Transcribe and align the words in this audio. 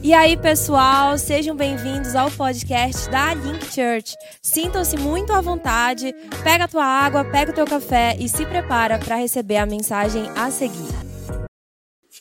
E 0.00 0.14
aí, 0.14 0.40
pessoal, 0.40 1.18
sejam 1.18 1.56
bem-vindos 1.56 2.14
ao 2.14 2.30
podcast 2.30 3.10
da 3.10 3.34
Link 3.34 3.64
Church. 3.64 4.14
Sintam-se 4.40 4.96
muito 4.96 5.32
à 5.32 5.40
vontade, 5.40 6.12
pega 6.44 6.64
a 6.64 6.68
tua 6.68 6.84
água, 6.84 7.24
pega 7.24 7.50
o 7.50 7.54
teu 7.54 7.66
café 7.66 8.16
e 8.16 8.28
se 8.28 8.46
prepara 8.46 8.96
para 8.96 9.16
receber 9.16 9.56
a 9.56 9.66
mensagem 9.66 10.22
a 10.36 10.52
seguir. 10.52 10.88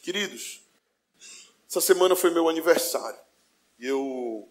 Queridos, 0.02 0.64
essa 1.70 1.80
semana 1.80 2.16
foi 2.16 2.32
meu 2.32 2.50
aniversário. 2.50 3.20
E 3.78 3.86
eu 3.86 4.50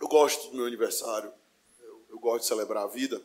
eu 0.00 0.08
gosto 0.08 0.50
do 0.50 0.56
meu 0.56 0.64
aniversário. 0.66 1.30
Eu, 1.80 2.04
eu 2.08 2.18
gosto 2.18 2.42
de 2.42 2.46
celebrar 2.46 2.84
a 2.84 2.88
vida. 2.88 3.20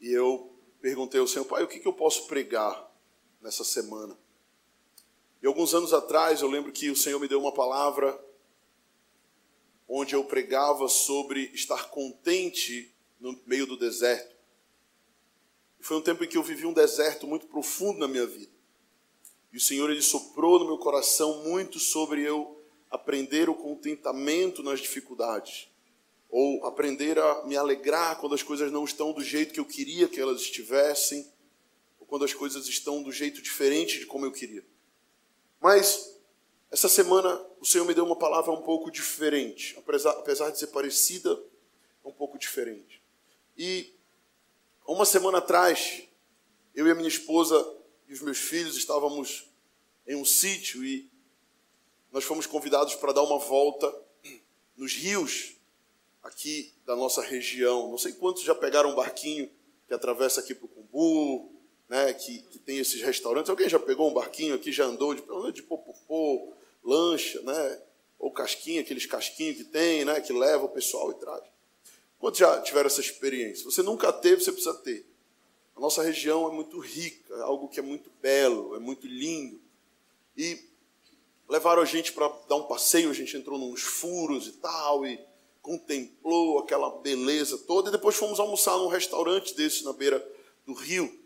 E 0.00 0.10
eu 0.10 0.52
perguntei 0.80 1.20
ao 1.20 1.28
Senhor, 1.28 1.44
pai, 1.44 1.62
o 1.62 1.68
que, 1.68 1.78
que 1.78 1.86
eu 1.86 1.92
posso 1.92 2.26
pregar 2.26 2.90
nessa 3.40 3.62
semana? 3.62 4.18
E 5.44 5.46
alguns 5.46 5.74
anos 5.74 5.92
atrás, 5.92 6.40
eu 6.40 6.48
lembro 6.48 6.72
que 6.72 6.88
o 6.88 6.96
Senhor 6.96 7.20
me 7.20 7.28
deu 7.28 7.38
uma 7.38 7.52
palavra 7.52 8.18
onde 9.86 10.14
eu 10.14 10.24
pregava 10.24 10.88
sobre 10.88 11.50
estar 11.52 11.90
contente 11.90 12.90
no 13.20 13.38
meio 13.44 13.66
do 13.66 13.76
deserto. 13.76 14.34
Foi 15.80 15.98
um 15.98 16.00
tempo 16.00 16.24
em 16.24 16.28
que 16.28 16.38
eu 16.38 16.42
vivi 16.42 16.64
um 16.64 16.72
deserto 16.72 17.26
muito 17.26 17.46
profundo 17.46 17.98
na 17.98 18.08
minha 18.08 18.26
vida. 18.26 18.50
E 19.52 19.58
o 19.58 19.60
Senhor 19.60 19.90
ele 19.90 20.00
soprou 20.00 20.58
no 20.58 20.64
meu 20.64 20.78
coração 20.78 21.44
muito 21.44 21.78
sobre 21.78 22.22
eu 22.22 22.58
aprender 22.90 23.50
o 23.50 23.54
contentamento 23.54 24.62
nas 24.62 24.80
dificuldades, 24.80 25.68
ou 26.30 26.64
aprender 26.64 27.18
a 27.18 27.44
me 27.44 27.54
alegrar 27.54 28.18
quando 28.18 28.34
as 28.34 28.42
coisas 28.42 28.72
não 28.72 28.86
estão 28.86 29.12
do 29.12 29.22
jeito 29.22 29.52
que 29.52 29.60
eu 29.60 29.66
queria 29.66 30.08
que 30.08 30.18
elas 30.18 30.40
estivessem, 30.40 31.30
ou 32.00 32.06
quando 32.06 32.24
as 32.24 32.32
coisas 32.32 32.66
estão 32.66 33.02
do 33.02 33.12
jeito 33.12 33.42
diferente 33.42 33.98
de 33.98 34.06
como 34.06 34.24
eu 34.24 34.32
queria. 34.32 34.64
Mas 35.64 36.20
essa 36.70 36.90
semana 36.90 37.42
o 37.58 37.64
Senhor 37.64 37.86
me 37.86 37.94
deu 37.94 38.04
uma 38.04 38.16
palavra 38.16 38.52
um 38.52 38.60
pouco 38.60 38.90
diferente, 38.90 39.74
apesar, 39.78 40.50
de 40.50 40.58
ser 40.58 40.66
parecida, 40.66 41.42
é 42.04 42.06
um 42.06 42.12
pouco 42.12 42.36
diferente. 42.36 43.02
E 43.56 43.90
uma 44.86 45.06
semana 45.06 45.38
atrás, 45.38 46.02
eu 46.74 46.86
e 46.86 46.90
a 46.90 46.94
minha 46.94 47.08
esposa 47.08 47.66
e 48.06 48.12
os 48.12 48.20
meus 48.20 48.36
filhos 48.36 48.76
estávamos 48.76 49.48
em 50.06 50.14
um 50.14 50.24
sítio 50.26 50.84
e 50.84 51.10
nós 52.12 52.24
fomos 52.24 52.44
convidados 52.44 52.94
para 52.96 53.14
dar 53.14 53.22
uma 53.22 53.38
volta 53.38 53.90
nos 54.76 54.92
rios 54.92 55.56
aqui 56.22 56.74
da 56.84 56.94
nossa 56.94 57.22
região. 57.22 57.88
Não 57.88 57.96
sei 57.96 58.12
quantos 58.12 58.42
já 58.42 58.54
pegaram 58.54 58.90
um 58.90 58.94
barquinho 58.94 59.50
que 59.88 59.94
atravessa 59.94 60.40
aqui 60.40 60.54
para 60.54 60.66
o 60.66 60.68
Cumbu, 60.68 61.53
né, 61.88 62.12
que, 62.14 62.38
que, 62.42 62.58
tem 62.58 62.78
esses 62.78 63.00
restaurantes. 63.02 63.50
Alguém 63.50 63.68
já 63.68 63.78
pegou 63.78 64.10
um 64.10 64.14
barquinho 64.14 64.54
aqui, 64.54 64.72
já 64.72 64.84
andou 64.84 65.14
de, 65.14 65.22
de 65.52 65.62
popopô, 65.62 66.52
lancha, 66.82 67.40
né, 67.42 67.82
ou 68.18 68.30
casquinha, 68.30 68.80
aqueles 68.80 69.06
casquinhos 69.06 69.56
que 69.56 69.64
tem, 69.64 70.04
né, 70.04 70.20
que 70.20 70.32
leva 70.32 70.64
o 70.64 70.68
pessoal 70.68 71.10
e 71.10 71.14
traz. 71.14 71.42
Quantos 72.18 72.40
já 72.40 72.60
tiveram 72.62 72.86
essa 72.86 73.00
experiência? 73.00 73.64
Você 73.64 73.82
nunca 73.82 74.12
teve, 74.12 74.42
você 74.42 74.52
precisa 74.52 74.74
ter. 74.74 75.04
A 75.76 75.80
nossa 75.80 76.02
região 76.02 76.48
é 76.50 76.54
muito 76.54 76.78
rica, 76.78 77.34
é 77.34 77.42
algo 77.42 77.68
que 77.68 77.80
é 77.80 77.82
muito 77.82 78.10
belo, 78.22 78.76
é 78.76 78.78
muito 78.78 79.06
lindo. 79.06 79.60
E 80.36 80.58
levaram 81.48 81.82
a 81.82 81.84
gente 81.84 82.12
para 82.12 82.28
dar 82.48 82.56
um 82.56 82.62
passeio, 82.62 83.10
a 83.10 83.14
gente 83.14 83.36
entrou 83.36 83.58
nos 83.58 83.82
furos 83.82 84.46
e 84.46 84.52
tal, 84.52 85.04
e 85.04 85.20
contemplou 85.60 86.58
aquela 86.58 86.90
beleza 86.98 87.58
toda, 87.58 87.88
e 87.88 87.92
depois 87.92 88.16
fomos 88.16 88.38
almoçar 88.38 88.76
num 88.76 88.88
restaurante 88.88 89.54
desse 89.54 89.84
na 89.84 89.92
beira 89.92 90.24
do 90.64 90.72
rio. 90.72 91.23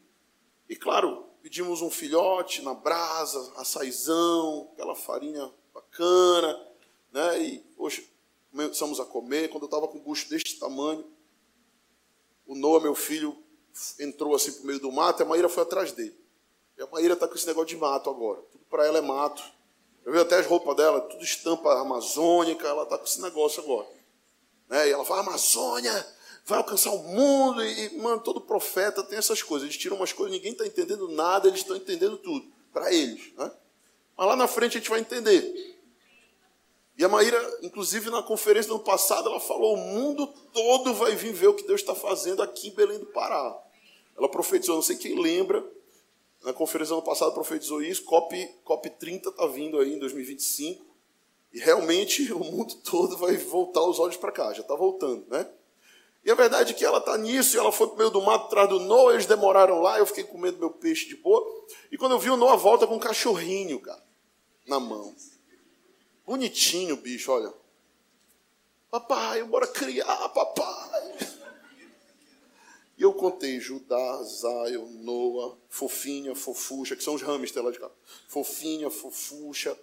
E 0.69 0.77
claro, 0.77 1.25
pedimos 1.43 1.81
um 1.81 1.91
filhote 1.91 2.63
na 2.63 2.75
brasa, 2.75 3.53
açaizão, 3.57 4.69
aquela 4.73 4.95
farinha 4.95 5.51
bacana, 5.73 6.69
né? 7.13 7.43
E, 7.43 7.59
poxa, 7.77 8.03
começamos 8.51 9.01
a 9.01 9.05
comer. 9.05 9.49
Quando 9.49 9.63
eu 9.63 9.69
estava 9.69 9.89
com 9.89 9.99
gosto 10.01 10.29
deste 10.29 10.59
tamanho, 10.59 11.07
o 12.47 12.55
Noah, 12.55 12.83
meu 12.83 12.95
filho, 12.95 13.37
entrou 13.99 14.35
assim 14.35 14.53
para 14.53 14.63
o 14.63 14.67
meio 14.67 14.81
do 14.81 14.93
mato 14.93 15.23
e 15.23 15.25
a 15.25 15.27
Maíra 15.27 15.49
foi 15.49 15.63
atrás 15.63 15.93
dele. 15.93 16.19
E 16.77 16.83
a 16.83 16.87
Maíra 16.87 17.15
está 17.15 17.27
com 17.27 17.35
esse 17.35 17.47
negócio 17.47 17.69
de 17.69 17.77
mato 17.77 18.11
agora. 18.11 18.41
Tudo 18.53 18.65
para 18.71 18.87
ela 18.87 18.99
é 18.99 19.03
mato. 19.03 19.43
Eu 20.05 20.13
vi 20.13 20.19
até 20.19 20.39
as 20.39 20.47
roupas 20.47 20.77
dela, 20.77 21.01
tudo 21.03 21.23
estampa 21.23 21.81
amazônica, 21.81 22.67
ela 22.67 22.85
está 22.85 22.97
com 22.97 23.05
esse 23.05 23.21
negócio 23.21 23.63
agora. 23.63 23.89
Né? 24.69 24.89
E 24.89 24.91
ela 24.93 25.05
fala, 25.05 25.21
Amazônia, 25.21 26.07
vai 26.49 26.57
alcançar 26.57 26.91
o 26.91 27.03
mundo, 27.03 27.63
e, 27.63 27.99
mano, 27.99 28.23
todo 28.23 28.41
profeta 28.41 29.03
tem 29.03 29.19
essas 29.19 29.43
coisas. 29.43 29.69
Eles 29.69 29.77
tiram 29.77 29.97
umas 29.97 30.15
coisas, 30.15 30.35
ninguém 30.35 30.53
está 30.53 30.67
entendendo 30.67 31.07
nada, 31.09 31.47
eles 31.47 31.61
estão 31.61 31.77
entendendo 31.77 32.17
tudo, 32.17 32.51
para 32.73 32.91
eles. 32.91 33.35
Né? 33.37 33.53
Mas 34.17 34.27
lá 34.27 34.35
na 34.35 34.49
frente 34.49 34.79
a 34.79 34.81
gente 34.81 34.89
vai 34.89 35.01
entender. 35.01 35.77
E 36.97 37.05
a 37.05 37.09
Maíra, 37.09 37.39
inclusive 37.63 38.09
na 38.09 38.23
conferência 38.23 38.71
do 38.71 38.77
ano 38.77 38.85
passado, 38.85 39.29
ela 39.29 39.39
falou: 39.39 39.75
o 39.75 39.77
mundo 39.77 40.27
todo 40.53 40.95
vai 40.95 41.15
vir 41.15 41.35
ver 41.35 41.49
o 41.49 41.55
que 41.55 41.67
Deus 41.67 41.83
está 41.83 41.95
fazendo 41.95 42.43
aqui 42.43 42.69
em 42.69 42.75
Belém 42.75 42.99
do 42.99 43.07
Pará. 43.07 43.57
Ela 44.17 44.29
profetizou, 44.29 44.77
não 44.77 44.83
sei 44.83 44.97
quem 44.97 45.21
lembra, 45.21 45.65
na 46.43 46.55
conferência 46.55 46.95
do 46.95 46.99
ano 46.99 47.07
passado 47.07 47.35
profetizou 47.35 47.83
isso, 47.83 48.05
COP, 48.05 48.49
COP 48.65 48.89
30 48.91 49.29
está 49.29 49.47
vindo 49.47 49.79
aí 49.79 49.93
em 49.93 49.99
2025, 49.99 50.85
e 51.53 51.61
realmente 51.61 52.33
o 52.33 52.39
mundo 52.39 52.75
todo 52.77 53.19
vai 53.19 53.37
voltar 53.37 53.83
os 53.83 54.01
olhos 54.01 54.17
para 54.17 54.33
cá, 54.33 54.53
já 54.55 54.63
está 54.63 54.75
voltando, 54.75 55.27
né? 55.29 55.47
E 56.25 56.31
a 56.31 56.35
verdade 56.35 56.73
é 56.73 56.75
que 56.75 56.85
ela 56.85 56.99
está 56.99 57.17
nisso, 57.17 57.57
e 57.57 57.59
ela 57.59 57.73
foi 57.73 57.87
para 57.87 57.95
o 57.95 57.99
meio 57.99 58.11
do 58.11 58.21
mato 58.21 58.47
atrás 58.47 58.69
do 58.69 58.81
Noah, 58.81 59.15
eles 59.15 59.27
demoraram 59.27 59.81
lá, 59.81 59.99
eu 59.99 60.07
fiquei 60.07 60.25
comendo 60.25 60.59
meu 60.59 60.71
peixe 60.71 61.07
de 61.07 61.17
boa. 61.17 61.47
E 61.91 61.97
quando 61.97 62.13
eu 62.13 62.19
vi 62.19 62.31
o 62.31 62.37
Noah 62.37 62.57
volta 62.57 62.87
com 62.87 62.97
um 62.97 62.99
cachorrinho, 62.99 63.81
cara, 63.81 64.03
na 64.67 64.79
mão. 64.79 65.15
Bonitinho, 66.27 66.97
bicho, 66.97 67.33
olha. 67.33 67.53
Papai, 68.91 69.43
bora 69.45 69.67
criar, 69.67 70.29
papai. 70.31 71.17
E 72.99 73.03
eu 73.03 73.13
contei 73.13 73.61
Judá, 73.61 74.23
Zion, 74.25 74.89
Noah, 75.03 75.57
Fofinha, 75.69 76.35
Fofuxa, 76.35 76.97
que 76.97 77.05
são 77.05 77.15
os 77.15 77.23
hamsters 77.23 77.65
lá 77.65 77.71
de 77.71 77.79
cá. 77.79 77.89
Fofinha, 78.27 78.91
Fofuxa. 78.91 79.79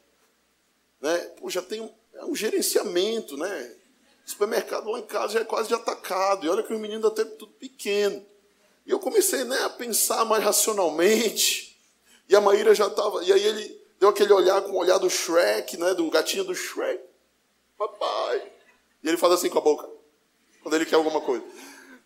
Né? 0.99 1.17
Pô, 1.39 1.49
já 1.49 1.61
tem 1.61 1.81
um, 1.81 1.89
é 2.13 2.25
um 2.25 2.35
gerenciamento, 2.35 3.37
né? 3.37 3.75
Supermercado 4.25 4.89
lá 4.89 4.99
em 4.99 5.05
casa 5.05 5.33
já 5.33 5.39
é 5.41 5.45
quase 5.45 5.67
de 5.67 5.75
atacado. 5.75 6.45
E 6.45 6.49
olha 6.49 6.63
que 6.63 6.73
o 6.73 6.79
menino 6.79 7.05
ainda 7.05 7.11
tem 7.11 7.25
tudo 7.37 7.51
pequeno. 7.53 8.25
E 8.85 8.91
eu 8.91 8.99
comecei 8.99 9.43
né, 9.43 9.63
a 9.63 9.69
pensar 9.69 10.25
mais 10.25 10.43
racionalmente. 10.43 11.79
E 12.27 12.35
a 12.35 12.41
Maíra 12.41 12.73
já 12.73 12.87
estava. 12.87 13.23
E 13.23 13.31
aí 13.31 13.43
ele 13.43 13.81
deu 13.99 14.09
aquele 14.09 14.33
olhar 14.33 14.61
com 14.61 14.71
o 14.71 14.77
olhar 14.77 14.97
do 14.97 15.09
Shrek, 15.09 15.77
né? 15.77 15.93
Do 15.93 16.09
gatinho 16.09 16.43
do 16.43 16.55
Shrek. 16.55 17.03
Papai. 17.77 18.51
E 19.03 19.07
ele 19.07 19.17
faz 19.17 19.33
assim 19.33 19.49
com 19.49 19.59
a 19.59 19.61
boca. 19.61 19.87
Quando 20.61 20.75
ele 20.75 20.85
quer 20.85 20.95
alguma 20.95 21.21
coisa. 21.21 21.43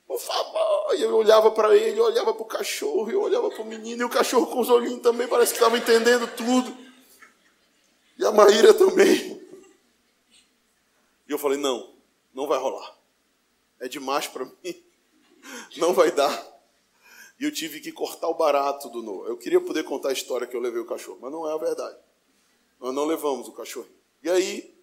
Por 0.08 0.20
favor. 0.20 0.96
E 0.96 1.02
eu 1.02 1.16
olhava 1.16 1.52
para 1.52 1.76
ele, 1.76 2.00
eu 2.00 2.06
olhava 2.06 2.34
para 2.34 2.42
o 2.42 2.46
cachorro, 2.46 3.10
eu 3.12 3.22
olhava 3.22 3.50
para 3.50 3.62
o 3.62 3.66
menino. 3.66 4.02
E 4.02 4.06
o 4.06 4.10
cachorro 4.10 4.48
com 4.48 4.60
os 4.60 4.70
olhinhos 4.70 5.02
também 5.02 5.28
parece 5.28 5.54
que 5.54 5.60
estava 5.60 5.78
entendendo 5.78 6.28
tudo. 6.36 6.76
E 8.18 8.26
a 8.26 8.32
Maíra 8.32 8.74
também. 8.74 9.40
E 11.28 11.32
eu 11.32 11.38
falei, 11.38 11.60
não, 11.60 11.94
não 12.40 12.48
vai 12.48 12.58
rolar. 12.58 12.98
É 13.82 13.90
demais 13.90 14.26
para 14.28 14.46
mim. 14.46 14.84
Não 15.76 15.94
vai 15.94 16.10
dar. 16.10 16.34
E 17.38 17.44
eu 17.44 17.52
tive 17.52 17.82
que 17.82 17.92
cortar 17.92 18.30
o 18.30 18.34
barato 18.34 18.90
do 18.90 19.04
Noah. 19.04 19.28
Eu 19.28 19.38
queria 19.38 19.60
poder 19.60 19.84
contar 19.84 20.10
a 20.10 20.14
história 20.14 20.48
que 20.48 20.56
eu 20.56 20.62
levei 20.62 20.80
o 20.80 20.86
cachorro, 20.86 21.20
mas 21.22 21.32
não 21.32 21.50
é 21.50 21.54
a 21.54 21.58
verdade. 21.58 21.98
Nós 22.80 22.96
não 22.96 23.06
levamos 23.06 23.50
o 23.50 23.52
cachorro. 23.52 23.90
E 24.24 24.30
aí, 24.30 24.74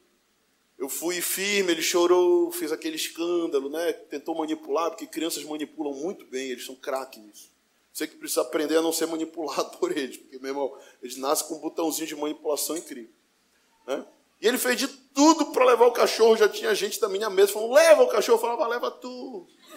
eu 0.79 0.89
fui 0.89 1.23
firme, 1.23 1.73
ele 1.73 1.81
chorou, 1.81 2.53
fez 2.53 2.73
aquele 2.73 2.97
escândalo, 2.97 3.71
né? 3.71 3.93
Tentou 3.93 4.35
manipular, 4.35 4.91
porque 4.91 5.07
crianças 5.07 5.43
manipulam 5.43 5.95
muito 5.95 6.27
bem, 6.27 6.51
eles 6.51 6.67
são 6.67 6.75
craques 6.75 7.23
nisso. 7.23 7.51
Você 7.91 8.07
que 8.07 8.17
precisa 8.17 8.43
aprender 8.43 8.77
a 8.77 8.83
não 8.83 8.93
ser 8.93 9.07
manipulado 9.07 9.77
por 9.81 9.97
eles, 9.97 10.19
porque, 10.19 10.39
meu 10.39 10.51
irmão, 10.51 10.79
eles 11.03 11.17
nascem 11.17 11.49
com 11.49 11.55
um 11.55 11.61
botãozinho 11.61 12.07
de 12.07 12.17
manipulação 12.17 12.77
incrível. 12.77 13.13
Né? 13.87 14.07
E 14.41 14.47
ele 14.47 14.59
fez 14.59 14.79
de 14.79 14.89
tudo 14.89 15.47
para 15.47 15.65
levar 15.65 15.87
o 15.87 15.93
cachorro. 15.93 16.37
Já 16.37 16.49
tinha 16.49 16.75
gente 16.75 17.01
da 17.01 17.09
minha 17.09 17.31
mesa 17.31 17.53
falando: 17.53 17.73
leva 17.73 18.03
o 18.03 18.09
cachorro. 18.09 18.37
Eu 18.37 18.41
falava: 18.41 18.67
leva 18.67 18.91
tu. 18.91 19.47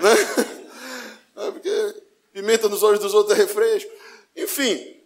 né? 0.00 0.14
É 1.36 1.50
porque 1.50 2.02
pimenta 2.32 2.68
nos 2.68 2.82
olhos 2.82 3.00
dos 3.00 3.12
outros 3.12 3.36
é 3.36 3.42
refresco. 3.42 3.90
Enfim, 4.36 5.00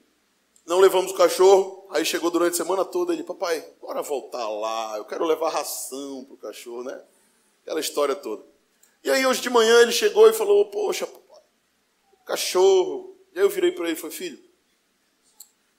não 0.67 0.79
levamos 0.79 1.12
o 1.12 1.17
cachorro. 1.17 1.87
Aí 1.91 2.05
chegou 2.05 2.31
durante 2.31 2.55
a 2.55 2.57
semana 2.57 2.85
toda 2.85 3.12
ele: 3.12 3.23
papai, 3.23 3.65
bora 3.81 4.03
voltar 4.03 4.49
lá. 4.49 4.99
Eu 4.99 5.05
quero 5.05 5.25
levar 5.25 5.51
ração 5.51 6.25
para 6.25 6.35
o 6.35 6.39
cachorro, 6.39 6.85
né? 6.85 7.01
Aquela 7.62 7.81
história 7.81 8.15
toda. 8.15 8.45
E 9.03 9.11
aí 9.11 9.25
hoje 9.25 9.41
de 9.41 9.49
manhã 9.49 9.81
ele 9.81 9.93
chegou 9.93 10.29
e 10.29 10.33
falou: 10.33 10.67
poxa, 10.67 11.07
papai, 11.07 11.43
cachorro. 12.27 13.17
E 13.35 13.39
aí 13.39 13.45
eu 13.45 13.51
virei 13.51 13.73
para 13.73 13.87
ele 13.87 13.95
e 13.95 13.97
falei: 13.97 14.15
filho 14.15 14.50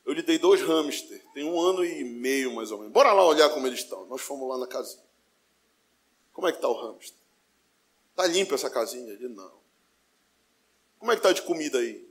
eu 0.05 0.13
lhe 0.13 0.21
dei 0.21 0.39
dois 0.39 0.61
hamsters, 0.61 1.21
tem 1.33 1.43
um 1.43 1.59
ano 1.59 1.85
e 1.85 2.03
meio 2.03 2.53
mais 2.55 2.71
ou 2.71 2.79
menos. 2.79 2.91
Bora 2.91 3.13
lá 3.13 3.25
olhar 3.25 3.49
como 3.49 3.67
eles 3.67 3.79
estão. 3.79 4.05
Nós 4.07 4.21
fomos 4.21 4.49
lá 4.49 4.57
na 4.57 4.67
casinha. 4.67 5.03
Como 6.33 6.47
é 6.47 6.51
que 6.51 6.57
está 6.57 6.67
o 6.67 6.73
hamster? 6.73 7.17
Está 8.11 8.25
limpa 8.27 8.55
essa 8.55 8.69
casinha? 8.69 9.11
Ele, 9.11 9.27
não. 9.27 9.53
Como 10.97 11.11
é 11.11 11.15
que 11.15 11.19
está 11.19 11.31
de 11.31 11.41
comida 11.43 11.79
aí? 11.79 12.07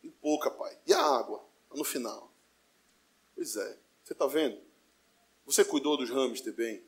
Tem 0.00 0.10
pouca, 0.10 0.50
pai. 0.50 0.76
E 0.86 0.92
a 0.92 1.00
água? 1.00 1.44
No 1.74 1.84
final. 1.84 2.32
Pois 3.34 3.56
é, 3.56 3.78
você 4.02 4.14
está 4.14 4.26
vendo? 4.26 4.58
Você 5.44 5.64
cuidou 5.64 5.96
dos 5.96 6.10
hamster 6.10 6.54
bem? 6.54 6.82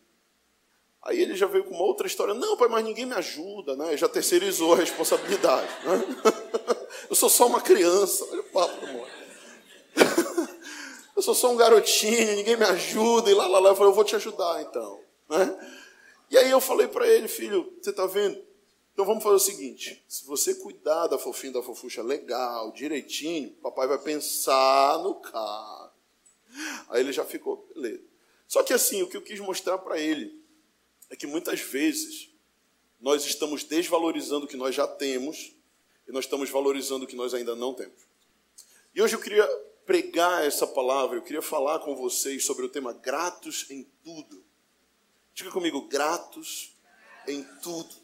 Aí 1.02 1.20
ele 1.20 1.36
já 1.36 1.46
veio 1.46 1.64
com 1.64 1.74
uma 1.74 1.84
outra 1.84 2.06
história. 2.06 2.34
Não, 2.34 2.56
pai, 2.56 2.68
mas 2.68 2.84
ninguém 2.84 3.06
me 3.06 3.14
ajuda, 3.14 3.76
né? 3.76 3.96
Já 3.96 4.08
terceirizou 4.08 4.72
a 4.72 4.76
responsabilidade. 4.76 5.68
Né? 5.84 6.22
Eu 7.08 7.14
sou 7.14 7.28
só 7.28 7.46
uma 7.46 7.60
criança. 7.60 8.24
Olha 8.30 8.40
o 8.40 8.44
papo, 8.44 8.86
amor. 8.86 9.17
Sou 11.28 11.34
só 11.34 11.52
um 11.52 11.56
garotinho, 11.56 12.36
ninguém 12.36 12.56
me 12.56 12.64
ajuda. 12.64 13.30
E 13.30 13.34
lá, 13.34 13.46
lá, 13.46 13.58
lá. 13.58 13.68
Eu 13.68 13.76
falei, 13.76 13.90
eu 13.90 13.94
vou 13.94 14.02
te 14.02 14.16
ajudar 14.16 14.62
então. 14.62 14.98
Né? 15.28 15.72
E 16.30 16.38
aí 16.38 16.50
eu 16.50 16.58
falei 16.58 16.88
para 16.88 17.06
ele, 17.06 17.28
filho, 17.28 17.70
você 17.82 17.90
está 17.90 18.06
vendo? 18.06 18.42
Então 18.94 19.04
vamos 19.04 19.22
fazer 19.22 19.36
o 19.36 19.38
seguinte: 19.38 20.02
se 20.08 20.24
você 20.24 20.54
cuidar 20.54 21.06
da 21.06 21.18
fofinha 21.18 21.52
da 21.52 21.62
fofucha 21.62 22.02
legal, 22.02 22.72
direitinho, 22.72 23.50
papai 23.62 23.86
vai 23.86 23.98
pensar 23.98 25.02
no 25.02 25.16
carro. 25.16 25.90
Aí 26.88 27.02
ele 27.02 27.12
já 27.12 27.26
ficou, 27.26 27.68
beleza. 27.74 28.00
Só 28.46 28.62
que 28.62 28.72
assim, 28.72 29.02
o 29.02 29.06
que 29.06 29.18
eu 29.18 29.22
quis 29.22 29.38
mostrar 29.38 29.76
para 29.76 29.98
ele 29.98 30.42
é 31.10 31.16
que 31.16 31.26
muitas 31.26 31.60
vezes 31.60 32.30
nós 32.98 33.26
estamos 33.26 33.64
desvalorizando 33.64 34.46
o 34.46 34.48
que 34.48 34.56
nós 34.56 34.74
já 34.74 34.86
temos 34.86 35.54
e 36.08 36.10
nós 36.10 36.24
estamos 36.24 36.48
valorizando 36.48 37.04
o 37.04 37.06
que 37.06 37.16
nós 37.16 37.34
ainda 37.34 37.54
não 37.54 37.74
temos. 37.74 38.08
E 38.94 39.02
hoje 39.02 39.14
eu 39.14 39.20
queria 39.20 39.46
pregar 39.88 40.44
essa 40.44 40.66
palavra, 40.66 41.16
eu 41.16 41.22
queria 41.22 41.40
falar 41.40 41.78
com 41.78 41.96
vocês 41.96 42.44
sobre 42.44 42.66
o 42.66 42.68
tema 42.68 42.92
gratos 42.92 43.64
em 43.70 43.84
tudo. 44.04 44.44
Diga 45.32 45.50
comigo, 45.50 45.88
gratos 45.88 46.76
em 47.26 47.42
tudo. 47.62 47.96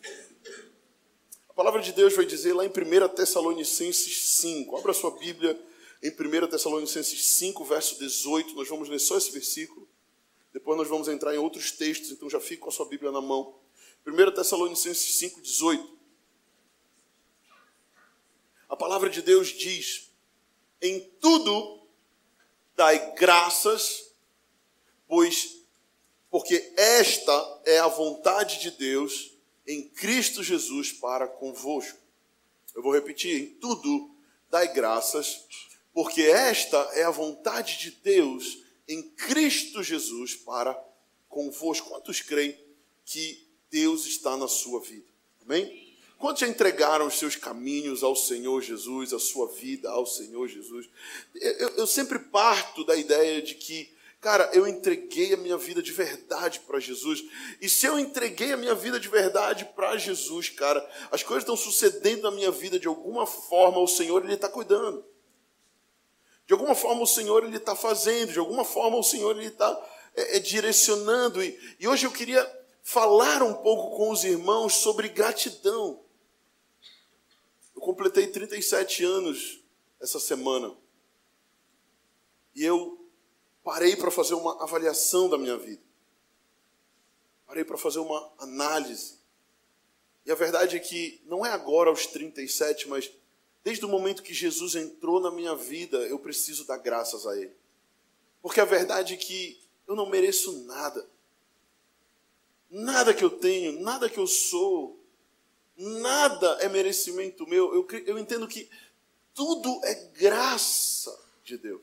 A 1.47 1.53
palavra 1.53 1.83
de 1.83 1.93
Deus 1.93 2.17
vai 2.17 2.25
dizer 2.25 2.55
lá 2.55 2.65
em 2.65 2.71
1 2.71 3.09
Tessalonicenses 3.09 4.39
5. 4.39 4.79
Abra 4.79 4.95
sua 4.95 5.11
Bíblia 5.11 5.63
em 6.03 6.09
1 6.09 6.47
Tessalonicenses 6.49 7.23
5, 7.23 7.63
verso 7.67 7.99
18. 7.99 8.55
Nós 8.55 8.67
vamos 8.67 8.89
ler 8.89 8.99
só 8.99 9.19
esse 9.19 9.31
versículo. 9.31 9.87
Depois 10.55 10.79
nós 10.79 10.89
vamos 10.89 11.07
entrar 11.07 11.35
em 11.35 11.39
outros 11.39 11.71
textos, 11.71 12.13
então 12.13 12.31
já 12.31 12.41
fique 12.41 12.63
com 12.63 12.71
a 12.71 12.73
sua 12.73 12.89
Bíblia 12.89 13.13
na 13.13 13.21
mão. 13.21 13.59
1 14.07 14.35
Tessalonicenses 14.35 15.19
5, 15.19 15.43
18. 15.43 15.99
A 18.71 18.75
palavra 18.75 19.11
de 19.11 19.21
Deus 19.21 19.49
diz: 19.49 20.14
Em 20.85 21.01
tudo 21.19 21.81
dai 22.77 23.15
graças, 23.15 24.13
pois 25.09 25.57
porque 26.31 26.75
esta 26.77 27.63
é 27.65 27.79
a 27.79 27.89
vontade 27.89 28.61
de 28.61 28.71
Deus 28.73 29.33
em 29.67 29.89
Cristo 29.89 30.43
Jesus 30.43 30.93
para 30.93 31.27
convosco. 31.27 31.99
Eu 32.75 32.83
vou 32.83 32.93
repetir: 32.93 33.41
em 33.41 33.47
tudo 33.55 34.15
dai 34.51 34.75
graças, 34.75 35.47
porque 35.91 36.21
esta 36.21 36.77
é 36.93 37.05
a 37.05 37.11
vontade 37.11 37.79
de 37.79 37.91
Deus 38.03 38.59
em 38.87 39.03
Cristo 39.11 39.83
Jesus 39.83 40.37
para 40.37 40.75
convosco. 41.31 41.89
Quantos 41.89 42.21
creem 42.21 42.63
que 43.07 43.43
Deus 43.71 44.05
está 44.05 44.37
na 44.37 44.49
sua 44.49 44.83
vida? 44.83 45.09
Amém? 45.41 45.84
Quantos 46.19 46.41
já 46.41 46.49
entregaram 46.49 47.07
os 47.07 47.19
seus 47.19 47.37
caminhos 47.37 48.03
ao 48.03 48.17
Senhor 48.17 48.63
Jesus, 48.63 49.13
a 49.13 49.19
sua 49.19 49.49
vida 49.49 49.91
ao 49.91 50.07
Senhor 50.07 50.49
Jesus? 50.49 50.89
Eu, 51.35 51.69
eu 51.71 51.87
sempre 51.87 52.19
parto 52.19 52.85
da 52.85 52.97
ideia 52.97 53.43
de 53.43 53.55
que 53.55 53.95
Cara, 54.25 54.49
eu 54.55 54.67
entreguei 54.67 55.35
a 55.35 55.37
minha 55.37 55.59
vida 55.59 55.83
de 55.83 55.93
verdade 55.93 56.61
para 56.61 56.81
Jesus. 56.81 57.23
E 57.61 57.69
se 57.69 57.85
eu 57.85 57.99
entreguei 57.99 58.55
a 58.55 58.57
minha 58.57 58.75
vida 58.75 58.99
de 58.99 59.07
verdade 59.07 59.67
para 59.77 59.99
Jesus, 59.99 60.49
cara, 60.49 60.83
as 61.13 61.23
coisas 61.23 61.43
estão 61.43 61.55
sucedendo 61.55 62.23
na 62.23 62.31
minha 62.31 62.51
vida 62.51 62.79
de 62.79 62.89
alguma 62.89 63.27
forma, 63.27 63.81
o 63.81 63.87
Senhor 63.87 64.25
ele 64.25 64.33
está 64.33 64.49
cuidando. 64.49 65.05
De 66.47 66.55
alguma 66.55 66.75
forma 66.75 67.03
o 67.03 67.07
Senhor 67.07 67.45
ele 67.45 67.59
está 67.59 67.77
fazendo, 67.77 68.33
de 68.33 68.39
alguma 68.39 68.65
forma 68.65 68.97
o 68.97 69.03
Senhor 69.03 69.37
ele 69.37 69.49
está 69.49 69.91
é, 70.17 70.37
é, 70.37 70.41
direcionando. 70.41 71.45
E, 71.45 71.77
e 71.79 71.87
hoje 71.87 72.07
eu 72.07 72.11
queria 72.11 72.51
falar 72.83 73.43
um 73.43 73.53
pouco 73.53 73.95
com 73.95 74.11
os 74.11 74.25
irmãos 74.25 74.73
sobre 74.77 75.07
gratidão. 75.11 76.01
Completei 77.85 78.27
37 78.27 79.05
anos 79.05 79.61
essa 80.01 80.19
semana. 80.19 80.75
E 82.55 82.65
eu 82.65 82.99
parei 83.63 83.95
para 83.95 84.11
fazer 84.11 84.33
uma 84.33 84.63
avaliação 84.63 85.29
da 85.29 85.37
minha 85.37 85.59
vida. 85.59 85.83
Parei 87.47 87.63
para 87.63 87.77
fazer 87.77 87.99
uma 87.99 88.33
análise. 88.39 89.19
E 90.25 90.33
a 90.33 90.35
verdade 90.35 90.77
é 90.77 90.81
que 90.81 91.21
não 91.27 91.45
é 91.45 91.51
agora 91.51 91.91
aos 91.91 92.07
37, 92.07 92.89
mas 92.89 93.13
desde 93.63 93.85
o 93.85 93.89
momento 93.91 94.23
que 94.23 94.33
Jesus 94.33 94.75
entrou 94.77 95.21
na 95.21 95.31
minha 95.31 95.55
vida, 95.55 95.99
eu 96.07 96.19
preciso 96.19 96.67
dar 96.67 96.79
graças 96.79 97.27
a 97.27 97.37
Ele. 97.37 97.55
Porque 98.41 98.63
a 98.63 98.65
verdade 98.65 99.13
é 99.13 99.19
que 99.19 99.61
eu 99.87 99.95
não 99.95 100.09
mereço 100.09 100.65
nada. 100.65 101.07
Nada 102.71 103.13
que 103.13 103.23
eu 103.23 103.31
tenho, 103.31 103.79
nada 103.83 104.09
que 104.09 104.19
eu 104.19 104.27
sou, 104.27 105.04
nada 105.77 106.59
é 106.61 106.69
merecimento 106.69 107.47
meu. 107.47 107.75
Eu, 107.75 107.87
eu 108.07 108.19
entendo 108.19 108.47
que 108.47 108.69
tudo 109.35 109.81
é 109.85 109.95
graça 109.95 111.17
de 111.45 111.59
Deus. 111.59 111.83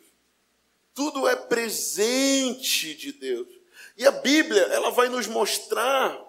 Tudo 0.93 1.27
é 1.27 1.35
presente 1.35 2.93
de 2.95 3.11
Deus. 3.11 3.47
E 3.97 4.05
a 4.05 4.11
Bíblia, 4.11 4.61
ela 4.63 4.89
vai 4.89 5.09
nos 5.09 5.27
mostrar 5.27 6.19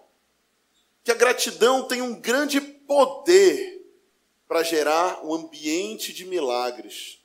que 1.05 1.11
a 1.11 1.15
gratidão 1.15 1.87
tem 1.87 2.03
um 2.03 2.15
grande 2.15 2.61
poder 2.61 3.81
para 4.47 4.63
gerar 4.63 5.25
um 5.25 5.35
ambiente 5.35 6.13
de 6.13 6.25
milagres 6.25 7.21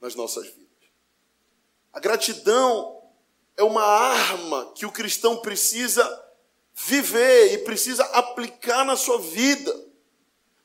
nas 0.00 0.14
nossas 0.14 0.46
vidas. 0.46 0.60
A 1.92 2.00
gratidão 2.00 3.02
é 3.56 3.62
uma 3.62 3.84
arma 3.84 4.72
que 4.74 4.86
o 4.86 4.92
cristão 4.92 5.36
precisa 5.36 6.02
viver 6.86 7.54
e 7.54 7.58
precisa 7.58 8.04
aplicar 8.04 8.84
na 8.84 8.96
sua 8.96 9.18
vida. 9.18 9.88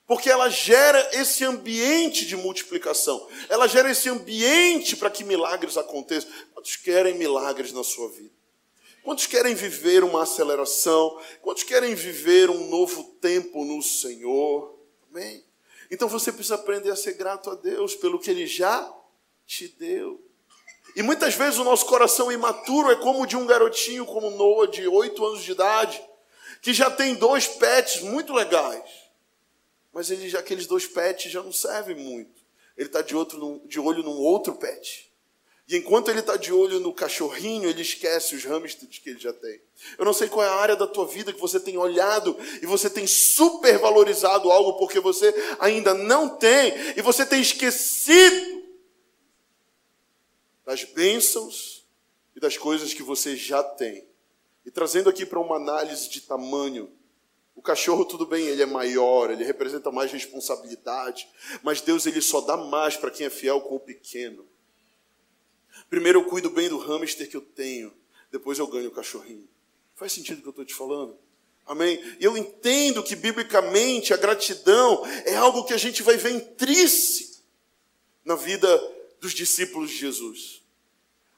Porque 0.08 0.30
ela 0.30 0.50
gera 0.50 1.10
esse 1.14 1.44
ambiente 1.44 2.26
de 2.26 2.36
multiplicação. 2.36 3.28
Ela 3.50 3.68
gera 3.68 3.90
esse 3.90 4.08
ambiente 4.08 4.96
para 4.96 5.10
que 5.10 5.24
milagres 5.24 5.78
aconteçam. 5.78 6.30
Quantos 6.54 6.76
querem 6.76 7.16
milagres 7.16 7.72
na 7.72 7.84
sua 7.84 8.10
vida? 8.10 8.34
Quantos 9.04 9.26
querem 9.26 9.56
viver 9.56 10.04
uma 10.04 10.24
aceleração? 10.24 11.20
Quantos 11.42 11.64
querem 11.64 11.96
viver 11.96 12.50
um 12.50 12.70
novo 12.70 13.04
tempo 13.20 13.66
no 13.66 13.82
Senhor? 13.82 14.80
Amém? 15.10 15.44
Então 15.90 16.08
você 16.08 16.32
precisa 16.32 16.56
aprender 16.56 16.92
a 16.92 16.96
ser 16.96 17.14
grato 17.14 17.50
a 17.50 17.56
Deus 17.56 17.96
pelo 17.96 18.20
que 18.20 18.30
Ele 18.30 18.46
já 18.46 18.92
te 19.46 19.68
deu. 19.68 20.24
E 20.96 21.04
muitas 21.04 21.36
vezes 21.36 21.60
o 21.60 21.64
nosso 21.64 21.86
coração 21.86 22.32
imaturo 22.32 22.90
é 22.90 22.96
como 22.96 23.24
o 23.24 23.26
de 23.26 23.36
um 23.36 23.46
garotinho 23.46 24.06
como 24.06 24.32
Noah, 24.32 24.68
de 24.68 24.88
oito 24.88 25.25
anos 25.25 25.44
de 25.44 25.51
idade, 25.51 26.01
que 26.65 26.74
já 26.74 26.91
tem 26.91 27.15
dois 27.15 27.48
pets 27.48 28.01
muito 28.01 28.34
legais 28.34 29.05
mas 29.95 30.12
ele, 30.12 30.27
já, 30.27 30.39
aqueles 30.39 30.67
dois 30.67 30.86
pets 30.86 31.31
já 31.31 31.41
não 31.41 31.53
servem 31.53 31.95
muito. 31.95 32.43
Ele 32.75 32.89
está 32.89 33.01
de, 33.01 33.13
de 33.65 33.79
olho 33.79 34.03
num 34.03 34.17
outro 34.17 34.53
pet. 34.55 35.10
E 35.69 35.77
enquanto 35.77 36.10
ele 36.10 36.19
está 36.19 36.36
de 36.36 36.51
olho 36.51 36.81
no 36.81 36.93
cachorrinho, 36.93 37.69
ele 37.69 37.81
esquece 37.81 38.36
os 38.36 38.43
hamsters 38.43 39.00
que 39.00 39.12
ele 39.12 39.19
já 39.19 39.31
tem. 39.31 39.62
Eu 39.98 40.03
não 40.03 40.12
sei 40.12 40.27
qual 40.27 40.45
é 40.45 40.50
a 40.50 40.55
área 40.55 40.75
da 40.75 40.86
tua 40.86 41.07
vida 41.07 41.31
que 41.31 41.39
você 41.39 41.62
tem 41.62 41.77
olhado 41.77 42.38
e 42.62 42.65
você 42.65 42.89
tem 42.89 43.07
supervalorizado 43.07 44.51
algo 44.51 44.74
porque 44.74 45.00
você 45.00 45.34
ainda 45.60 45.93
não 45.93 46.27
tem 46.27 46.74
e 46.98 47.01
você 47.01 47.25
tem 47.25 47.41
esquecido 47.41 48.65
das 50.65 50.84
bênçãos 50.84 51.88
e 52.36 52.39
das 52.41 52.57
coisas 52.57 52.93
que 52.93 53.01
você 53.01 53.38
já 53.38 53.63
tem. 53.63 54.05
E 54.65 54.72
trazendo 54.72 55.10
aqui 55.10 55.25
para 55.25 55.39
uma 55.39 55.57
análise 55.57 56.10
de 56.10 56.22
tamanho, 56.22 56.91
o 57.55 57.62
cachorro, 57.62 58.03
tudo 58.03 58.25
bem, 58.25 58.48
ele 58.48 58.62
é 58.62 58.65
maior, 58.65 59.31
ele 59.31 59.43
representa 59.43 59.91
mais 59.91 60.12
responsabilidade, 60.12 61.27
mas 61.63 61.81
Deus 61.81 62.05
ele 62.05 62.22
só 62.22 62.41
dá 62.41 62.57
mais 62.57 62.98
para 62.98 63.12
quem 63.12 63.27
é 63.27 63.29
fiel 63.29 63.62
com 63.62 63.75
o 63.75 63.79
pequeno. 63.79 64.45
Primeiro 65.89 66.19
eu 66.19 66.25
cuido 66.25 66.50
bem 66.50 66.67
do 66.67 66.77
hamster 66.77 67.29
que 67.29 67.38
eu 67.38 67.41
tenho, 67.41 67.93
depois 68.31 68.60
eu 68.60 68.67
ganho 68.67 68.89
o 68.89 68.91
cachorrinho. 68.91 69.48
Faz 69.95 70.12
sentido 70.12 70.39
o 70.39 70.41
que 70.41 70.48
eu 70.48 70.51
estou 70.51 70.65
te 70.65 70.74
falando? 70.74 71.17
Amém? 71.65 72.00
E 72.19 72.24
eu 72.25 72.38
entendo 72.38 73.01
que, 73.01 73.15
biblicamente, 73.15 74.13
a 74.13 74.17
gratidão 74.17 75.03
é 75.25 75.36
algo 75.36 75.63
que 75.63 75.74
a 75.74 75.77
gente 75.77 76.03
vai 76.03 76.17
ver 76.17 76.31
intrínseco 76.31 77.41
na 78.24 78.36
vida 78.36 78.67
dos 79.19 79.34
discípulos 79.34 79.89
de 79.89 79.98
Jesus. 79.98 80.62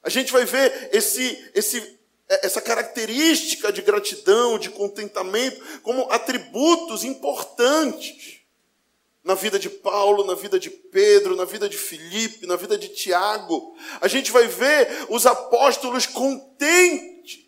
A 0.02 0.10
gente 0.10 0.32
vai 0.32 0.44
ver 0.44 0.90
esse, 0.92 1.50
esse 1.54 1.97
essa 2.28 2.60
característica 2.60 3.72
de 3.72 3.80
gratidão, 3.80 4.58
de 4.58 4.70
contentamento, 4.70 5.80
como 5.82 6.10
atributos 6.12 7.02
importantes 7.02 8.38
na 9.24 9.34
vida 9.34 9.58
de 9.58 9.70
Paulo, 9.70 10.24
na 10.24 10.34
vida 10.34 10.58
de 10.58 10.70
Pedro, 10.70 11.36
na 11.36 11.44
vida 11.44 11.68
de 11.68 11.76
Filipe, 11.76 12.46
na 12.46 12.56
vida 12.56 12.76
de 12.76 12.88
Tiago. 12.88 13.76
A 14.00 14.08
gente 14.08 14.30
vai 14.30 14.46
ver 14.46 15.06
os 15.08 15.26
apóstolos 15.26 16.06
contentes, 16.06 17.40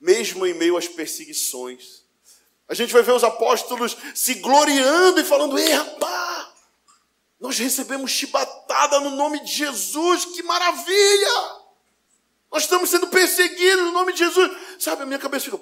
mesmo 0.00 0.46
em 0.46 0.54
meio 0.54 0.76
às 0.76 0.86
perseguições. 0.86 2.04
A 2.68 2.74
gente 2.74 2.92
vai 2.92 3.02
ver 3.02 3.12
os 3.12 3.24
apóstolos 3.24 3.96
se 4.14 4.34
gloriando 4.34 5.20
e 5.20 5.24
falando: 5.24 5.58
Ei, 5.58 5.72
rapaz, 5.72 6.48
nós 7.40 7.58
recebemos 7.58 8.10
chibatada 8.10 9.00
no 9.00 9.10
nome 9.10 9.40
de 9.40 9.52
Jesus, 9.52 10.24
que 10.26 10.42
maravilha! 10.42 11.63
Nós 12.54 12.62
estamos 12.62 12.88
sendo 12.88 13.08
perseguidos 13.08 13.84
no 13.84 13.90
nome 13.90 14.12
de 14.12 14.20
Jesus. 14.20 14.48
Sabe, 14.78 15.02
a 15.02 15.06
minha 15.06 15.18
cabeça 15.18 15.46
fica. 15.46 15.60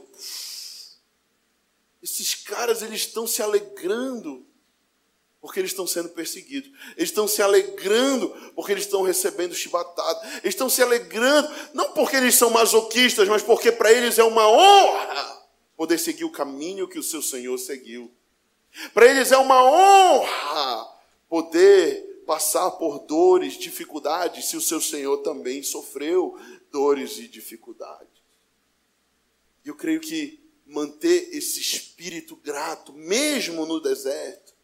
Esses 2.02 2.34
caras, 2.34 2.82
eles 2.82 3.00
estão 3.00 3.26
se 3.26 3.40
alegrando 3.40 4.46
porque 5.40 5.58
eles 5.58 5.70
estão 5.70 5.86
sendo 5.86 6.10
perseguidos. 6.10 6.70
Eles 6.94 7.08
estão 7.08 7.26
se 7.26 7.40
alegrando 7.40 8.28
porque 8.54 8.72
eles 8.72 8.84
estão 8.84 9.00
recebendo 9.00 9.54
chibatada. 9.54 10.20
Eles 10.42 10.54
estão 10.54 10.68
se 10.68 10.82
alegrando, 10.82 11.50
não 11.72 11.94
porque 11.94 12.14
eles 12.14 12.34
são 12.34 12.50
masoquistas, 12.50 13.26
mas 13.26 13.42
porque 13.42 13.72
para 13.72 13.90
eles 13.90 14.18
é 14.18 14.24
uma 14.24 14.46
honra 14.46 15.42
poder 15.74 15.96
seguir 15.96 16.24
o 16.24 16.30
caminho 16.30 16.86
que 16.86 16.98
o 16.98 17.02
seu 17.02 17.22
Senhor 17.22 17.56
seguiu. 17.56 18.12
Para 18.92 19.06
eles 19.06 19.32
é 19.32 19.38
uma 19.38 19.64
honra 19.64 20.88
poder 21.26 22.22
passar 22.26 22.70
por 22.72 23.00
dores, 23.00 23.54
dificuldades, 23.54 24.44
se 24.44 24.58
o 24.58 24.60
seu 24.60 24.80
Senhor 24.80 25.18
também 25.18 25.62
sofreu 25.62 26.38
dores 26.72 27.18
e 27.18 27.28
dificuldades. 27.28 28.08
E 29.64 29.68
eu 29.68 29.76
creio 29.76 30.00
que 30.00 30.40
manter 30.66 31.28
esse 31.36 31.60
espírito 31.60 32.34
grato, 32.34 32.92
mesmo 32.92 33.66
no 33.66 33.78
deserto, 33.78 34.54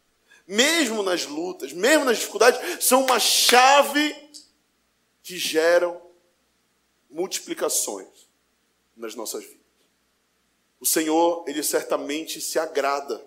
mesmo 0.47 1.03
nas 1.03 1.25
lutas, 1.25 1.71
mesmo 1.71 2.03
nas 2.03 2.17
dificuldades, 2.17 2.83
são 2.83 3.05
uma 3.05 3.19
chave 3.19 4.13
que 5.21 5.37
geram 5.37 6.01
multiplicações 7.09 8.27
nas 8.97 9.13
nossas 9.13 9.43
vidas. 9.43 9.59
O 10.79 10.85
Senhor, 10.85 11.45
Ele 11.47 11.61
certamente 11.61 12.41
se 12.41 12.57
agrada 12.57 13.23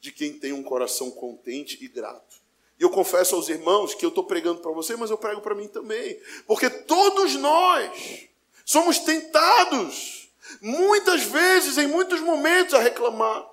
de 0.00 0.10
quem 0.10 0.38
tem 0.38 0.52
um 0.52 0.62
coração 0.62 1.10
contente 1.10 1.82
e 1.82 1.88
grato. 1.88 2.42
E 2.78 2.82
eu 2.82 2.90
confesso 2.90 3.34
aos 3.34 3.48
irmãos 3.48 3.94
que 3.94 4.04
eu 4.04 4.08
estou 4.08 4.24
pregando 4.24 4.60
para 4.60 4.72
você, 4.72 4.96
mas 4.96 5.10
eu 5.10 5.18
prego 5.18 5.40
para 5.40 5.54
mim 5.54 5.68
também. 5.68 6.20
Porque 6.46 6.68
todos 6.68 7.34
nós 7.36 8.28
somos 8.64 8.98
tentados, 8.98 10.28
muitas 10.60 11.22
vezes, 11.22 11.78
em 11.78 11.86
muitos 11.86 12.20
momentos, 12.20 12.74
a 12.74 12.80
reclamar 12.80 13.48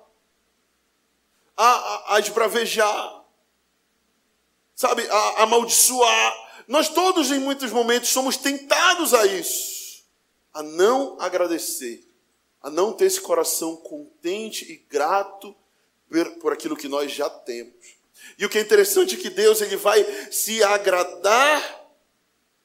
a, 1.56 1.64
a, 1.64 2.16
a 2.16 2.20
esbravejar, 2.20 3.24
sabe, 4.74 5.06
a, 5.08 5.16
a 5.16 5.42
amaldiçoar. 5.44 6.64
Nós 6.66 6.88
todos, 6.88 7.30
em 7.30 7.38
muitos 7.38 7.70
momentos, 7.70 8.08
somos 8.10 8.36
tentados 8.36 9.14
a 9.14 9.26
isso, 9.26 10.04
a 10.52 10.62
não 10.62 11.20
agradecer, 11.20 12.04
a 12.60 12.70
não 12.70 12.92
ter 12.92 13.06
esse 13.06 13.20
coração 13.20 13.76
contente 13.76 14.70
e 14.70 14.76
grato 14.88 15.54
por, 16.08 16.30
por 16.36 16.52
aquilo 16.52 16.76
que 16.76 16.88
nós 16.88 17.12
já 17.12 17.28
temos. 17.28 18.01
E 18.42 18.44
o 18.44 18.48
que 18.48 18.58
é 18.58 18.60
interessante 18.60 19.14
é 19.14 19.18
que 19.18 19.30
Deus 19.30 19.60
ele 19.60 19.76
vai 19.76 20.04
se 20.32 20.64
agradar 20.64 21.86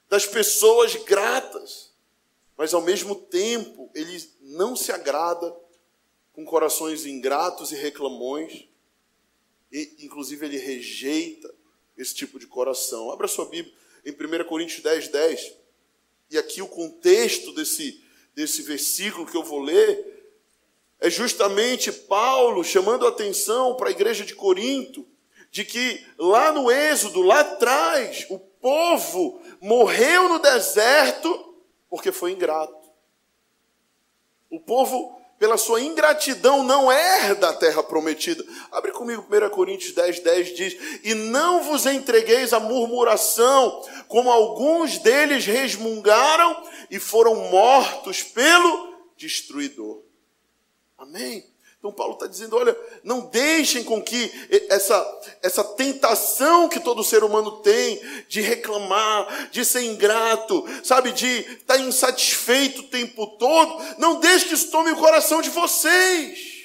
das 0.10 0.26
pessoas 0.26 0.96
gratas, 0.96 1.94
mas 2.58 2.74
ao 2.74 2.82
mesmo 2.82 3.14
tempo 3.14 3.88
ele 3.94 4.28
não 4.42 4.76
se 4.76 4.92
agrada 4.92 5.56
com 6.34 6.44
corações 6.44 7.06
ingratos 7.06 7.72
e 7.72 7.76
reclamões, 7.76 8.68
e, 9.72 9.98
inclusive, 10.00 10.48
ele 10.48 10.58
rejeita 10.58 11.54
esse 11.96 12.16
tipo 12.16 12.40
de 12.40 12.48
coração. 12.48 13.12
Abra 13.12 13.28
sua 13.28 13.46
Bíblia 13.46 13.72
em 14.04 14.12
1 14.12 14.46
Coríntios 14.46 14.82
10, 14.82 15.10
10. 15.10 15.54
E 16.32 16.40
aqui 16.40 16.60
o 16.60 16.68
contexto 16.68 17.54
desse, 17.54 18.04
desse 18.34 18.64
versículo 18.64 19.28
que 19.28 19.38
eu 19.38 19.44
vou 19.44 19.60
ler 19.60 20.34
é 21.00 21.08
justamente 21.08 21.92
Paulo 21.92 22.64
chamando 22.64 23.06
a 23.06 23.10
atenção 23.10 23.76
para 23.76 23.90
a 23.90 23.92
igreja 23.92 24.26
de 24.26 24.34
Corinto 24.34 25.08
de 25.52 25.64
que 25.66 26.06
lá 26.18 26.52
no 26.52 26.72
Êxodo, 26.72 27.22
lá 27.22 27.40
atrás, 27.40 28.26
o 28.30 28.40
povo 28.40 29.42
morreu 29.62 30.30
no 30.30 30.40
deserto 30.40 31.56
porque 31.90 32.12
foi 32.12 32.32
ingrato. 32.32 32.76
O 34.50 34.60
povo 34.60 35.18
pela 35.40 35.58
sua 35.58 35.82
ingratidão, 35.82 36.64
não 36.64 36.92
herda 36.92 37.50
a 37.50 37.54
terra 37.54 37.84
prometida. 37.84 38.44
Abre 38.72 38.92
comigo 38.92 39.28
1 39.30 39.50
Coríntios 39.50 39.94
10, 39.94 40.20
10 40.20 40.56
diz: 40.56 40.78
E 41.04 41.14
não 41.14 41.64
vos 41.64 41.86
entregueis 41.86 42.54
à 42.54 42.60
murmuração, 42.60 43.82
como 44.08 44.32
alguns 44.32 44.98
deles 44.98 45.46
resmungaram 45.46 46.64
e 46.90 47.00
foram 47.00 47.36
mortos 47.50 48.24
pelo 48.24 48.96
destruidor. 49.16 50.02
Amém? 50.98 51.46
Então 51.80 51.92
Paulo 51.92 52.14
está 52.14 52.28
dizendo: 52.28 52.56
olha, 52.56 52.76
não 53.04 53.22
deixem 53.22 53.84
com 53.84 54.02
que 54.02 54.32
essa, 54.70 55.22
essa 55.42 55.64
tentação 55.64 56.68
que 56.68 56.80
todo 56.80 57.04
ser 57.04 57.24
humano 57.24 57.62
tem 57.62 58.02
de 58.28 58.42
reclamar, 58.42 59.50
de 59.52 59.64
ser 59.64 59.84
ingrato, 59.84 60.66
sabe, 60.84 61.12
de 61.12 61.28
estar 61.28 61.76
tá 61.76 61.80
insatisfeito 61.80 62.82
o 62.82 62.88
tempo 62.88 63.28
todo, 63.38 63.84
não 63.98 64.20
deixe 64.20 64.46
que 64.46 64.54
isso 64.54 64.72
tome 64.72 64.92
o 64.92 64.98
coração 64.98 65.42
de 65.42 65.50
vocês. 65.50 66.58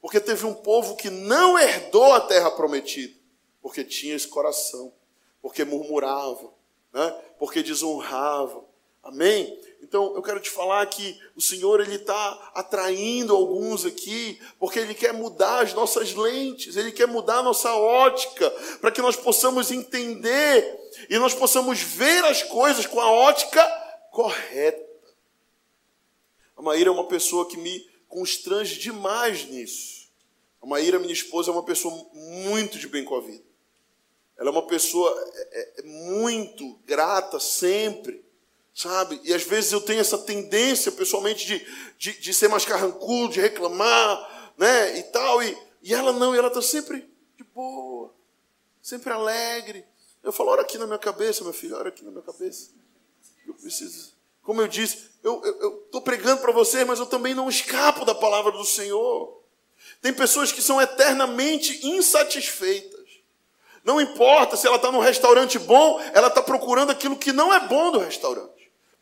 Porque 0.00 0.20
teve 0.20 0.46
um 0.46 0.54
povo 0.54 0.96
que 0.96 1.10
não 1.10 1.58
herdou 1.58 2.12
a 2.12 2.20
terra 2.20 2.50
prometida, 2.50 3.14
porque 3.62 3.82
tinha 3.82 4.14
esse 4.14 4.28
coração, 4.28 4.92
porque 5.42 5.64
murmurava, 5.64 6.52
né? 6.92 7.14
porque 7.38 7.62
desonrava. 7.62 8.64
Amém? 9.02 9.58
Então, 9.82 10.14
eu 10.16 10.22
quero 10.22 10.40
te 10.40 10.50
falar 10.50 10.84
que 10.86 11.18
o 11.36 11.40
Senhor 11.40 11.80
ele 11.80 11.94
está 11.94 12.50
atraindo 12.54 13.34
alguns 13.34 13.84
aqui, 13.84 14.40
porque 14.58 14.78
Ele 14.78 14.94
quer 14.94 15.12
mudar 15.12 15.60
as 15.60 15.72
nossas 15.74 16.12
lentes, 16.14 16.76
Ele 16.76 16.90
quer 16.90 17.06
mudar 17.06 17.38
a 17.38 17.42
nossa 17.42 17.72
ótica, 17.74 18.50
para 18.80 18.90
que 18.90 19.00
nós 19.00 19.16
possamos 19.16 19.70
entender 19.70 20.90
e 21.08 21.18
nós 21.18 21.34
possamos 21.34 21.80
ver 21.80 22.24
as 22.24 22.42
coisas 22.42 22.86
com 22.86 23.00
a 23.00 23.10
ótica 23.10 23.64
correta. 24.10 24.84
A 26.56 26.62
Maíra 26.62 26.88
é 26.88 26.92
uma 26.92 27.06
pessoa 27.06 27.46
que 27.46 27.56
me 27.56 27.88
constrange 28.08 28.78
demais 28.78 29.44
nisso. 29.44 30.08
A 30.62 30.66
Maíra, 30.66 30.98
minha 30.98 31.12
esposa, 31.12 31.50
é 31.50 31.52
uma 31.52 31.62
pessoa 31.62 31.94
muito 32.12 32.78
de 32.78 32.88
bem 32.88 33.04
com 33.04 33.14
a 33.14 33.20
vida. 33.20 33.44
Ela 34.38 34.48
é 34.48 34.52
uma 34.52 34.66
pessoa 34.66 35.10
é, 35.34 35.80
é, 35.80 35.82
muito 35.82 36.78
grata 36.84 37.38
sempre 37.38 38.25
sabe? 38.76 39.18
E 39.24 39.32
às 39.32 39.42
vezes 39.42 39.72
eu 39.72 39.80
tenho 39.80 40.00
essa 40.00 40.18
tendência, 40.18 40.92
pessoalmente, 40.92 41.46
de, 41.46 41.66
de, 41.98 42.20
de 42.20 42.34
ser 42.34 42.48
mais 42.48 42.66
carrancudo, 42.66 43.32
de 43.32 43.40
reclamar, 43.40 44.52
né? 44.58 44.98
E 44.98 45.02
tal. 45.04 45.42
E, 45.42 45.56
e 45.82 45.94
ela 45.94 46.12
não, 46.12 46.34
e 46.34 46.38
ela 46.38 46.48
está 46.48 46.60
sempre 46.60 47.08
de 47.38 47.42
boa, 47.42 48.12
sempre 48.82 49.10
alegre. 49.10 49.84
Eu 50.22 50.30
falo, 50.30 50.50
ora 50.50 50.60
aqui 50.60 50.76
na 50.76 50.86
minha 50.86 50.98
cabeça, 50.98 51.42
meu 51.42 51.54
filho, 51.54 51.74
ora 51.74 51.88
aqui 51.88 52.04
na 52.04 52.10
minha 52.10 52.22
cabeça. 52.22 52.70
Eu 53.46 53.54
preciso. 53.54 54.14
Como 54.42 54.60
eu 54.60 54.68
disse, 54.68 55.08
eu 55.24 55.84
estou 55.86 56.02
pregando 56.02 56.42
para 56.42 56.52
você, 56.52 56.84
mas 56.84 56.98
eu 56.98 57.06
também 57.06 57.34
não 57.34 57.48
escapo 57.48 58.04
da 58.04 58.14
palavra 58.14 58.52
do 58.52 58.64
Senhor. 58.64 59.42
Tem 60.02 60.12
pessoas 60.12 60.52
que 60.52 60.60
são 60.60 60.80
eternamente 60.80 61.86
insatisfeitas. 61.86 63.06
Não 63.82 64.00
importa 64.00 64.56
se 64.56 64.66
ela 64.66 64.76
está 64.76 64.92
num 64.92 65.00
restaurante 65.00 65.58
bom, 65.58 66.00
ela 66.12 66.28
está 66.28 66.42
procurando 66.42 66.90
aquilo 66.90 67.16
que 67.16 67.32
não 67.32 67.54
é 67.54 67.66
bom 67.66 67.92
do 67.92 67.98
restaurante 68.00 68.55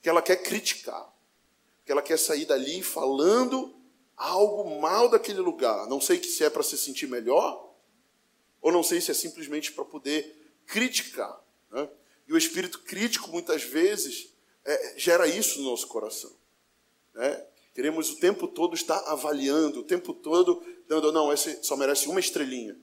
que 0.04 0.10
ela 0.10 0.20
quer 0.20 0.36
criticar, 0.36 1.10
que 1.82 1.90
ela 1.90 2.02
quer 2.02 2.18
sair 2.18 2.44
dali 2.44 2.82
falando 2.82 3.74
algo 4.14 4.78
mal 4.78 5.08
daquele 5.08 5.40
lugar. 5.40 5.86
Não 5.88 5.98
sei 5.98 6.22
se 6.22 6.44
é 6.44 6.50
para 6.50 6.62
se 6.62 6.76
sentir 6.76 7.06
melhor, 7.06 7.74
ou 8.60 8.70
não 8.70 8.82
sei 8.82 9.00
se 9.00 9.10
é 9.10 9.14
simplesmente 9.14 9.72
para 9.72 9.82
poder 9.82 10.52
criticar. 10.66 11.42
Né? 11.70 11.88
E 12.28 12.34
o 12.34 12.36
espírito 12.36 12.80
crítico, 12.80 13.30
muitas 13.30 13.62
vezes, 13.62 14.28
é, 14.62 14.94
gera 14.98 15.26
isso 15.26 15.62
no 15.62 15.70
nosso 15.70 15.86
coração. 15.86 16.36
Né? 17.14 17.42
Queremos 17.74 18.10
o 18.10 18.16
tempo 18.16 18.46
todo 18.46 18.74
estar 18.74 18.98
avaliando, 19.06 19.80
o 19.80 19.84
tempo 19.84 20.12
todo 20.12 20.62
dando, 20.86 21.12
não, 21.12 21.32
esse 21.32 21.64
só 21.64 21.78
merece 21.78 22.08
uma 22.08 22.20
estrelinha. 22.20 22.78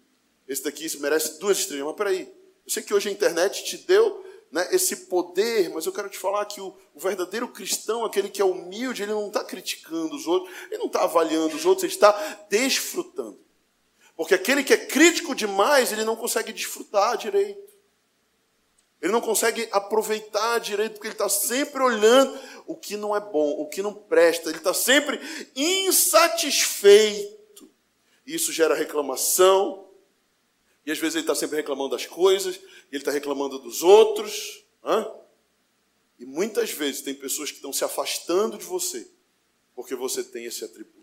Esse 0.47 0.63
daqui 0.63 0.87
merece 0.97 1.39
duas 1.39 1.59
estrelinhas. 1.59 1.89
Mas 1.89 1.97
peraí, 1.97 2.21
eu 2.65 2.71
sei 2.71 2.81
que 2.81 2.95
hoje 2.95 3.09
a 3.09 3.11
internet 3.11 3.63
te 3.63 3.77
deu 3.77 4.20
né, 4.51 4.67
esse 4.71 5.05
poder, 5.05 5.69
mas 5.69 5.85
eu 5.85 5.93
quero 5.93 6.09
te 6.09 6.17
falar 6.17 6.45
que 6.45 6.59
o, 6.59 6.75
o 6.93 6.99
verdadeiro 6.99 7.47
cristão, 7.47 8.03
aquele 8.03 8.29
que 8.29 8.41
é 8.41 8.45
humilde, 8.45 9.03
ele 9.03 9.13
não 9.13 9.27
está 9.27 9.43
criticando 9.43 10.15
os 10.15 10.27
outros, 10.27 10.53
ele 10.69 10.79
não 10.79 10.87
está 10.87 11.03
avaliando 11.03 11.55
os 11.55 11.65
outros, 11.65 11.83
ele 11.85 11.93
está 11.93 12.11
desfrutando. 12.49 13.39
Porque 14.15 14.33
aquele 14.33 14.63
que 14.63 14.73
é 14.73 14.77
crítico 14.77 15.33
demais, 15.33 15.91
ele 15.91 16.03
não 16.03 16.15
consegue 16.15 16.51
desfrutar 16.51 17.17
direito. 17.17 17.71
Ele 19.01 19.11
não 19.11 19.21
consegue 19.21 19.67
aproveitar 19.71 20.59
direito, 20.59 20.93
porque 20.93 21.07
ele 21.07 21.15
está 21.15 21.27
sempre 21.27 21.81
olhando 21.81 22.37
o 22.67 22.75
que 22.75 22.95
não 22.95 23.15
é 23.15 23.19
bom, 23.19 23.49
o 23.59 23.67
que 23.67 23.81
não 23.81 23.93
presta, 23.93 24.49
ele 24.49 24.59
está 24.59 24.75
sempre 24.75 25.19
insatisfeito. 25.55 27.41
Isso 28.27 28.51
gera 28.53 28.75
reclamação, 28.75 29.87
e 30.85 30.91
às 30.91 30.97
vezes 30.97 31.15
ele 31.15 31.23
está 31.23 31.35
sempre 31.35 31.57
reclamando 31.57 31.91
das 31.95 32.05
coisas, 32.05 32.55
ele 32.91 33.01
está 33.01 33.11
reclamando 33.11 33.59
dos 33.59 33.83
outros. 33.83 34.63
E 36.17 36.25
muitas 36.25 36.71
vezes 36.71 37.01
tem 37.01 37.13
pessoas 37.13 37.49
que 37.49 37.57
estão 37.57 37.73
se 37.73 37.83
afastando 37.83 38.57
de 38.57 38.65
você, 38.65 39.09
porque 39.75 39.95
você 39.95 40.23
tem 40.23 40.45
esse 40.45 40.63
atributo. 40.63 41.01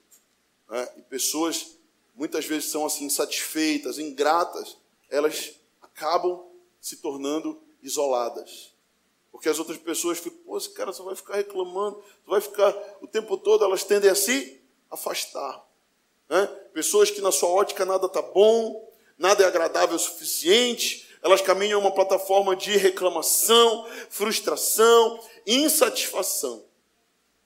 E 0.97 1.02
pessoas, 1.02 1.76
muitas 2.14 2.44
vezes, 2.44 2.70
são 2.70 2.85
assim, 2.85 3.04
insatisfeitas, 3.04 3.99
ingratas, 3.99 4.76
elas 5.08 5.54
acabam 5.80 6.44
se 6.80 6.97
tornando 6.97 7.61
isoladas. 7.82 8.73
Porque 9.30 9.49
as 9.49 9.58
outras 9.58 9.78
pessoas 9.78 10.18
ficam, 10.18 10.38
pô, 10.44 10.58
esse 10.58 10.70
cara 10.70 10.92
só 10.92 11.04
vai 11.04 11.14
ficar 11.14 11.37
reclamando, 11.37 12.02
só 12.25 12.30
vai 12.30 12.40
ficar 12.40 12.99
o 13.00 13.06
tempo 13.06 13.37
todo, 13.37 13.64
elas 13.64 13.85
tendem 13.85 14.11
a 14.11 14.14
se 14.14 14.61
afastar. 14.90 15.64
Pessoas 16.73 17.11
que 17.11 17.20
na 17.20 17.32
sua 17.32 17.49
ótica 17.49 17.85
nada 17.85 18.06
está 18.06 18.20
bom, 18.20 18.88
nada 19.18 19.42
é 19.42 19.46
agradável 19.46 19.96
o 19.96 19.98
suficiente, 19.98 21.08
elas 21.22 21.40
caminham 21.40 21.80
uma 21.80 21.90
plataforma 21.90 22.54
de 22.54 22.76
reclamação, 22.76 23.87
frustração, 24.08 25.20
insatisfação. 25.46 26.64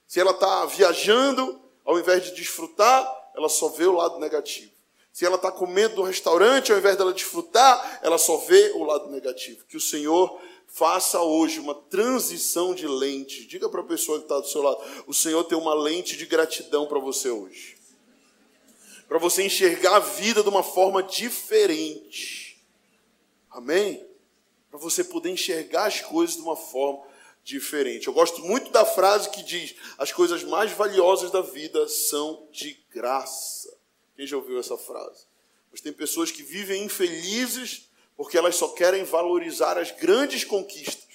Se 0.07 0.19
ela 0.19 0.31
está 0.31 0.65
viajando, 0.65 1.59
ao 1.83 1.99
invés 1.99 2.23
de 2.23 2.33
desfrutar, 2.33 3.31
ela 3.35 3.49
só 3.49 3.69
vê 3.69 3.85
o 3.85 3.93
lado 3.93 4.19
negativo. 4.19 4.71
Se 5.11 5.25
ela 5.25 5.35
está 5.35 5.51
comendo 5.51 5.97
no 5.97 6.03
restaurante, 6.03 6.71
ao 6.71 6.77
invés 6.77 6.97
dela 6.97 7.13
desfrutar, 7.13 7.99
ela 8.01 8.17
só 8.17 8.37
vê 8.37 8.71
o 8.75 8.83
lado 8.83 9.09
negativo. 9.09 9.63
Que 9.67 9.77
o 9.77 9.81
Senhor 9.81 10.39
faça 10.67 11.21
hoje 11.21 11.59
uma 11.59 11.75
transição 11.75 12.73
de 12.73 12.87
lente. 12.87 13.45
Diga 13.45 13.69
para 13.69 13.81
a 13.81 13.85
pessoa 13.85 14.17
que 14.17 14.25
está 14.25 14.39
do 14.39 14.47
seu 14.47 14.63
lado: 14.63 14.81
o 15.05 15.13
Senhor 15.13 15.43
tem 15.43 15.57
uma 15.57 15.73
lente 15.73 16.17
de 16.17 16.25
gratidão 16.25 16.87
para 16.87 16.99
você 16.99 17.29
hoje. 17.29 17.77
Para 19.13 19.19
você 19.19 19.43
enxergar 19.43 19.97
a 19.97 19.99
vida 19.99 20.41
de 20.41 20.49
uma 20.49 20.63
forma 20.63 21.03
diferente. 21.03 22.59
Amém? 23.51 24.03
Para 24.71 24.79
você 24.79 25.03
poder 25.03 25.29
enxergar 25.29 25.85
as 25.85 26.01
coisas 26.01 26.35
de 26.35 26.41
uma 26.41 26.55
forma 26.55 27.05
diferente. 27.43 28.07
Eu 28.07 28.13
gosto 28.13 28.41
muito 28.41 28.71
da 28.71 28.83
frase 28.83 29.29
que 29.29 29.43
diz: 29.43 29.75
as 29.99 30.11
coisas 30.11 30.43
mais 30.43 30.71
valiosas 30.71 31.29
da 31.29 31.41
vida 31.41 31.87
são 31.87 32.47
de 32.51 32.73
graça. 32.89 33.77
Quem 34.15 34.25
já 34.25 34.35
ouviu 34.35 34.59
essa 34.59 34.79
frase? 34.79 35.27
Mas 35.71 35.79
tem 35.79 35.93
pessoas 35.93 36.31
que 36.31 36.41
vivem 36.41 36.83
infelizes 36.83 37.91
porque 38.17 38.35
elas 38.35 38.55
só 38.55 38.69
querem 38.69 39.03
valorizar 39.03 39.77
as 39.77 39.91
grandes 39.91 40.43
conquistas. 40.43 41.07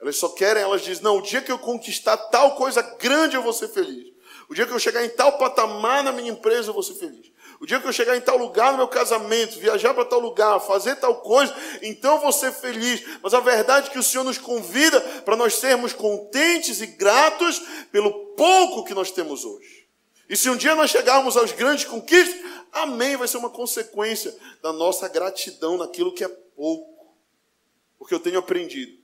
Elas 0.00 0.16
só 0.16 0.30
querem, 0.30 0.64
elas 0.64 0.82
dizem: 0.82 1.04
não, 1.04 1.18
o 1.18 1.22
dia 1.22 1.42
que 1.42 1.52
eu 1.52 1.60
conquistar 1.60 2.16
tal 2.16 2.56
coisa 2.56 2.82
grande 2.82 3.36
eu 3.36 3.42
vou 3.44 3.52
ser 3.52 3.68
feliz. 3.68 4.11
O 4.48 4.54
dia 4.54 4.66
que 4.66 4.72
eu 4.72 4.78
chegar 4.78 5.04
em 5.04 5.08
tal 5.08 5.38
patamar 5.38 6.02
na 6.02 6.12
minha 6.12 6.30
empresa 6.30 6.70
eu 6.70 6.74
vou 6.74 6.82
ser 6.82 6.94
feliz. 6.94 7.30
O 7.60 7.66
dia 7.66 7.78
que 7.78 7.86
eu 7.86 7.92
chegar 7.92 8.16
em 8.16 8.20
tal 8.20 8.36
lugar 8.36 8.72
no 8.72 8.78
meu 8.78 8.88
casamento, 8.88 9.58
viajar 9.58 9.94
para 9.94 10.04
tal 10.04 10.18
lugar, 10.18 10.58
fazer 10.60 10.96
tal 10.96 11.20
coisa, 11.20 11.54
então 11.80 12.14
eu 12.14 12.20
vou 12.20 12.32
ser 12.32 12.52
feliz. 12.52 13.02
Mas 13.22 13.34
a 13.34 13.40
verdade 13.40 13.88
é 13.88 13.90
que 13.90 13.98
o 13.98 14.02
Senhor 14.02 14.24
nos 14.24 14.36
convida 14.36 15.00
para 15.24 15.36
nós 15.36 15.54
sermos 15.54 15.92
contentes 15.92 16.80
e 16.80 16.86
gratos 16.86 17.62
pelo 17.92 18.34
pouco 18.34 18.84
que 18.84 18.94
nós 18.94 19.10
temos 19.10 19.44
hoje. 19.44 19.86
E 20.28 20.36
se 20.36 20.50
um 20.50 20.56
dia 20.56 20.74
nós 20.74 20.90
chegarmos 20.90 21.36
aos 21.36 21.52
grandes 21.52 21.84
conquistas, 21.84 22.40
amém, 22.72 23.16
vai 23.16 23.28
ser 23.28 23.36
uma 23.36 23.50
consequência 23.50 24.36
da 24.60 24.72
nossa 24.72 25.06
gratidão 25.08 25.76
naquilo 25.76 26.12
que 26.12 26.24
é 26.24 26.28
pouco. 26.28 27.14
Porque 27.98 28.14
eu 28.14 28.20
tenho 28.20 28.38
aprendido 28.38 29.02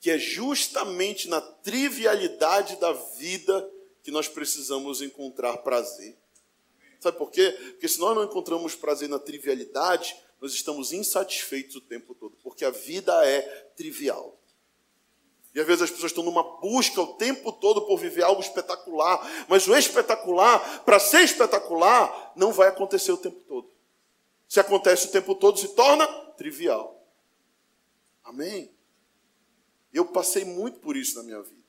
que 0.00 0.10
é 0.10 0.18
justamente 0.18 1.28
na 1.28 1.40
trivialidade 1.40 2.76
da 2.76 2.92
vida 2.92 3.68
que 4.06 4.12
nós 4.12 4.28
precisamos 4.28 5.02
encontrar 5.02 5.56
prazer. 5.56 6.16
Sabe 7.00 7.18
por 7.18 7.28
quê? 7.28 7.50
Porque 7.72 7.88
se 7.88 7.98
nós 7.98 8.14
não 8.14 8.22
encontramos 8.22 8.72
prazer 8.76 9.08
na 9.08 9.18
trivialidade, 9.18 10.14
nós 10.40 10.52
estamos 10.52 10.92
insatisfeitos 10.92 11.74
o 11.74 11.80
tempo 11.80 12.14
todo, 12.14 12.36
porque 12.40 12.64
a 12.64 12.70
vida 12.70 13.26
é 13.26 13.42
trivial. 13.76 14.38
E 15.52 15.58
às 15.58 15.66
vezes 15.66 15.82
as 15.82 15.90
pessoas 15.90 16.12
estão 16.12 16.22
numa 16.22 16.44
busca 16.60 17.02
o 17.02 17.14
tempo 17.14 17.50
todo 17.50 17.84
por 17.84 17.98
viver 17.98 18.22
algo 18.22 18.40
espetacular, 18.40 19.46
mas 19.48 19.66
o 19.66 19.74
espetacular, 19.74 20.84
para 20.84 21.00
ser 21.00 21.22
espetacular, 21.22 22.32
não 22.36 22.52
vai 22.52 22.68
acontecer 22.68 23.10
o 23.10 23.18
tempo 23.18 23.40
todo. 23.40 23.68
Se 24.46 24.60
acontece 24.60 25.08
o 25.08 25.10
tempo 25.10 25.34
todo, 25.34 25.58
se 25.58 25.74
torna 25.74 26.06
trivial. 26.36 27.04
Amém? 28.22 28.70
Eu 29.92 30.04
passei 30.04 30.44
muito 30.44 30.78
por 30.78 30.96
isso 30.96 31.16
na 31.16 31.24
minha 31.24 31.42
vida. 31.42 31.65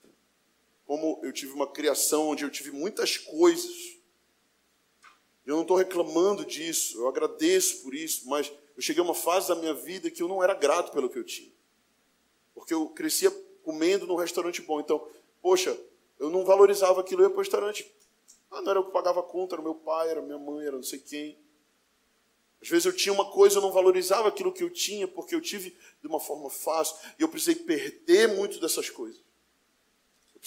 Como 0.87 1.19
eu 1.21 1.33
tive 1.33 1.51
uma 1.51 1.67
criação 1.67 2.29
onde 2.29 2.43
eu 2.43 2.49
tive 2.49 2.71
muitas 2.71 3.17
coisas, 3.17 3.97
eu 5.45 5.55
não 5.55 5.61
estou 5.61 5.77
reclamando 5.77 6.45
disso, 6.45 6.97
eu 6.97 7.07
agradeço 7.07 7.83
por 7.83 7.93
isso, 7.93 8.27
mas 8.27 8.51
eu 8.75 8.81
cheguei 8.81 9.01
a 9.01 9.05
uma 9.05 9.13
fase 9.13 9.49
da 9.49 9.55
minha 9.55 9.73
vida 9.73 10.09
que 10.09 10.23
eu 10.23 10.27
não 10.27 10.41
era 10.41 10.53
grato 10.53 10.91
pelo 10.93 11.09
que 11.09 11.19
eu 11.19 11.25
tinha. 11.25 11.51
Porque 12.55 12.73
eu 12.73 12.87
crescia 12.89 13.29
comendo 13.63 14.07
num 14.07 14.15
restaurante 14.15 14.61
bom. 14.61 14.79
Então, 14.79 15.05
poxa, 15.41 15.77
eu 16.17 16.29
não 16.29 16.45
valorizava 16.45 17.01
aquilo, 17.01 17.21
eu 17.21 17.25
ia 17.25 17.29
para 17.29 17.39
o 17.39 17.41
restaurante. 17.41 17.85
Ah, 18.49 18.61
não 18.61 18.71
era 18.71 18.79
eu 18.79 18.85
que 18.85 18.91
pagava 18.91 19.19
a 19.19 19.23
conta, 19.23 19.55
era 19.55 19.61
meu 19.61 19.75
pai, 19.75 20.09
era 20.09 20.21
minha 20.21 20.39
mãe, 20.39 20.65
era 20.65 20.77
não 20.77 20.83
sei 20.83 20.99
quem. 20.99 21.37
Às 22.61 22.69
vezes 22.69 22.85
eu 22.85 22.93
tinha 22.93 23.13
uma 23.13 23.29
coisa, 23.29 23.57
eu 23.57 23.61
não 23.61 23.73
valorizava 23.73 24.29
aquilo 24.29 24.53
que 24.53 24.63
eu 24.63 24.69
tinha, 24.69 25.07
porque 25.07 25.35
eu 25.35 25.41
tive 25.41 25.77
de 26.01 26.07
uma 26.07 26.19
forma 26.19 26.49
fácil, 26.49 26.95
e 27.19 27.21
eu 27.21 27.29
precisei 27.29 27.55
perder 27.55 28.29
muito 28.29 28.59
dessas 28.59 28.89
coisas. 28.89 29.26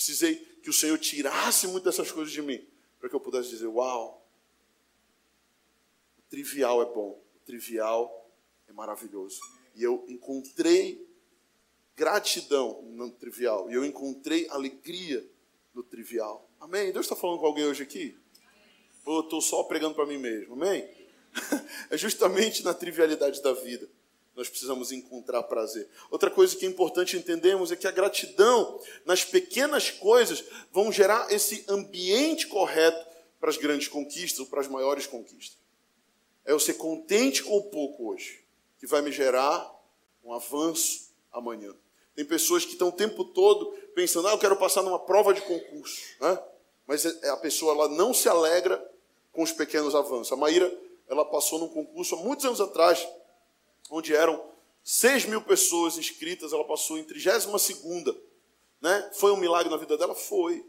Precisei 0.00 0.36
que 0.62 0.70
o 0.70 0.72
Senhor 0.72 0.96
tirasse 0.96 1.66
muito 1.66 1.84
dessas 1.84 2.10
coisas 2.10 2.32
de 2.32 2.40
mim, 2.40 2.66
para 2.98 3.06
que 3.06 3.14
eu 3.14 3.20
pudesse 3.20 3.50
dizer: 3.50 3.66
Uau, 3.66 4.26
trivial 6.30 6.80
é 6.80 6.86
bom, 6.86 7.22
o 7.36 7.38
trivial 7.44 8.32
é 8.66 8.72
maravilhoso. 8.72 9.38
E 9.74 9.82
eu 9.82 10.02
encontrei 10.08 11.06
gratidão 11.94 12.80
no 12.80 13.10
trivial, 13.10 13.70
e 13.70 13.74
eu 13.74 13.84
encontrei 13.84 14.48
alegria 14.48 15.22
no 15.74 15.82
trivial. 15.82 16.48
Amém? 16.58 16.90
Deus 16.92 17.04
está 17.04 17.14
falando 17.14 17.38
com 17.38 17.44
alguém 17.44 17.66
hoje 17.66 17.82
aqui? 17.82 18.16
Ou 19.04 19.16
eu 19.16 19.24
estou 19.24 19.42
só 19.42 19.64
pregando 19.64 19.94
para 19.94 20.06
mim 20.06 20.16
mesmo? 20.16 20.54
Amém? 20.54 20.88
é 21.90 21.98
justamente 21.98 22.64
na 22.64 22.72
trivialidade 22.72 23.42
da 23.42 23.52
vida 23.52 23.86
nós 24.34 24.48
precisamos 24.48 24.92
encontrar 24.92 25.42
prazer. 25.42 25.88
Outra 26.10 26.30
coisa 26.30 26.56
que 26.56 26.64
é 26.64 26.68
importante 26.68 27.16
entendermos 27.16 27.70
é 27.70 27.76
que 27.76 27.86
a 27.86 27.90
gratidão 27.90 28.80
nas 29.04 29.24
pequenas 29.24 29.90
coisas 29.90 30.44
vão 30.72 30.90
gerar 30.90 31.32
esse 31.32 31.64
ambiente 31.68 32.46
correto 32.46 33.06
para 33.38 33.50
as 33.50 33.56
grandes 33.56 33.88
conquistas 33.88 34.40
ou 34.40 34.46
para 34.46 34.60
as 34.60 34.68
maiores 34.68 35.06
conquistas. 35.06 35.58
É 36.44 36.52
eu 36.52 36.60
ser 36.60 36.74
contente 36.74 37.42
com 37.42 37.56
o 37.56 37.64
pouco 37.64 38.10
hoje, 38.10 38.44
que 38.78 38.86
vai 38.86 39.02
me 39.02 39.12
gerar 39.12 39.70
um 40.24 40.32
avanço 40.32 41.10
amanhã. 41.32 41.74
Tem 42.14 42.24
pessoas 42.24 42.64
que 42.64 42.72
estão 42.72 42.88
o 42.88 42.92
tempo 42.92 43.24
todo 43.24 43.72
pensando, 43.94 44.28
ah, 44.28 44.32
eu 44.32 44.38
quero 44.38 44.56
passar 44.56 44.82
numa 44.82 44.98
prova 44.98 45.32
de 45.32 45.40
concurso. 45.42 46.00
Né? 46.20 46.38
Mas 46.86 47.04
é, 47.04 47.28
a 47.30 47.36
pessoa 47.36 47.72
ela 47.72 47.88
não 47.88 48.12
se 48.12 48.28
alegra 48.28 48.84
com 49.32 49.42
os 49.42 49.52
pequenos 49.52 49.94
avanços. 49.94 50.32
A 50.32 50.36
Maíra 50.36 50.70
ela 51.08 51.24
passou 51.24 51.58
num 51.58 51.68
concurso 51.68 52.14
há 52.14 52.18
muitos 52.18 52.44
anos 52.44 52.60
atrás, 52.60 53.06
onde 53.90 54.14
eram 54.14 54.42
6 54.82 55.26
mil 55.26 55.42
pessoas 55.42 55.98
inscritas, 55.98 56.52
ela 56.52 56.64
passou 56.64 56.96
em 56.98 57.04
32 57.04 57.60
segunda. 57.60 58.16
Né? 58.80 59.10
Foi 59.14 59.32
um 59.32 59.36
milagre 59.36 59.70
na 59.70 59.76
vida 59.76 59.96
dela? 59.98 60.14
Foi. 60.14 60.64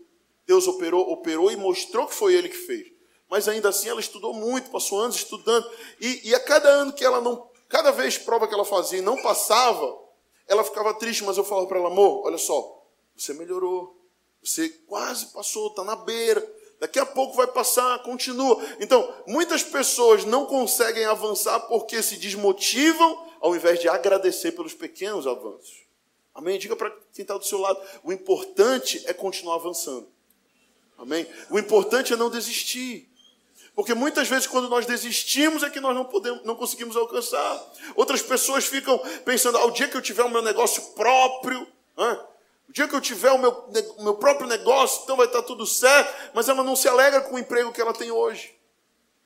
Deus 0.45 0.67
operou, 0.67 1.11
operou 1.11 1.51
e 1.51 1.55
mostrou 1.55 2.07
que 2.07 2.15
foi 2.15 2.33
Ele 2.33 2.49
que 2.49 2.57
fez 2.57 2.91
mas 3.31 3.47
ainda 3.47 3.69
assim 3.69 3.87
ela 3.87 4.01
estudou 4.01 4.33
muito, 4.33 4.69
passou 4.69 4.99
anos 4.99 5.15
estudando, 5.15 5.65
e, 6.01 6.29
e 6.29 6.35
a 6.35 6.39
cada 6.41 6.67
ano 6.67 6.91
que 6.91 7.05
ela 7.05 7.21
não, 7.21 7.49
cada 7.69 7.89
vez 7.89 8.17
prova 8.17 8.45
que 8.45 8.53
ela 8.53 8.65
fazia 8.65 8.99
e 8.99 9.01
não 9.01 9.21
passava, 9.21 9.97
ela 10.45 10.65
ficava 10.65 10.93
triste, 10.93 11.23
mas 11.23 11.37
eu 11.37 11.45
falava 11.45 11.65
para 11.65 11.79
ela, 11.79 11.87
amor, 11.87 12.25
olha 12.25 12.37
só, 12.37 12.85
você 13.15 13.33
melhorou, 13.33 13.97
você 14.43 14.67
quase 14.85 15.27
passou, 15.27 15.67
está 15.69 15.81
na 15.81 15.95
beira, 15.95 16.41
daqui 16.81 16.97
a 16.97 17.05
pouco 17.05 17.35
vai 17.35 17.45
passar, 17.45 17.99
continua. 17.99 18.59
Então, 18.79 19.13
muitas 19.27 19.61
pessoas 19.61 20.25
não 20.25 20.47
conseguem 20.47 21.05
avançar 21.05 21.59
porque 21.61 22.01
se 22.01 22.17
desmotivam 22.17 23.29
ao 23.39 23.55
invés 23.55 23.79
de 23.79 23.87
agradecer 23.87 24.53
pelos 24.53 24.73
pequenos 24.73 25.27
avanços. 25.27 25.83
Amém? 26.33 26.57
Diga 26.57 26.75
para 26.75 26.89
quem 27.13 27.21
está 27.21 27.37
do 27.37 27.45
seu 27.45 27.59
lado: 27.59 27.79
o 28.03 28.11
importante 28.11 29.03
é 29.05 29.13
continuar 29.13 29.55
avançando. 29.55 30.07
Amém? 30.97 31.27
O 31.51 31.59
importante 31.59 32.13
é 32.13 32.15
não 32.15 32.31
desistir. 32.31 33.07
Porque 33.75 33.93
muitas 33.93 34.27
vezes, 34.27 34.47
quando 34.47 34.67
nós 34.67 34.85
desistimos, 34.85 35.61
é 35.61 35.69
que 35.69 35.79
nós 35.79 35.95
não, 35.95 36.05
podemos, 36.05 36.43
não 36.43 36.55
conseguimos 36.55 36.97
alcançar. 36.97 37.73
Outras 37.95 38.23
pessoas 38.23 38.65
ficam 38.65 38.97
pensando: 39.23 39.59
ao 39.59 39.69
ah, 39.69 39.71
dia 39.71 39.87
que 39.87 39.95
eu 39.95 40.01
tiver 40.01 40.23
o 40.23 40.29
meu 40.29 40.41
negócio 40.41 40.81
próprio, 40.93 41.67
o 42.71 42.73
dia 42.73 42.87
que 42.87 42.95
eu 42.95 43.01
tiver 43.01 43.31
o 43.31 43.37
meu, 43.37 43.51
o 43.97 44.03
meu 44.03 44.15
próprio 44.15 44.47
negócio, 44.47 45.01
então 45.03 45.17
vai 45.17 45.25
estar 45.25 45.41
tudo 45.43 45.65
certo. 45.65 46.31
Mas 46.33 46.47
ela 46.47 46.63
não 46.63 46.73
se 46.73 46.87
alegra 46.87 47.19
com 47.19 47.35
o 47.35 47.39
emprego 47.39 47.73
que 47.73 47.81
ela 47.81 47.93
tem 47.93 48.09
hoje. 48.09 48.57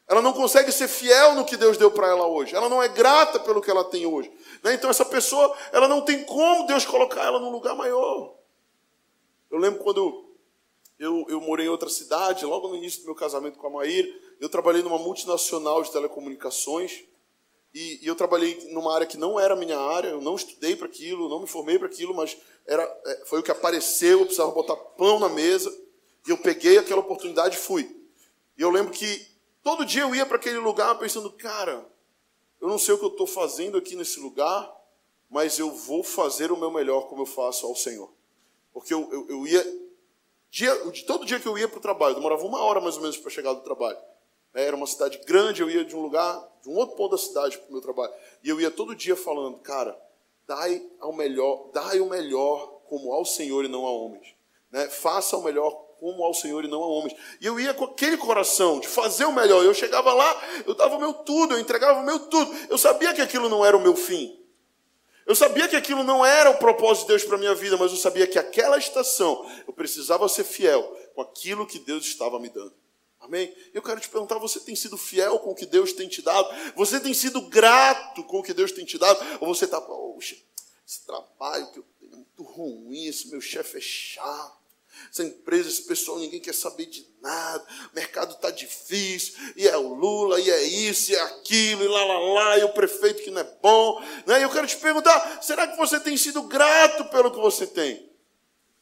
Ela 0.07 0.19
não 0.19 0.33
consegue 0.33 0.71
ser 0.71 0.87
fiel 0.87 1.35
no 1.35 1.45
que 1.45 1.55
Deus 1.55 1.77
deu 1.77 1.91
para 1.91 2.07
ela 2.07 2.25
hoje. 2.25 2.55
Ela 2.55 2.67
não 2.67 2.81
é 2.81 2.87
grata 2.87 3.39
pelo 3.39 3.61
que 3.61 3.69
ela 3.69 3.83
tem 3.83 4.07
hoje. 4.07 4.31
Né? 4.63 4.73
Então, 4.73 4.89
essa 4.89 5.05
pessoa, 5.05 5.55
ela 5.71 5.87
não 5.87 6.01
tem 6.01 6.23
como 6.23 6.65
Deus 6.65 6.85
colocar 6.85 7.23
ela 7.23 7.39
num 7.39 7.51
lugar 7.51 7.75
maior. 7.75 8.33
Eu 9.51 9.59
lembro 9.59 9.83
quando 9.83 10.25
eu, 10.97 11.25
eu 11.29 11.39
morei 11.39 11.67
em 11.67 11.69
outra 11.69 11.87
cidade, 11.87 12.45
logo 12.45 12.67
no 12.67 12.75
início 12.75 13.01
do 13.01 13.05
meu 13.05 13.15
casamento 13.15 13.59
com 13.59 13.67
a 13.67 13.69
Maíra 13.69 14.07
eu 14.39 14.49
trabalhei 14.49 14.81
numa 14.81 14.97
multinacional 14.97 15.81
de 15.81 15.91
telecomunicações 15.91 17.05
e, 17.75 17.99
e 18.01 18.07
eu 18.07 18.15
trabalhei 18.15 18.69
numa 18.71 18.95
área 18.95 19.05
que 19.05 19.17
não 19.17 19.37
era 19.37 19.53
minha 19.53 19.77
área, 19.77 20.07
eu 20.07 20.21
não 20.21 20.35
estudei 20.35 20.77
para 20.77 20.87
aquilo, 20.87 21.27
não 21.27 21.41
me 21.41 21.47
formei 21.47 21.77
para 21.77 21.89
aquilo, 21.89 22.15
mas 22.15 22.37
era, 22.65 22.81
é, 23.05 23.25
foi 23.25 23.41
o 23.41 23.43
que 23.43 23.51
apareceu, 23.51 24.19
eu 24.19 24.25
precisava 24.25 24.49
botar 24.51 24.77
pão 24.77 25.19
na 25.19 25.27
mesa 25.27 25.69
e 26.25 26.29
eu 26.29 26.37
peguei 26.37 26.77
aquela 26.77 27.01
oportunidade 27.01 27.57
e 27.57 27.59
fui. 27.59 27.93
E 28.57 28.61
eu 28.61 28.69
lembro 28.69 28.93
que 28.93 29.27
todo 29.61 29.85
dia 29.85 30.03
eu 30.03 30.15
ia 30.15 30.25
para 30.25 30.37
aquele 30.37 30.57
lugar 30.57 30.97
pensando, 30.97 31.29
cara, 31.29 31.85
eu 32.61 32.69
não 32.69 32.79
sei 32.79 32.93
o 32.93 32.97
que 32.97 33.03
eu 33.03 33.09
estou 33.09 33.27
fazendo 33.27 33.77
aqui 33.77 33.93
nesse 33.93 34.21
lugar, 34.21 34.73
mas 35.29 35.59
eu 35.59 35.69
vou 35.69 36.01
fazer 36.01 36.53
o 36.53 36.57
meu 36.57 36.71
melhor 36.71 37.09
como 37.09 37.23
eu 37.23 37.25
faço 37.25 37.67
ao 37.67 37.75
Senhor. 37.75 38.09
Porque 38.71 38.93
eu, 38.93 39.11
eu, 39.11 39.29
eu 39.29 39.47
ia, 39.47 39.87
dia, 40.49 40.73
todo 41.05 41.25
dia 41.25 41.41
que 41.41 41.47
eu 41.47 41.57
ia 41.57 41.67
para 41.67 41.79
o 41.79 41.81
trabalho, 41.81 42.15
demorava 42.15 42.45
uma 42.45 42.61
hora 42.61 42.79
mais 42.79 42.95
ou 42.95 43.01
menos 43.01 43.17
para 43.17 43.29
chegar 43.29 43.51
do 43.51 43.61
trabalho. 43.61 43.97
Era 44.55 44.75
uma 44.75 44.87
cidade 44.87 45.19
grande, 45.25 45.61
eu 45.61 45.69
ia 45.69 45.83
de 45.83 45.95
um 45.95 46.01
lugar, 46.01 46.41
de 46.63 46.69
um 46.69 46.75
outro 46.75 46.95
ponto 46.95 47.11
da 47.11 47.17
cidade 47.17 47.57
para 47.57 47.69
o 47.69 47.73
meu 47.73 47.81
trabalho. 47.81 48.13
E 48.41 48.49
eu 48.49 48.59
ia 48.61 48.71
todo 48.71 48.95
dia 48.95 49.15
falando, 49.15 49.57
cara, 49.59 49.99
dai 50.47 50.81
ao 50.99 51.11
melhor, 51.11 51.69
dai 51.73 51.99
o 51.99 52.09
melhor 52.09 52.81
como 52.87 53.11
ao 53.11 53.25
Senhor 53.25 53.65
e 53.65 53.67
não 53.67 53.85
a 53.85 53.91
homens. 53.91 54.33
Né? 54.71 54.87
Faça 54.87 55.35
o 55.35 55.43
melhor 55.43 55.71
como 55.99 56.23
ao 56.23 56.33
Senhor 56.33 56.63
e 56.63 56.67
não 56.67 56.81
a 56.81 56.87
homens. 56.87 57.15
E 57.41 57.45
eu 57.45 57.59
ia 57.59 57.73
com 57.73 57.85
aquele 57.85 58.15
coração 58.15 58.79
de 58.79 58.87
fazer 58.87 59.25
o 59.25 59.33
melhor. 59.33 59.63
Eu 59.63 59.73
chegava 59.73 60.13
lá, 60.13 60.41
eu 60.65 60.73
dava 60.73 60.95
o 60.95 60.99
meu 60.99 61.13
tudo, 61.13 61.55
eu 61.55 61.59
entregava 61.59 61.99
o 61.99 62.05
meu 62.05 62.19
tudo. 62.19 62.51
Eu 62.69 62.77
sabia 62.77 63.13
que 63.13 63.21
aquilo 63.21 63.49
não 63.49 63.65
era 63.65 63.75
o 63.75 63.81
meu 63.81 63.95
fim. 63.95 64.39
Eu 65.25 65.35
sabia 65.35 65.67
que 65.67 65.75
aquilo 65.75 66.03
não 66.03 66.23
era 66.23 66.51
o 66.51 66.57
propósito 66.57 67.03
de 67.03 67.07
Deus 67.09 67.23
para 67.23 67.35
a 67.35 67.39
minha 67.39 67.55
vida, 67.55 67.75
mas 67.77 67.91
eu 67.91 67.97
sabia 67.97 68.27
que 68.27 68.37
aquela 68.37 68.77
estação 68.77 69.49
eu 69.67 69.73
precisava 69.73 70.29
ser 70.29 70.43
fiel 70.43 70.83
com 71.15 71.21
aquilo 71.21 71.65
que 71.65 71.79
Deus 71.79 72.05
estava 72.05 72.39
me 72.39 72.49
dando. 72.49 72.73
Amém? 73.25 73.53
Eu 73.73 73.81
quero 73.81 73.99
te 73.99 74.07
perguntar: 74.07 74.37
você 74.37 74.59
tem 74.59 74.75
sido 74.75 74.97
fiel 74.97 75.39
com 75.39 75.51
o 75.51 75.55
que 75.55 75.65
Deus 75.65 75.91
tem 75.93 76.07
te 76.07 76.21
dado? 76.21 76.47
Você 76.75 76.99
tem 76.99 77.13
sido 77.13 77.41
grato 77.41 78.23
com 78.23 78.39
o 78.39 78.43
que 78.43 78.53
Deus 78.53 78.71
tem 78.71 78.85
te 78.85 78.97
dado? 78.97 79.19
Ou 79.41 79.53
você 79.53 79.65
está, 79.65 79.81
poxa, 79.81 80.37
esse 80.87 81.05
trabalho 81.05 81.71
que 81.71 81.79
eu 81.79 81.85
tenho 81.99 82.13
é 82.13 82.15
muito 82.15 82.43
ruim, 82.43 83.05
esse 83.05 83.27
meu 83.29 83.41
chefe 83.41 83.77
é 83.77 83.81
chato 83.81 84.65
essa 85.11 85.23
empresa, 85.23 85.69
esse 85.69 85.83
pessoal, 85.83 86.19
ninguém 86.19 86.39
quer 86.39 86.53
saber 86.53 86.85
de 86.85 87.05
nada, 87.21 87.65
o 87.91 87.95
mercado 87.95 88.33
está 88.33 88.49
difícil, 88.51 89.33
e 89.55 89.67
é 89.67 89.77
o 89.77 89.93
Lula, 89.93 90.39
e 90.39 90.49
é 90.49 90.63
isso, 90.63 91.11
e 91.11 91.15
é 91.15 91.21
aquilo, 91.21 91.83
e 91.83 91.87
lá, 91.87 92.05
lá, 92.05 92.19
lá, 92.19 92.57
e 92.57 92.63
o 92.63 92.73
prefeito 92.73 93.23
que 93.23 93.31
não 93.31 93.41
é 93.41 93.57
bom. 93.61 94.01
Né? 94.25 94.39
E 94.39 94.43
eu 94.43 94.49
quero 94.49 94.67
te 94.67 94.77
perguntar: 94.77 95.41
será 95.41 95.67
que 95.67 95.77
você 95.77 95.99
tem 95.99 96.17
sido 96.17 96.43
grato 96.43 97.05
pelo 97.05 97.31
que 97.31 97.39
você 97.39 97.67
tem? 97.67 98.09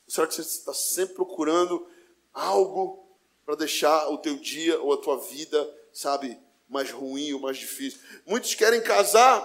Será 0.07 0.27
que 0.27 0.35
você 0.35 0.41
está 0.41 0.73
sempre 0.73 1.15
procurando 1.15 1.87
algo 2.33 3.02
para 3.45 3.55
deixar 3.55 4.09
o 4.09 4.17
teu 4.17 4.35
dia 4.37 4.79
ou 4.81 4.93
a 4.93 4.97
tua 4.97 5.17
vida, 5.17 5.69
sabe, 5.91 6.37
mais 6.69 6.91
ruim 6.91 7.33
ou 7.33 7.39
mais 7.39 7.57
difícil? 7.57 7.99
Muitos 8.25 8.55
querem 8.55 8.81
casar, 8.81 9.41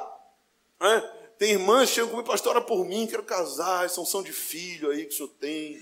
né? 0.81 1.15
Tem 1.39 1.53
irmãs 1.53 1.89
que 1.89 1.95
chegam 1.95 2.11
comigo, 2.11 2.29
pastor, 2.29 2.57
ora 2.57 2.65
por 2.65 2.85
mim, 2.85 3.07
quero 3.07 3.23
casar, 3.23 3.85
essa 3.85 4.01
unção 4.01 4.23
de 4.23 4.33
filho 4.33 4.91
aí 4.91 5.07
que 5.07 5.15
o 5.15 5.17
senhor 5.17 5.29
tem 5.41 5.81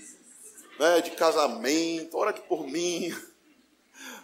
né, 0.79 1.01
de 1.01 1.11
casamento, 1.11 2.15
ora 2.15 2.29
aqui 2.29 2.41
por 2.41 2.67
mim. 2.67 3.13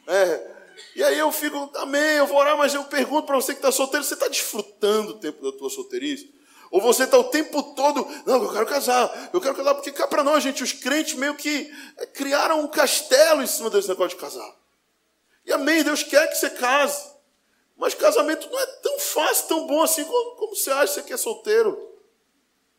É, 0.05 0.53
e 0.95 1.01
aí 1.01 1.17
eu 1.17 1.31
fico, 1.31 1.71
amém, 1.75 2.17
eu 2.17 2.27
vou 2.27 2.37
orar, 2.37 2.57
mas 2.57 2.73
eu 2.73 2.83
pergunto 2.83 3.25
para 3.25 3.37
você 3.37 3.53
que 3.53 3.59
está 3.59 3.71
solteiro, 3.71 4.03
você 4.03 4.15
está 4.15 4.27
desfrutando 4.27 5.11
o 5.11 5.19
tempo 5.19 5.41
da 5.41 5.57
tua 5.57 5.69
solteirice? 5.69 6.29
Ou 6.73 6.81
você 6.81 7.03
está 7.03 7.19
o 7.19 7.25
tempo 7.25 7.61
todo, 7.75 8.03
não, 8.25 8.41
eu 8.43 8.51
quero 8.51 8.65
casar, 8.65 9.29
eu 9.31 9.39
quero 9.39 9.53
casar, 9.53 9.75
porque 9.75 9.91
cá 9.91 10.07
para 10.07 10.23
nós, 10.23 10.41
gente, 10.41 10.63
os 10.63 10.73
crentes 10.73 11.13
meio 11.13 11.35
que 11.35 11.71
é, 11.99 12.07
criaram 12.07 12.61
um 12.61 12.67
castelo 12.67 13.43
em 13.43 13.45
cima 13.45 13.69
desse 13.69 13.87
negócio 13.87 14.17
de 14.17 14.21
casar. 14.23 14.55
E 15.45 15.53
amém, 15.53 15.83
Deus 15.83 16.01
quer 16.01 16.27
que 16.29 16.35
você 16.35 16.49
case. 16.49 17.11
Mas 17.77 17.93
casamento 17.93 18.49
não 18.49 18.59
é 18.59 18.65
tão 18.65 18.97
fácil, 18.97 19.49
tão 19.49 19.67
bom 19.67 19.83
assim 19.83 20.03
como, 20.03 20.35
como 20.35 20.55
você 20.55 20.71
acha 20.71 21.03
que 21.03 21.13
é 21.13 21.17
solteiro. 21.17 21.77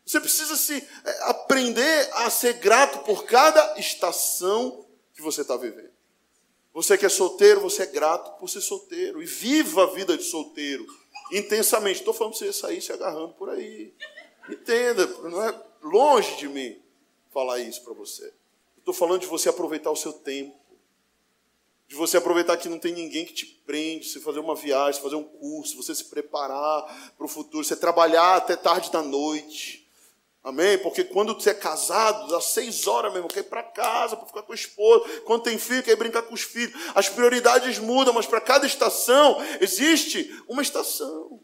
Você 0.05 0.19
precisa 0.19 0.57
se 0.57 0.85
é, 1.05 1.29
aprender 1.29 2.09
a 2.15 2.29
ser 2.29 2.55
grato 2.55 2.99
por 3.05 3.23
cada 3.23 3.79
estação 3.79 4.85
que 5.13 5.21
você 5.21 5.39
está 5.39 5.55
vivendo. 5.55 5.95
Você 6.73 6.97
que 6.97 7.05
é 7.05 7.09
solteiro, 7.09 7.61
você 7.61 7.83
é 7.83 7.85
grato 7.85 8.37
por 8.41 8.49
ser 8.49 8.59
solteiro. 8.59 9.23
E 9.23 9.25
viva 9.25 9.83
a 9.83 9.87
vida 9.87 10.17
de 10.17 10.23
solteiro 10.25 10.85
intensamente. 11.31 11.99
Estou 11.99 12.13
falando 12.13 12.37
para 12.37 12.47
você 12.47 12.53
sair 12.53 12.81
se 12.81 12.91
agarrando 12.91 13.33
por 13.33 13.49
aí. 13.49 13.93
Entenda, 14.49 15.05
não 15.29 15.43
é 15.43 15.61
longe 15.81 16.35
de 16.37 16.47
mim 16.47 16.81
falar 17.33 17.59
isso 17.59 17.83
para 17.83 17.93
você. 17.93 18.33
Estou 18.77 18.93
falando 18.93 19.21
de 19.21 19.27
você 19.27 19.49
aproveitar 19.49 19.91
o 19.91 19.95
seu 19.95 20.13
tempo. 20.13 20.55
De 21.87 21.95
você 21.95 22.17
aproveitar 22.17 22.57
que 22.57 22.69
não 22.69 22.79
tem 22.79 22.93
ninguém 22.93 23.25
que 23.25 23.33
te 23.33 23.45
prende, 23.65 24.07
você 24.07 24.19
fazer 24.19 24.39
uma 24.39 24.55
viagem, 24.55 25.01
fazer 25.01 25.15
um 25.15 25.23
curso, 25.23 25.77
você 25.77 25.93
se 25.93 26.05
preparar 26.05 27.13
para 27.15 27.25
o 27.25 27.29
futuro, 27.29 27.63
você 27.63 27.75
trabalhar 27.75 28.37
até 28.37 28.55
tarde 28.55 28.91
da 28.91 29.03
noite 29.03 29.84
Amém? 30.45 30.77
Porque 30.77 31.03
quando 31.03 31.33
você 31.33 31.49
é 31.49 31.53
casado, 31.55 32.35
às 32.35 32.45
seis 32.45 32.85
horas 32.85 33.11
mesmo, 33.11 33.27
quer 33.27 33.39
ir 33.39 33.49
para 33.49 33.63
casa 33.63 34.15
para 34.15 34.27
ficar 34.27 34.43
com 34.43 34.51
a 34.51 34.55
esposa. 34.55 35.21
Quando 35.21 35.41
tem 35.41 35.57
filho, 35.57 35.81
quer 35.81 35.93
ir 35.93 35.95
brincar 35.95 36.21
com 36.21 36.35
os 36.35 36.43
filhos. 36.43 36.79
As 36.93 37.09
prioridades 37.09 37.79
mudam, 37.79 38.13
mas 38.13 38.27
para 38.27 38.39
cada 38.39 38.67
estação 38.67 39.37
existe 39.59 40.31
uma 40.47 40.61
estação. 40.61 41.41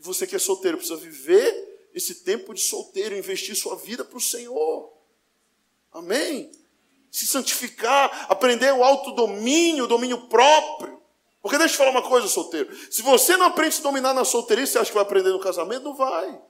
Você 0.00 0.26
que 0.26 0.34
é 0.34 0.40
solteiro 0.40 0.76
precisa 0.76 0.98
viver 0.98 1.88
esse 1.94 2.16
tempo 2.16 2.52
de 2.52 2.60
solteiro, 2.60 3.16
investir 3.16 3.54
sua 3.54 3.76
vida 3.76 4.04
para 4.04 4.18
o 4.18 4.20
Senhor. 4.20 4.92
Amém? 5.92 6.50
Se 7.12 7.28
santificar, 7.28 8.26
aprender 8.28 8.72
o 8.72 8.82
autodomínio, 8.82 9.84
o 9.84 9.88
domínio 9.88 10.22
próprio. 10.22 11.00
Porque 11.40 11.56
deixa 11.56 11.74
eu 11.74 11.78
falar 11.78 11.92
uma 11.92 12.02
coisa, 12.02 12.26
solteiro. 12.26 12.76
Se 12.90 13.02
você 13.02 13.36
não 13.36 13.46
aprende 13.46 13.68
a 13.68 13.76
se 13.76 13.82
dominar 13.82 14.12
na 14.12 14.24
solteirice, 14.24 14.72
você 14.72 14.78
acha 14.80 14.90
que 14.90 14.94
vai 14.96 15.04
aprender 15.04 15.30
no 15.30 15.38
casamento? 15.38 15.84
Não 15.84 15.94
vai. 15.94 16.49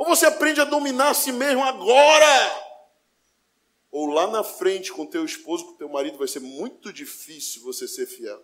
Ou 0.00 0.06
você 0.06 0.24
aprende 0.24 0.58
a 0.62 0.64
dominar 0.64 1.10
a 1.10 1.14
si 1.14 1.30
mesmo 1.30 1.62
agora. 1.62 2.64
Ou 3.92 4.06
lá 4.06 4.26
na 4.26 4.42
frente 4.42 4.90
com 4.90 5.04
teu 5.04 5.26
esposo, 5.26 5.66
com 5.66 5.74
teu 5.74 5.90
marido, 5.90 6.16
vai 6.16 6.26
ser 6.26 6.40
muito 6.40 6.90
difícil 6.90 7.62
você 7.62 7.86
ser 7.86 8.06
fiel. 8.06 8.42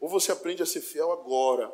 Ou 0.00 0.08
você 0.08 0.32
aprende 0.32 0.62
a 0.62 0.66
ser 0.66 0.80
fiel 0.80 1.12
agora. 1.12 1.70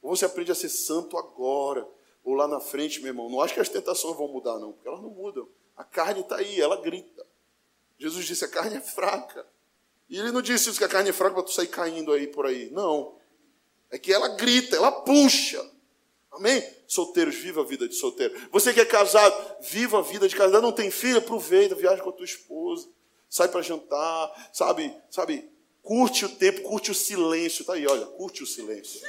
Ou 0.00 0.14
você 0.14 0.24
aprende 0.24 0.52
a 0.52 0.54
ser 0.54 0.68
santo 0.68 1.18
agora. 1.18 1.84
Ou 2.22 2.32
lá 2.34 2.46
na 2.46 2.60
frente, 2.60 3.00
meu 3.00 3.08
irmão. 3.08 3.28
Não 3.28 3.40
acho 3.40 3.54
que 3.54 3.58
as 3.58 3.68
tentações 3.68 4.16
vão 4.16 4.28
mudar, 4.28 4.56
não, 4.60 4.70
porque 4.70 4.86
elas 4.86 5.02
não 5.02 5.10
mudam. 5.10 5.48
A 5.76 5.82
carne 5.82 6.20
está 6.20 6.36
aí, 6.36 6.60
ela 6.60 6.80
grita. 6.80 7.26
Jesus 7.98 8.24
disse: 8.24 8.44
a 8.44 8.48
carne 8.48 8.76
é 8.76 8.80
fraca. 8.80 9.44
E 10.08 10.16
ele 10.16 10.30
não 10.30 10.40
disse 10.40 10.70
isso 10.70 10.78
que 10.78 10.84
a 10.84 10.88
carne 10.88 11.10
é 11.10 11.12
fraca 11.12 11.34
para 11.34 11.42
tu 11.42 11.50
sair 11.50 11.66
caindo 11.66 12.12
aí 12.12 12.28
por 12.28 12.46
aí. 12.46 12.70
Não. 12.70 13.16
É 13.90 13.98
que 13.98 14.12
ela 14.12 14.28
grita, 14.28 14.76
ela 14.76 14.92
puxa. 14.92 15.73
Amém? 16.34 16.62
Solteiros, 16.86 17.36
viva 17.36 17.60
a 17.60 17.64
vida 17.64 17.88
de 17.88 17.94
solteiro. 17.94 18.34
Você 18.50 18.72
que 18.72 18.80
é 18.80 18.84
casado, 18.84 19.34
viva 19.62 19.98
a 19.98 20.02
vida 20.02 20.28
de 20.28 20.34
casado. 20.34 20.62
Não 20.62 20.72
tem 20.72 20.90
filho, 20.90 21.18
aproveita, 21.18 21.74
viaja 21.74 22.02
com 22.02 22.10
a 22.10 22.12
tua 22.12 22.24
esposa. 22.24 22.88
Sai 23.28 23.48
para 23.48 23.62
jantar, 23.62 24.50
sabe? 24.52 24.94
Sabe? 25.10 25.48
Curte 25.82 26.24
o 26.24 26.28
tempo, 26.28 26.62
curte 26.62 26.90
o 26.90 26.94
silêncio. 26.94 27.64
Tá 27.64 27.74
aí, 27.74 27.86
olha, 27.86 28.06
curte 28.06 28.42
o 28.42 28.46
silêncio. 28.46 29.00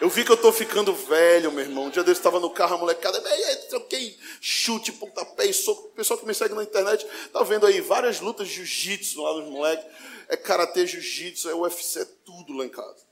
Eu 0.00 0.10
vi 0.10 0.24
que 0.24 0.30
eu 0.30 0.36
estou 0.36 0.52
ficando 0.52 0.92
velho, 0.94 1.50
meu 1.50 1.64
irmão. 1.64 1.84
Um 1.84 1.90
dia 1.90 2.04
desse 2.04 2.20
estava 2.20 2.38
no 2.38 2.50
carro, 2.50 2.74
a 2.74 2.78
molecada, 2.78 3.22
troquei 3.70 4.16
chute, 4.40 4.92
pontapé 4.92 5.46
e 5.46 5.54
soco. 5.54 5.88
O 5.88 5.90
pessoal 5.92 6.18
que 6.18 6.26
me 6.26 6.34
segue 6.34 6.54
na 6.54 6.62
internet 6.62 7.06
tá 7.32 7.42
vendo 7.42 7.66
aí 7.66 7.80
várias 7.80 8.20
lutas 8.20 8.48
de 8.48 8.54
jiu-jitsu 8.54 9.22
lá 9.22 9.32
dos 9.32 9.48
moleques. 9.48 9.86
É 10.28 10.36
karatê, 10.36 10.86
jiu-jitsu, 10.86 11.48
é 11.48 11.54
UFC, 11.54 12.00
é 12.00 12.04
tudo 12.24 12.52
lá 12.52 12.64
em 12.64 12.68
casa. 12.68 13.06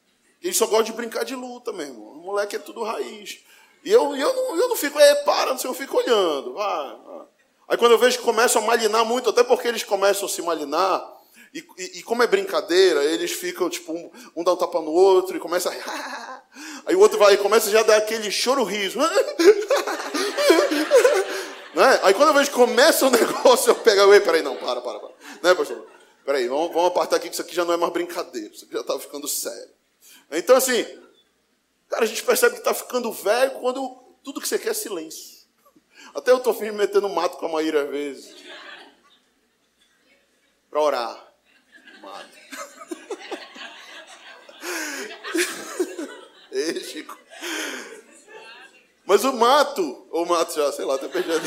Eles 0.45 0.59
só 0.59 0.67
gostam 0.67 0.85
de 0.85 0.93
brincar 0.93 1.25
de 1.25 1.35
luta, 1.35 1.73
meu 1.73 1.87
irmão. 1.87 2.05
O 2.05 2.17
moleque 2.17 2.57
é 2.57 2.59
tudo 2.59 2.83
raiz. 2.83 3.39
E 3.83 3.91
eu, 3.91 4.15
eu, 4.15 4.35
não, 4.35 4.57
eu 4.57 4.69
não 4.69 4.77
fico, 4.77 5.01
é, 5.01 5.15
para, 5.23 5.53
não 5.53 5.59
sei, 5.59 5.71
eu 5.71 5.75
fico 5.75 5.97
olhando. 5.97 6.53
Vai, 6.53 6.97
vai. 7.07 7.27
Aí 7.67 7.79
quando 7.79 7.93
eu 7.93 7.99
vejo 7.99 8.19
que 8.19 8.25
começam 8.25 8.63
a 8.63 8.67
malinar 8.67 9.07
muito, 9.07 9.31
até 9.31 9.43
porque 9.43 9.67
eles 9.67 9.83
começam 9.83 10.27
a 10.27 10.29
se 10.29 10.43
malinar, 10.43 11.03
e, 11.55 11.67
e, 11.79 11.99
e 11.99 12.03
como 12.03 12.23
é 12.23 12.27
brincadeira, 12.27 13.03
eles 13.05 13.33
ficam, 13.33 13.71
tipo, 13.71 13.95
um, 13.95 14.11
um 14.37 14.45
dá 14.45 14.53
um 14.53 14.57
tapa 14.57 14.83
no 14.83 14.91
outro 14.91 15.35
e 15.35 15.41
começa 15.41 15.71
a. 15.71 16.43
Aí 16.85 16.95
o 16.95 17.01
outro 17.01 17.19
vai 17.19 17.33
e 17.35 17.39
começa 17.39 17.71
já 17.71 17.81
a 17.81 17.85
dar 17.85 17.97
aquele 17.97 18.31
choro 18.31 18.65
riso. 18.65 18.99
né? 21.75 22.01
Aí 22.03 22.13
quando 22.13 22.29
eu 22.29 22.35
vejo 22.35 22.51
que 22.51 22.57
começa 22.57 23.07
o 23.07 23.11
negócio, 23.11 23.71
eu 23.71 23.77
pego, 23.77 24.13
ei, 24.13 24.21
peraí, 24.21 24.43
não, 24.43 24.57
para, 24.57 24.83
para, 24.83 24.99
para. 24.99 25.15
Né, 25.43 25.55
pastor? 25.55 25.87
Peraí, 26.23 26.47
vamos, 26.49 26.71
vamos 26.71 26.89
apartar 26.89 27.17
aqui 27.17 27.29
que 27.29 27.35
isso 27.35 27.43
aqui 27.43 27.55
já 27.55 27.65
não 27.65 27.73
é 27.73 27.79
mais 27.79 27.95
brincadeira, 27.95 28.53
isso 28.53 28.67
aqui 28.67 28.75
já 28.75 28.81
está 28.81 28.99
ficando 28.99 29.27
sério. 29.27 29.73
Então, 30.31 30.57
assim, 30.57 30.85
cara, 31.89 32.05
a 32.05 32.07
gente 32.07 32.23
percebe 32.23 32.55
que 32.55 32.61
está 32.61 32.75
ficando 32.75 33.13
velho 33.13 33.53
quando 33.61 34.03
tudo 34.23 34.41
que 34.41 34.49
você 34.49 34.59
quer 34.59 34.71
é 34.71 34.75
silêncio. 34.75 35.45
Até 36.15 36.31
eu 36.31 36.39
estou 36.39 36.59
me 36.61 36.73
metendo 36.73 37.09
mato 37.09 37.37
com 37.37 37.47
a 37.47 37.49
Maíra 37.49 37.85
às 37.85 37.91
vezes. 37.91 38.35
Para 40.71 40.81
orar. 40.81 41.35
Mato. 42.01 42.35
Ei, 46.53 46.81
Chico. 46.81 47.19
Mas 49.07 49.25
o 49.25 49.33
mato, 49.33 50.07
ou 50.11 50.25
mato 50.25 50.55
já, 50.55 50.73
sei 50.73 50.85
lá, 50.85 50.95
até 50.95 51.09
perdido. 51.09 51.41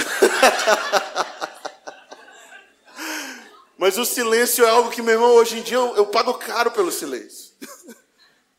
Mas 3.77 3.97
o 3.97 4.05
silêncio 4.05 4.65
é 4.65 4.69
algo 4.69 4.89
que, 4.89 5.01
meu 5.01 5.13
irmão, 5.13 5.31
hoje 5.31 5.59
em 5.59 5.61
dia 5.61 5.77
eu, 5.77 5.95
eu 5.95 6.07
pago 6.07 6.33
caro 6.35 6.71
pelo 6.71 6.91
silêncio. 6.91 7.53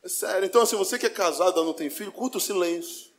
É 0.08 0.10
sério. 0.10 0.46
Então, 0.46 0.62
assim, 0.62 0.74
você 0.74 0.98
que 0.98 1.04
é 1.04 1.10
casado, 1.10 1.62
não 1.62 1.74
tem 1.74 1.90
filho, 1.90 2.10
curta 2.10 2.38
o 2.38 2.40
silêncio. 2.40 3.10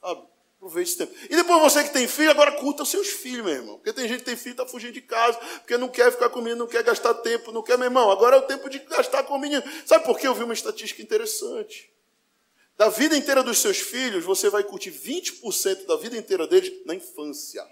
Sabe? 0.00 0.22
Aproveite 0.58 0.90
esse 0.90 0.98
tempo. 0.98 1.12
E 1.24 1.34
depois 1.34 1.60
você 1.60 1.82
que 1.82 1.92
tem 1.92 2.06
filho, 2.06 2.30
agora 2.30 2.52
curta 2.52 2.84
os 2.84 2.88
seus 2.88 3.08
filhos, 3.08 3.44
meu 3.44 3.52
irmão. 3.52 3.74
Porque 3.74 3.92
tem 3.92 4.06
gente 4.06 4.20
que 4.20 4.26
tem 4.26 4.36
filho 4.36 4.50
e 4.50 4.52
está 4.52 4.64
fugindo 4.64 4.92
de 4.92 5.00
casa, 5.00 5.36
porque 5.58 5.76
não 5.76 5.88
quer 5.88 6.12
ficar 6.12 6.28
com 6.28 6.38
o 6.38 6.42
menino, 6.42 6.60
não 6.60 6.68
quer 6.68 6.84
gastar 6.84 7.14
tempo, 7.14 7.50
não 7.50 7.64
quer, 7.64 7.76
meu 7.76 7.86
irmão. 7.86 8.12
Agora 8.12 8.36
é 8.36 8.38
o 8.38 8.42
tempo 8.42 8.70
de 8.70 8.78
gastar 8.78 9.24
com 9.24 9.34
o 9.34 9.40
menino. 9.40 9.62
Sabe 9.84 10.04
por 10.04 10.16
quê? 10.20 10.28
Eu 10.28 10.34
vi 10.36 10.44
uma 10.44 10.54
estatística 10.54 11.02
interessante. 11.02 11.92
Da 12.76 12.88
vida 12.90 13.16
inteira 13.16 13.42
dos 13.42 13.58
seus 13.58 13.78
filhos, 13.78 14.24
você 14.24 14.48
vai 14.48 14.62
curtir 14.62 14.92
20% 14.92 15.84
da 15.84 15.96
vida 15.96 16.16
inteira 16.16 16.46
deles 16.46 16.72
na 16.86 16.94
infância. 16.94 17.66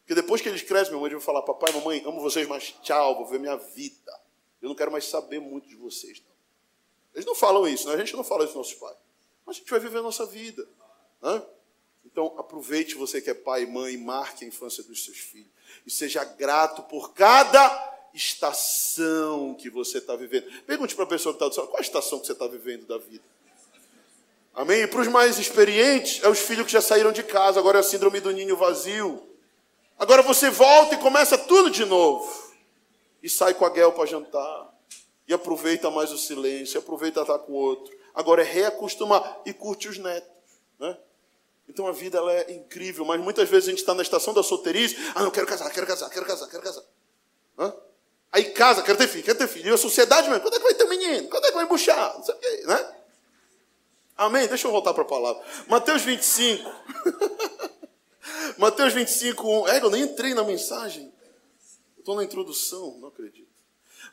Porque 0.00 0.16
depois 0.16 0.40
que 0.40 0.48
eles 0.48 0.62
crescem, 0.62 0.90
meu 0.90 1.00
mãe 1.00 1.10
vai 1.12 1.20
falar: 1.20 1.42
Papai, 1.42 1.72
mamãe, 1.72 2.02
amo 2.04 2.20
vocês, 2.20 2.48
mas 2.48 2.74
tchau, 2.82 3.14
vou 3.14 3.26
ver 3.26 3.38
minha 3.38 3.56
vida. 3.56 4.20
Eu 4.60 4.68
não 4.68 4.74
quero 4.74 4.90
mais 4.90 5.04
saber 5.04 5.38
muito 5.38 5.68
de 5.68 5.76
vocês. 5.76 6.20
Eles 7.14 7.26
não 7.26 7.34
falam 7.34 7.66
isso, 7.66 7.88
né? 7.88 7.94
a 7.94 7.98
gente 7.98 8.14
não 8.16 8.24
fala 8.24 8.44
isso 8.44 8.54
dos 8.54 8.68
nossos 8.68 8.74
pais. 8.74 8.96
Mas 9.44 9.56
a 9.56 9.58
gente 9.58 9.70
vai 9.70 9.80
viver 9.80 9.98
a 9.98 10.02
nossa 10.02 10.24
vida. 10.26 10.66
Né? 11.22 11.42
Então, 12.04 12.34
aproveite 12.38 12.94
você 12.94 13.20
que 13.20 13.30
é 13.30 13.34
pai 13.34 13.62
e 13.62 13.66
mãe, 13.66 13.96
marque 13.96 14.44
a 14.44 14.48
infância 14.48 14.82
dos 14.82 15.04
seus 15.04 15.18
filhos. 15.18 15.50
E 15.86 15.90
seja 15.90 16.24
grato 16.24 16.82
por 16.84 17.12
cada 17.12 17.90
estação 18.14 19.54
que 19.54 19.70
você 19.70 19.98
está 19.98 20.16
vivendo. 20.16 20.46
Pergunte 20.62 20.94
para 20.94 21.04
a 21.04 21.08
pessoa 21.08 21.32
que 21.32 21.36
está 21.36 21.48
do 21.48 21.54
céu, 21.54 21.66
qual 21.66 21.78
a 21.78 21.82
estação 21.82 22.18
que 22.18 22.26
você 22.26 22.32
está 22.32 22.46
vivendo 22.46 22.86
da 22.86 22.98
vida? 22.98 23.24
Amém? 24.54 24.82
E 24.82 24.86
para 24.86 25.00
os 25.00 25.08
mais 25.08 25.38
experientes, 25.38 26.22
é 26.22 26.28
os 26.28 26.40
filhos 26.40 26.66
que 26.66 26.72
já 26.72 26.80
saíram 26.80 27.12
de 27.12 27.22
casa, 27.22 27.60
agora 27.60 27.78
é 27.78 27.80
a 27.80 27.84
síndrome 27.84 28.20
do 28.20 28.32
ninho 28.32 28.56
vazio. 28.56 29.26
Agora 29.98 30.22
você 30.22 30.50
volta 30.50 30.94
e 30.94 30.98
começa 30.98 31.38
tudo 31.38 31.70
de 31.70 31.84
novo. 31.84 32.50
E 33.22 33.28
sai 33.28 33.54
com 33.54 33.64
a 33.64 33.70
Guel 33.70 33.92
para 33.92 34.06
jantar. 34.06 34.74
E 35.30 35.32
aproveita 35.32 35.88
mais 35.92 36.10
o 36.10 36.18
silêncio, 36.18 36.80
aproveita 36.80 37.20
estar 37.20 37.38
com 37.38 37.52
o 37.52 37.54
outro. 37.54 37.96
Agora 38.12 38.42
é 38.42 38.44
reacostumar 38.44 39.40
e 39.46 39.52
curte 39.52 39.88
os 39.88 39.96
netos. 39.96 40.28
Né? 40.76 40.98
Então 41.68 41.86
a 41.86 41.92
vida 41.92 42.18
ela 42.18 42.32
é 42.32 42.50
incrível, 42.50 43.04
mas 43.04 43.20
muitas 43.20 43.48
vezes 43.48 43.68
a 43.68 43.70
gente 43.70 43.78
está 43.78 43.94
na 43.94 44.02
estação 44.02 44.34
da 44.34 44.42
solteirice. 44.42 44.96
Ah, 45.14 45.22
não 45.22 45.30
quero 45.30 45.46
casar, 45.46 45.70
quero 45.70 45.86
casar, 45.86 46.10
quero 46.10 46.26
casar, 46.26 46.48
quero 46.48 46.64
casar. 46.64 46.82
Hã? 47.56 47.72
Aí 48.32 48.46
casa, 48.46 48.82
quero 48.82 48.98
ter 48.98 49.06
filho, 49.06 49.22
quero 49.22 49.38
ter 49.38 49.46
filho. 49.46 49.70
E 49.70 49.72
a 49.72 49.78
sociedade 49.78 50.28
mesmo, 50.28 50.42
quando 50.42 50.54
é 50.54 50.58
que 50.58 50.64
vai 50.64 50.74
ter 50.74 50.82
um 50.82 50.88
menino? 50.88 51.28
Quando 51.28 51.44
é 51.44 51.48
que 51.50 51.54
vai 51.54 51.64
embuchar? 51.64 52.12
Não 52.16 52.24
sei 52.24 52.34
o 52.34 52.38
quê, 52.38 52.62
né? 52.66 52.96
Amém? 54.16 54.48
Deixa 54.48 54.66
eu 54.66 54.72
voltar 54.72 54.92
para 54.92 55.04
a 55.04 55.06
palavra. 55.06 55.40
Mateus 55.68 56.02
25. 56.02 56.68
Mateus 58.58 58.92
25, 58.94 59.48
1. 59.62 59.68
É, 59.68 59.80
eu 59.80 59.90
nem 59.90 60.02
entrei 60.02 60.34
na 60.34 60.42
mensagem. 60.42 61.14
Estou 61.96 62.16
na 62.16 62.24
introdução, 62.24 62.98
não 62.98 63.06
acredito. 63.06 63.49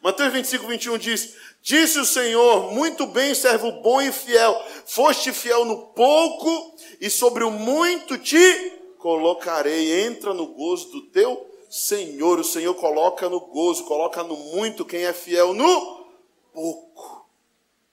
Mateus 0.01 0.31
25, 0.31 0.67
21 0.67 0.97
diz: 0.97 1.35
Disse 1.61 1.99
o 1.99 2.05
Senhor, 2.05 2.71
muito 2.71 3.05
bem, 3.07 3.33
servo 3.33 3.71
bom 3.81 4.01
e 4.01 4.11
fiel. 4.11 4.55
Foste 4.85 5.33
fiel 5.33 5.65
no 5.65 5.87
pouco, 5.87 6.75
e 7.01 7.09
sobre 7.09 7.43
o 7.43 7.51
muito 7.51 8.17
te 8.17 8.73
colocarei. 8.97 10.05
Entra 10.05 10.33
no 10.33 10.47
gozo 10.47 10.89
do 10.91 11.01
teu 11.07 11.49
Senhor. 11.69 12.39
O 12.39 12.43
Senhor 12.43 12.73
coloca 12.75 13.29
no 13.29 13.39
gozo, 13.39 13.83
coloca 13.85 14.23
no 14.23 14.37
muito 14.37 14.85
quem 14.85 15.03
é 15.03 15.13
fiel 15.13 15.53
no 15.53 16.05
pouco. 16.53 17.27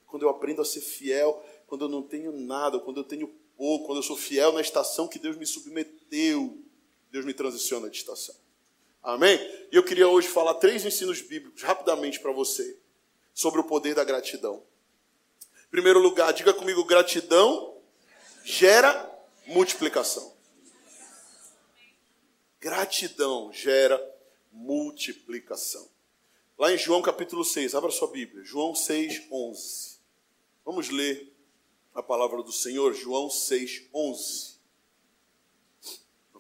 Quando 0.07 0.23
eu 0.23 0.29
aprendo 0.29 0.63
a 0.63 0.65
ser 0.65 0.81
fiel, 0.81 1.43
quando 1.67 1.87
eu 1.87 1.89
não 1.89 2.03
tenho 2.03 2.33
nada, 2.33 2.79
quando 2.79 2.99
eu 2.99 3.05
tenho 3.05 3.29
pouco, 3.57 3.87
quando 3.87 3.99
eu 3.99 4.03
sou 4.03 4.17
fiel 4.17 4.53
na 4.53 4.61
estação 4.61 5.09
que 5.09 5.19
Deus 5.19 5.37
me 5.37 5.47
submeteu, 5.47 6.59
Deus 7.11 7.25
me 7.25 7.35
transiciona 7.35 7.91
de 7.91 7.97
estação. 7.97 8.44
Amém? 9.05 9.39
E 9.71 9.77
eu 9.77 9.85
queria 9.85 10.09
hoje 10.09 10.29
falar 10.29 10.55
três 10.55 10.83
ensinos 10.83 11.21
bíblicos 11.21 11.63
rapidamente 11.63 12.19
para 12.19 12.33
você 12.33 12.81
sobre 13.35 13.61
o 13.61 13.65
poder 13.65 13.95
da 13.95 14.03
gratidão. 14.03 14.65
Em 15.67 15.71
primeiro 15.71 15.99
lugar, 15.99 16.33
diga 16.33 16.55
comigo: 16.55 16.83
gratidão 16.87 17.77
gera 18.43 19.13
multiplicação. 19.47 20.35
Gratidão 22.59 23.53
gera 23.53 24.03
multiplicação. 24.51 25.87
Lá 26.57 26.73
em 26.73 26.79
João 26.79 27.03
capítulo 27.03 27.45
6, 27.45 27.75
abra 27.75 27.91
sua 27.91 28.09
Bíblia, 28.11 28.43
João 28.43 28.75
6, 28.75 29.25
11. 29.31 29.99
Vamos 30.65 30.89
ler 30.89 31.31
a 31.95 32.03
palavra 32.03 32.43
do 32.43 32.53
Senhor, 32.53 32.95
João 32.95 33.29
6, 33.29 33.83
11. 33.93 34.55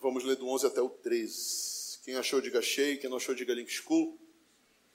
Vamos 0.00 0.24
ler 0.24 0.37
do 0.37 0.48
11 0.48 0.66
até 0.66 0.81
o 0.81 0.88
13. 0.88 1.74
Quem 2.05 2.17
achou, 2.17 2.40
diga 2.40 2.61
cheio, 2.62 3.01
quem 3.01 3.09
não 3.09 3.17
achou, 3.17 3.35
diga 3.35 3.55
link 3.55 3.71
school. 3.71 4.19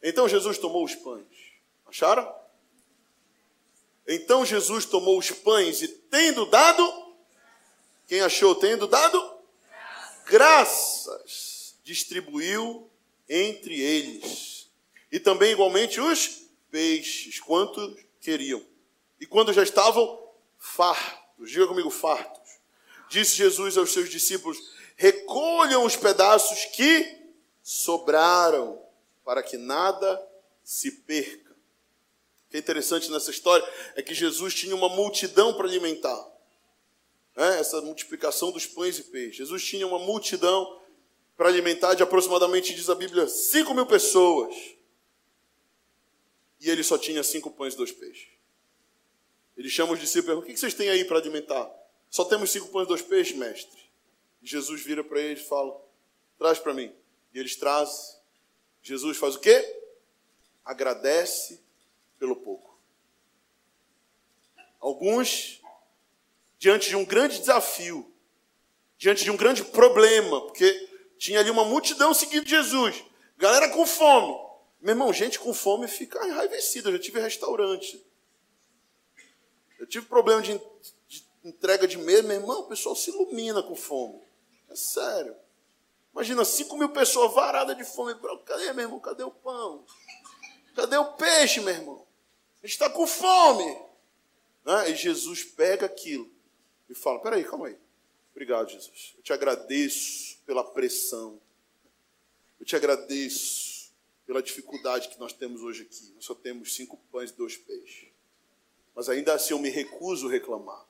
Então 0.01 0.29
Jesus 0.29 0.57
tomou 0.57 0.85
os 0.85 0.95
pães. 0.95 1.25
Acharam? 1.85 2.33
Então 4.07 4.45
Jesus 4.45 4.85
tomou 4.85 5.17
os 5.17 5.31
pães 5.31 5.81
e, 5.81 5.87
tendo 5.87 6.45
dado, 6.45 7.15
quem 8.07 8.21
achou, 8.21 8.55
tendo 8.55 8.87
dado? 8.87 9.39
graças 10.29 11.75
distribuiu 11.83 12.89
entre 13.27 13.81
eles. 13.81 14.69
E 15.11 15.19
também 15.19 15.51
igualmente 15.51 15.99
os 15.99 16.43
peixes, 16.69 17.39
quanto 17.39 17.97
queriam. 18.21 18.63
E 19.19 19.25
quando 19.25 19.51
já 19.51 19.63
estavam 19.63 20.23
fartos, 20.57 21.49
diga 21.49 21.67
comigo, 21.67 21.89
fartos, 21.89 22.59
disse 23.09 23.35
Jesus 23.35 23.75
aos 23.75 23.91
seus 23.91 24.09
discípulos: 24.09 24.59
recolham 24.99 25.85
os 25.85 25.95
pedaços 25.95 26.65
que 26.65 27.17
sobraram, 27.63 28.77
para 29.23 29.41
que 29.41 29.55
nada 29.55 30.21
se 30.61 30.91
perca. 30.91 31.51
O 31.53 32.49
que 32.49 32.57
é 32.57 32.59
interessante 32.59 33.09
nessa 33.09 33.31
história 33.31 33.65
é 33.95 34.01
que 34.01 34.13
Jesus 34.13 34.53
tinha 34.53 34.75
uma 34.75 34.89
multidão 34.89 35.53
para 35.53 35.65
alimentar 35.65 36.29
né, 37.33 37.59
essa 37.61 37.79
multiplicação 37.79 38.51
dos 38.51 38.65
pães 38.65 38.99
e 38.99 39.03
peixes. 39.03 39.37
Jesus 39.37 39.63
tinha 39.63 39.87
uma 39.87 39.99
multidão 39.99 40.81
para 41.37 41.47
alimentar 41.47 41.93
de 41.93 42.03
aproximadamente, 42.03 42.75
diz 42.75 42.89
a 42.89 42.95
Bíblia, 42.95 43.25
5 43.25 43.73
mil 43.73 43.85
pessoas. 43.85 44.53
E 46.59 46.69
ele 46.69 46.83
só 46.83 46.97
tinha 46.97 47.23
cinco 47.23 47.49
pães 47.51 47.73
e 47.73 47.77
dois 47.77 47.93
peixes. 47.93 48.27
Ele 49.55 49.69
chama 49.69 49.93
os 49.93 49.99
discípulos 49.99 50.25
e 50.25 50.27
pergunta: 50.27 50.45
O 50.45 50.53
que 50.53 50.59
vocês 50.59 50.73
têm 50.73 50.89
aí 50.89 51.05
para 51.05 51.19
alimentar? 51.19 51.71
Só 52.09 52.25
temos 52.25 52.49
cinco 52.51 52.67
pães 52.67 52.83
e 52.83 52.89
dois 52.89 53.01
peixes, 53.01 53.37
mestre. 53.37 53.88
Jesus 54.41 54.81
vira 54.81 55.03
para 55.03 55.19
eles 55.19 55.43
e 55.43 55.47
fala: 55.47 55.79
Traz 56.37 56.59
para 56.59 56.73
mim. 56.73 56.93
E 57.33 57.39
eles 57.39 57.55
trazem. 57.55 58.19
Jesus 58.81 59.17
faz 59.17 59.35
o 59.35 59.39
quê? 59.39 59.81
Agradece 60.63 61.61
pelo 62.17 62.35
pouco. 62.35 62.77
Alguns 64.79 65.61
diante 66.57 66.89
de 66.89 66.95
um 66.95 67.05
grande 67.05 67.39
desafio, 67.39 68.11
diante 68.97 69.23
de 69.23 69.31
um 69.31 69.37
grande 69.37 69.63
problema, 69.63 70.41
porque 70.41 70.89
tinha 71.17 71.39
ali 71.39 71.49
uma 71.49 71.65
multidão 71.65 72.13
seguindo 72.13 72.47
Jesus, 72.47 73.03
galera 73.37 73.69
com 73.69 73.85
fome. 73.85 74.49
Meu 74.81 74.93
irmão, 74.93 75.11
gente 75.11 75.39
com 75.39 75.53
fome 75.53 75.87
fica 75.87 76.25
enraivecida. 76.25 76.89
Eu 76.89 76.93
já 76.93 76.99
tive 76.99 77.19
restaurante. 77.19 78.01
Eu 79.77 79.85
tive 79.85 80.05
problema 80.05 80.41
de, 80.41 80.59
entrega 81.43 81.85
de 81.87 81.97
mesa. 81.97 82.23
Meu 82.23 82.37
irmão, 82.39 82.61
o 82.61 82.67
pessoal 82.67 82.95
se 82.95 83.09
ilumina 83.09 83.61
com 83.61 83.75
fome. 83.75 84.21
É 84.69 84.75
sério. 84.75 85.35
Imagina, 86.13 86.43
5 86.43 86.77
mil 86.77 86.89
pessoas 86.89 87.33
varadas 87.33 87.77
de 87.77 87.83
fome. 87.83 88.15
Cadê, 88.45 88.73
meu 88.73 88.85
irmão? 88.85 88.99
Cadê 88.99 89.23
o 89.23 89.31
pão? 89.31 89.85
Cadê 90.75 90.97
o 90.97 91.13
peixe, 91.13 91.61
meu 91.61 91.73
irmão? 91.73 92.05
A 92.61 92.67
gente 92.67 92.73
está 92.73 92.89
com 92.89 93.05
fome. 93.07 93.65
Né? 94.65 94.91
E 94.91 94.95
Jesus 94.95 95.43
pega 95.43 95.85
aquilo 95.85 96.29
e 96.89 96.95
fala: 96.95 97.19
peraí, 97.19 97.43
calma 97.43 97.67
aí. 97.67 97.77
Obrigado, 98.31 98.69
Jesus. 98.69 99.13
Eu 99.17 99.23
te 99.23 99.33
agradeço 99.33 100.37
pela 100.45 100.63
pressão. 100.63 101.39
Eu 102.59 102.65
te 102.65 102.75
agradeço 102.75 103.91
pela 104.25 104.43
dificuldade 104.43 105.09
que 105.09 105.19
nós 105.19 105.33
temos 105.33 105.61
hoje 105.61 105.83
aqui. 105.83 106.11
Nós 106.15 106.25
só 106.25 106.35
temos 106.35 106.75
cinco 106.75 106.97
pães 107.11 107.31
e 107.31 107.33
dois 107.33 107.57
peixes. 107.57 108.09
Mas 108.93 109.09
ainda 109.09 109.33
assim 109.33 109.53
eu 109.53 109.59
me 109.59 109.69
recuso 109.69 110.27
reclamar. 110.27 110.85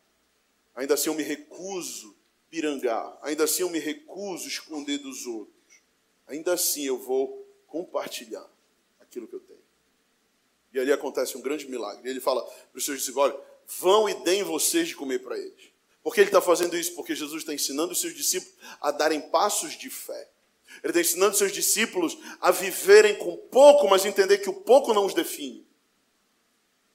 Ainda 0.76 0.96
assim 0.96 1.10
eu 1.10 1.14
me 1.14 1.24
recuso 1.24 2.16
pirangar. 2.50 3.18
Ainda 3.22 3.44
assim 3.44 3.62
eu 3.62 3.70
me 3.70 3.80
recuso 3.80 4.48
esconder 4.48 4.98
dos 4.98 5.26
outros. 5.26 5.82
Ainda 6.28 6.54
assim 6.54 6.86
eu 6.86 6.98
vou 6.98 7.46
compartilhar 7.68 8.48
aquilo 9.00 9.28
que 9.28 9.36
eu 9.36 9.40
tenho. 9.40 9.60
E 10.74 10.80
ali 10.80 10.92
acontece 10.92 11.38
um 11.38 11.42
grande 11.42 11.68
milagre. 11.68 12.10
Ele 12.10 12.20
fala 12.20 12.44
para 12.44 12.78
os 12.78 12.86
seus 12.86 13.00
discípulos: 13.00 13.32
olha, 13.32 13.40
vão 13.80 14.08
e 14.08 14.14
deem 14.24 14.44
vocês 14.44 14.88
de 14.88 14.96
comer 14.96 15.20
para 15.20 15.38
eles. 15.38 15.72
Por 16.04 16.14
que 16.14 16.22
ele 16.22 16.30
está 16.30 16.42
fazendo 16.42 16.78
isso? 16.78 16.96
Porque 16.96 17.16
Jesus 17.16 17.42
está 17.42 17.54
ensinando 17.54 17.92
os 17.92 18.00
seus 18.00 18.16
discípulos 18.16 18.56
a 18.80 18.92
darem 18.92 19.22
passos 19.22 19.78
de 19.78 19.90
fé. 19.90 20.30
Ele 20.84 20.92
está 20.92 21.02
ensinando 21.02 21.32
os 21.32 21.38
seus 21.38 21.52
discípulos 21.52 22.18
a 22.40 22.52
viverem 22.52 23.16
com 23.16 23.36
pouco, 23.36 23.88
mas 23.90 24.06
entender 24.06 24.38
que 24.38 24.50
o 24.50 24.54
pouco 24.54 24.94
não 24.94 25.06
os 25.06 25.14
define. 25.14 25.68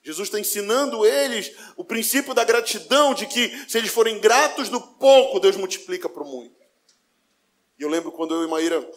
Jesus 0.05 0.27
está 0.27 0.39
ensinando 0.39 1.03
eles 1.03 1.51
o 1.75 1.83
princípio 1.83 2.35
da 2.35 2.43
gratidão, 2.43 3.15
de 3.15 3.25
que 3.25 3.49
se 3.67 3.75
eles 3.75 3.89
forem 3.89 4.19
gratos 4.19 4.69
no 4.69 4.79
pouco, 4.79 5.39
Deus 5.39 5.57
multiplica 5.57 6.07
para 6.07 6.21
o 6.21 6.27
muito. 6.27 6.55
E 7.79 7.81
eu 7.81 7.89
lembro 7.89 8.11
quando 8.11 8.35
eu 8.35 8.43
e 8.43 8.47
Maíra 8.47 8.87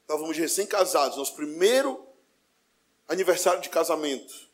estávamos 0.00 0.38
recém-casados, 0.38 1.18
nosso 1.18 1.36
primeiro 1.36 2.02
aniversário 3.06 3.60
de 3.60 3.68
casamento. 3.68 4.48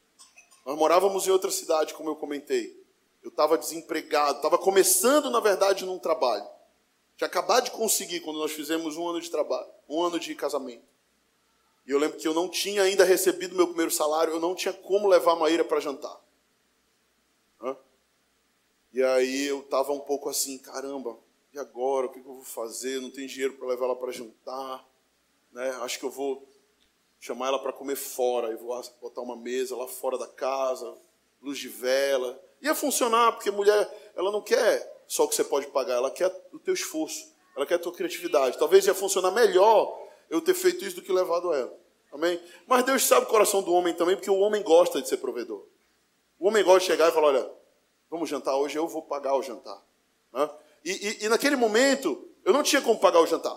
Nós 0.67 0.77
morávamos 0.77 1.29
em 1.29 1.31
outra 1.31 1.53
cidade, 1.53 1.95
como 1.95 2.11
eu 2.11 2.17
comentei. 2.17 2.77
Eu 3.23 3.29
estava 3.29 3.57
desempregado, 3.57 4.39
estava 4.39 4.59
começando, 4.59 5.31
na 5.31 5.39
verdade, 5.39 5.85
num 5.85 6.01
trabalho. 6.01 6.45
Tinha 7.17 7.29
acabado 7.29 7.67
de 7.67 7.71
conseguir 7.71 8.19
quando 8.19 8.41
nós 8.41 8.51
fizemos 8.51 8.97
um 8.97 9.09
ano 9.09 9.21
de 9.21 9.31
trabalho, 9.31 9.71
um 9.89 10.03
ano 10.03 10.19
de 10.19 10.35
casamento. 10.35 10.94
E 11.87 11.91
eu 11.91 11.99
lembro 11.99 12.19
que 12.19 12.27
eu 12.27 12.35
não 12.35 12.49
tinha 12.49 12.83
ainda 12.83 13.05
recebido 13.05 13.55
meu 13.55 13.67
primeiro 13.67 13.91
salário, 13.91 14.33
eu 14.33 14.41
não 14.41 14.55
tinha 14.55 14.73
como 14.73 15.09
levar 15.09 15.33
a 15.33 15.37
Maíra 15.37 15.65
para 15.65 15.81
jantar. 15.81 16.25
E 18.95 19.03
aí 19.03 19.47
eu 19.47 19.59
estava 19.59 19.93
um 19.93 19.99
pouco 19.99 20.29
assim, 20.29 20.57
caramba, 20.57 21.19
e 21.53 21.59
agora? 21.59 22.07
O 22.07 22.11
que, 22.11 22.21
eu 22.21 22.23
vou 22.23 22.45
fazer? 22.45 23.01
Não 23.01 23.11
tenho 23.11 23.27
dinheiro 23.27 23.55
para 23.55 23.67
levar 23.67 23.87
ela 23.87 23.97
para 23.97 24.13
jantar. 24.13 24.87
Né? 25.51 25.69
Acho 25.83 25.99
que 25.99 26.05
eu 26.05 26.11
vou 26.11 26.49
chamar 27.19 27.49
ela 27.49 27.59
para 27.59 27.73
comer 27.73 27.97
fora. 27.97 28.53
E 28.53 28.57
vou 28.57 28.81
botar 29.03 29.21
uma 29.21 29.37
mesa 29.37 29.77
lá 29.77 29.89
fora 29.89 30.17
da 30.17 30.29
casa, 30.29 30.97
luz 31.43 31.59
de 31.59 31.69
vela. 31.69 32.41
Ia 32.63 32.73
funcionar, 32.73 33.33
porque 33.33 33.51
mulher, 33.51 34.13
ela 34.15 34.31
não 34.31 34.41
quer 34.41 35.05
só 35.09 35.25
o 35.25 35.29
que 35.29 35.35
você 35.35 35.43
pode 35.43 35.67
pagar, 35.67 35.95
ela 35.95 36.11
quer 36.13 36.33
o 36.53 36.59
teu 36.61 36.73
esforço, 36.73 37.35
ela 37.57 37.67
quer 37.67 37.75
a 37.75 37.79
tua 37.81 37.93
criatividade. 37.93 38.59
Talvez 38.59 38.87
ia 38.87 38.95
funcionar 38.95 39.33
melhor 39.33 40.04
eu 40.35 40.41
ter 40.41 40.55
feito 40.55 40.85
isso 40.85 40.97
do 40.97 41.03
que 41.03 41.13
levado 41.13 41.53
ela. 41.53 41.73
Amém? 42.13 42.41
Mas 42.67 42.85
Deus 42.85 43.05
sabe 43.05 43.27
o 43.27 43.29
coração 43.29 43.63
do 43.63 43.73
homem 43.73 43.95
também, 43.95 44.17
porque 44.17 44.31
o 44.31 44.39
homem 44.39 44.63
gosta 44.63 45.01
de 45.01 45.09
ser 45.09 45.19
provedor. 45.19 45.65
O 46.39 46.49
homem 46.49 46.65
gosta 46.65 46.81
de 46.81 46.87
chegar 46.87 47.09
e 47.09 47.13
falar: 47.13 47.29
olha, 47.29 47.51
vamos 48.11 48.29
jantar 48.29 48.57
hoje, 48.57 48.77
eu 48.77 48.89
vou 48.89 49.03
pagar 49.03 49.37
o 49.37 49.43
jantar. 49.43 49.81
Né? 50.33 50.51
E, 50.85 50.91
e, 50.91 51.25
e 51.25 51.29
naquele 51.29 51.55
momento, 51.55 52.29
eu 52.45 52.53
não 52.53 52.63
tinha 52.63 52.83
como 52.83 52.99
pagar 52.99 53.21
o 53.21 53.27
jantar. 53.27 53.57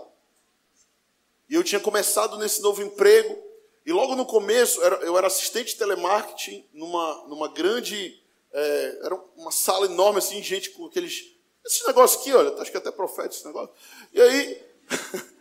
E 1.50 1.56
eu 1.56 1.64
tinha 1.64 1.80
começado 1.80 2.38
nesse 2.38 2.62
novo 2.62 2.82
emprego. 2.82 3.46
E 3.86 3.92
logo 3.92 4.16
no 4.16 4.26
começo, 4.26 4.82
eu 4.82 5.18
era 5.18 5.28
assistente 5.28 5.70
de 5.70 5.78
telemarketing 5.78 6.68
numa, 6.74 7.26
numa 7.28 7.48
grande. 7.48 8.22
É, 8.52 9.00
era 9.04 9.16
uma 9.36 9.52
sala 9.52 9.86
enorme, 9.86 10.20
assim, 10.20 10.44
gente 10.44 10.72
com 10.72 10.86
aqueles. 10.86 11.26
Esse 11.66 11.88
negócio 11.88 12.20
aqui, 12.20 12.34
olha, 12.34 12.54
acho 12.62 12.70
que 12.70 12.78
até 12.78 12.92
profeta 12.92 13.30
esse 13.30 13.46
negócio. 13.46 13.74
E 14.14 14.22
aí. 14.22 14.68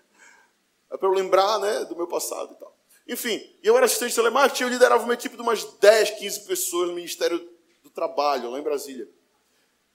é 0.96 0.98
para 0.98 1.08
eu 1.08 1.12
lembrar, 1.12 1.58
né, 1.60 1.84
do 1.84 1.94
meu 1.94 2.06
passado 2.06 2.52
e 2.52 2.56
tal. 2.56 2.76
Enfim, 3.06 3.40
eu 3.62 3.76
era 3.76 3.86
assistente 3.86 4.10
de 4.10 4.16
telemarketing, 4.16 4.64
eu 4.64 4.68
liderava 4.68 5.04
uma 5.04 5.14
equipe 5.14 5.36
de 5.36 5.42
umas 5.42 5.64
10, 5.64 6.10
15 6.12 6.40
pessoas 6.40 6.88
no 6.88 6.94
Ministério 6.94 7.38
do 7.82 7.90
Trabalho, 7.90 8.50
lá 8.50 8.58
em 8.58 8.62
Brasília. 8.62 9.08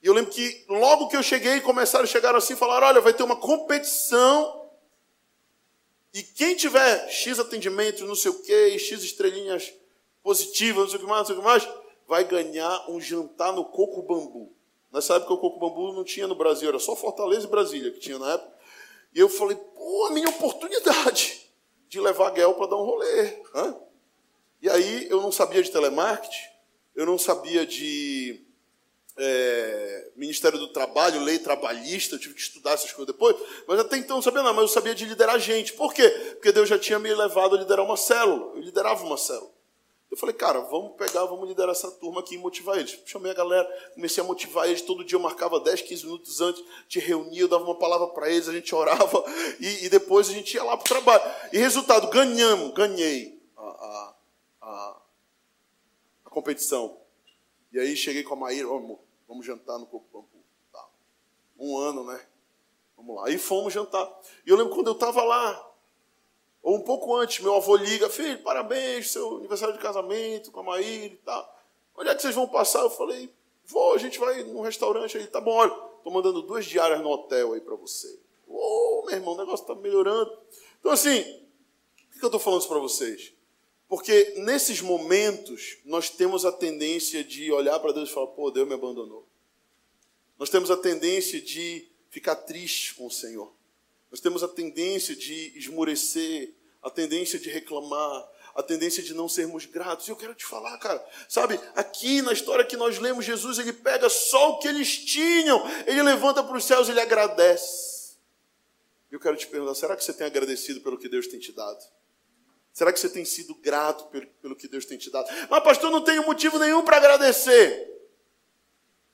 E 0.02 0.06
eu 0.06 0.14
lembro 0.14 0.32
que 0.32 0.64
logo 0.68 1.08
que 1.08 1.16
eu 1.16 1.22
cheguei, 1.22 1.60
começaram 1.60 2.04
a 2.04 2.08
chegar 2.08 2.34
assim 2.34 2.54
e 2.54 2.56
falaram: 2.56 2.86
olha, 2.86 3.00
vai 3.00 3.12
ter 3.12 3.22
uma 3.22 3.36
competição. 3.36 4.70
E 6.14 6.22
quem 6.22 6.56
tiver 6.56 7.08
X 7.08 7.38
atendimento, 7.38 8.04
não 8.04 8.14
sei 8.14 8.30
o 8.30 8.42
quê, 8.42 8.78
X 8.78 9.02
estrelinhas 9.02 9.72
positivas, 10.22 10.84
não 10.84 10.88
sei 10.88 10.98
o 10.98 11.00
que 11.00 11.06
mais, 11.06 11.18
não 11.20 11.26
sei 11.26 11.34
o 11.34 11.38
que 11.38 11.44
mais, 11.44 11.68
vai 12.06 12.24
ganhar 12.24 12.90
um 12.90 13.00
jantar 13.00 13.52
no 13.52 13.64
Coco 13.64 14.02
Bambu. 14.02 14.54
Nessa 14.92 15.14
época 15.14 15.32
o 15.34 15.38
Coco 15.38 15.58
Bambu 15.58 15.92
não 15.92 16.04
tinha 16.04 16.26
no 16.26 16.34
Brasil, 16.34 16.68
era 16.68 16.78
só 16.78 16.94
Fortaleza 16.94 17.46
e 17.46 17.50
Brasília 17.50 17.90
que 17.90 18.00
tinha 18.00 18.18
na 18.18 18.32
época. 18.34 18.52
E 19.14 19.20
eu 19.20 19.28
falei, 19.28 19.56
pô, 19.82 20.06
a 20.06 20.10
minha 20.10 20.28
oportunidade 20.28 21.50
de 21.88 22.00
levar 22.00 22.28
a 22.28 22.30
Guel 22.30 22.54
para 22.54 22.68
dar 22.68 22.76
um 22.76 22.84
rolê. 22.84 23.42
Hã? 23.54 23.76
E 24.60 24.70
aí 24.70 25.08
eu 25.10 25.20
não 25.20 25.32
sabia 25.32 25.62
de 25.62 25.70
telemarketing, 25.70 26.48
eu 26.94 27.04
não 27.04 27.18
sabia 27.18 27.66
de 27.66 28.46
é, 29.16 30.10
Ministério 30.14 30.58
do 30.58 30.68
Trabalho, 30.68 31.20
lei 31.20 31.38
trabalhista, 31.38 32.14
eu 32.14 32.20
tive 32.20 32.34
que 32.34 32.40
estudar 32.40 32.72
essas 32.72 32.92
coisas 32.92 33.12
depois, 33.12 33.36
mas 33.66 33.80
até 33.80 33.96
então 33.96 34.16
não 34.16 34.22
sabia 34.22 34.42
nada, 34.42 34.54
mas 34.54 34.62
eu 34.62 34.68
sabia 34.68 34.94
de 34.94 35.04
liderar 35.04 35.38
gente. 35.40 35.72
Por 35.72 35.92
quê? 35.92 36.08
Porque 36.34 36.52
Deus 36.52 36.68
já 36.68 36.78
tinha 36.78 36.98
me 36.98 37.12
levado 37.12 37.56
a 37.56 37.58
liderar 37.58 37.84
uma 37.84 37.96
célula, 37.96 38.54
eu 38.54 38.62
liderava 38.62 39.04
uma 39.04 39.18
célula. 39.18 39.50
Eu 40.12 40.18
falei, 40.18 40.34
cara, 40.34 40.60
vamos 40.60 40.94
pegar, 40.96 41.24
vamos 41.24 41.48
liderar 41.48 41.70
essa 41.70 41.90
turma 41.90 42.20
aqui 42.20 42.34
e 42.34 42.38
motivar 42.38 42.76
eles. 42.76 43.00
Chamei 43.06 43.32
a 43.32 43.34
galera, 43.34 43.66
comecei 43.94 44.22
a 44.22 44.26
motivar 44.26 44.68
eles. 44.68 44.82
Todo 44.82 45.02
dia 45.02 45.16
eu 45.16 45.20
marcava 45.22 45.58
10, 45.58 45.80
15 45.80 46.04
minutos 46.04 46.38
antes, 46.42 46.62
te 46.86 47.00
reunia, 47.00 47.40
eu 47.40 47.48
dava 47.48 47.64
uma 47.64 47.78
palavra 47.78 48.08
para 48.08 48.28
eles, 48.28 48.46
a 48.46 48.52
gente 48.52 48.74
orava 48.74 49.24
e, 49.58 49.86
e, 49.86 49.88
depois 49.88 50.28
a 50.28 50.32
gente 50.34 50.52
ia 50.52 50.62
lá 50.62 50.76
para 50.76 50.84
o 50.84 50.86
trabalho. 50.86 51.22
E 51.50 51.56
resultado, 51.56 52.10
ganhamos, 52.10 52.74
ganhei 52.74 53.42
a, 53.56 53.62
a, 53.62 54.14
a, 54.60 55.02
a 56.26 56.30
competição. 56.30 57.00
E 57.72 57.80
aí 57.80 57.96
cheguei 57.96 58.22
com 58.22 58.34
a 58.34 58.36
Maíra, 58.36 58.68
oh, 58.68 58.76
amor, 58.76 59.00
vamos 59.26 59.46
jantar 59.46 59.78
no 59.78 59.86
Coco 59.86 60.04
Bambu. 60.12 60.44
Tá. 60.70 60.90
Um 61.58 61.78
ano, 61.78 62.04
né? 62.04 62.20
Vamos 62.98 63.16
lá. 63.16 63.28
Aí 63.28 63.38
fomos 63.38 63.72
jantar. 63.72 64.06
E 64.46 64.50
eu 64.50 64.58
lembro 64.58 64.74
quando 64.74 64.88
eu 64.88 64.92
estava 64.92 65.24
lá, 65.24 65.71
ou 66.62 66.76
um 66.76 66.82
pouco 66.82 67.14
antes, 67.16 67.42
meu 67.42 67.54
avô 67.56 67.74
liga, 67.76 68.08
filho, 68.08 68.38
parabéns, 68.42 69.10
seu 69.10 69.38
aniversário 69.38 69.74
de 69.74 69.80
casamento 69.80 70.52
com 70.52 70.60
a 70.60 70.62
Maíra 70.62 71.14
e 71.14 71.18
tal. 71.18 71.60
Onde 71.96 72.08
é 72.08 72.14
que 72.14 72.22
vocês 72.22 72.34
vão 72.34 72.46
passar? 72.46 72.82
Eu 72.82 72.90
falei, 72.90 73.28
vou, 73.66 73.94
a 73.94 73.98
gente 73.98 74.18
vai 74.18 74.44
num 74.44 74.60
restaurante 74.60 75.18
aí. 75.18 75.26
Tá 75.26 75.40
bom, 75.40 75.52
olha, 75.52 75.72
estou 75.96 76.12
mandando 76.12 76.42
duas 76.42 76.64
diárias 76.64 77.00
no 77.00 77.10
hotel 77.10 77.52
aí 77.52 77.60
para 77.60 77.74
você. 77.74 78.18
Ô, 78.46 79.04
meu 79.06 79.16
irmão, 79.16 79.34
o 79.34 79.38
negócio 79.38 79.64
está 79.64 79.74
melhorando. 79.74 80.30
Então, 80.78 80.92
assim, 80.92 81.22
por 82.10 82.18
que 82.18 82.24
eu 82.24 82.28
estou 82.28 82.40
falando 82.40 82.60
isso 82.60 82.68
para 82.68 82.78
vocês? 82.78 83.32
Porque 83.88 84.34
nesses 84.38 84.80
momentos 84.80 85.78
nós 85.84 86.08
temos 86.08 86.46
a 86.46 86.52
tendência 86.52 87.22
de 87.22 87.52
olhar 87.52 87.78
para 87.80 87.92
Deus 87.92 88.08
e 88.08 88.12
falar: 88.12 88.28
pô, 88.28 88.50
Deus 88.50 88.66
me 88.66 88.74
abandonou. 88.74 89.26
Nós 90.38 90.48
temos 90.48 90.70
a 90.70 90.76
tendência 90.76 91.40
de 91.40 91.90
ficar 92.08 92.36
triste 92.36 92.94
com 92.94 93.06
o 93.06 93.10
Senhor. 93.10 93.52
Nós 94.12 94.20
temos 94.20 94.42
a 94.42 94.48
tendência 94.48 95.16
de 95.16 95.58
esmurecer, 95.58 96.52
a 96.82 96.90
tendência 96.90 97.38
de 97.38 97.48
reclamar, 97.48 98.28
a 98.54 98.62
tendência 98.62 99.02
de 99.02 99.14
não 99.14 99.26
sermos 99.26 99.64
gratos. 99.64 100.06
E 100.06 100.10
eu 100.10 100.16
quero 100.16 100.34
te 100.34 100.44
falar, 100.44 100.76
cara, 100.76 101.02
sabe, 101.26 101.58
aqui 101.74 102.20
na 102.20 102.34
história 102.34 102.62
que 102.62 102.76
nós 102.76 102.98
lemos, 102.98 103.24
Jesus 103.24 103.58
ele 103.58 103.72
pega 103.72 104.10
só 104.10 104.50
o 104.50 104.58
que 104.58 104.68
eles 104.68 104.98
tinham, 104.98 105.62
ele 105.86 106.02
levanta 106.02 106.44
para 106.44 106.54
os 106.54 106.62
céus 106.62 106.88
e 106.88 106.90
ele 106.90 107.00
agradece. 107.00 108.18
Eu 109.10 109.18
quero 109.18 109.34
te 109.34 109.46
perguntar: 109.46 109.74
será 109.74 109.96
que 109.96 110.04
você 110.04 110.12
tem 110.12 110.26
agradecido 110.26 110.82
pelo 110.82 110.98
que 110.98 111.08
Deus 111.08 111.26
tem 111.26 111.40
te 111.40 111.50
dado? 111.50 111.82
Será 112.70 112.92
que 112.92 113.00
você 113.00 113.08
tem 113.08 113.24
sido 113.24 113.54
grato 113.54 114.08
pelo, 114.08 114.26
pelo 114.26 114.56
que 114.56 114.68
Deus 114.68 114.84
tem 114.84 114.98
te 114.98 115.10
dado? 115.10 115.26
Mas, 115.48 115.64
pastor, 115.64 115.90
não 115.90 116.04
tenho 116.04 116.26
motivo 116.26 116.58
nenhum 116.58 116.84
para 116.84 116.98
agradecer. 116.98 117.90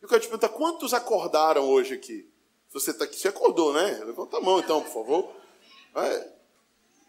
Eu 0.03 0.09
quero 0.09 0.21
te 0.21 0.27
perguntar: 0.27 0.49
quantos 0.49 0.93
acordaram 0.93 1.69
hoje 1.69 1.95
aqui? 1.95 2.29
Você 2.73 2.91
está 2.91 3.05
aqui, 3.05 3.19
você 3.19 3.29
acordou, 3.29 3.73
né? 3.73 4.03
Levanta 4.05 4.37
a 4.37 4.41
mão, 4.41 4.59
então, 4.59 4.83
por 4.83 4.93
favor. 4.93 5.33
É. 5.97 6.29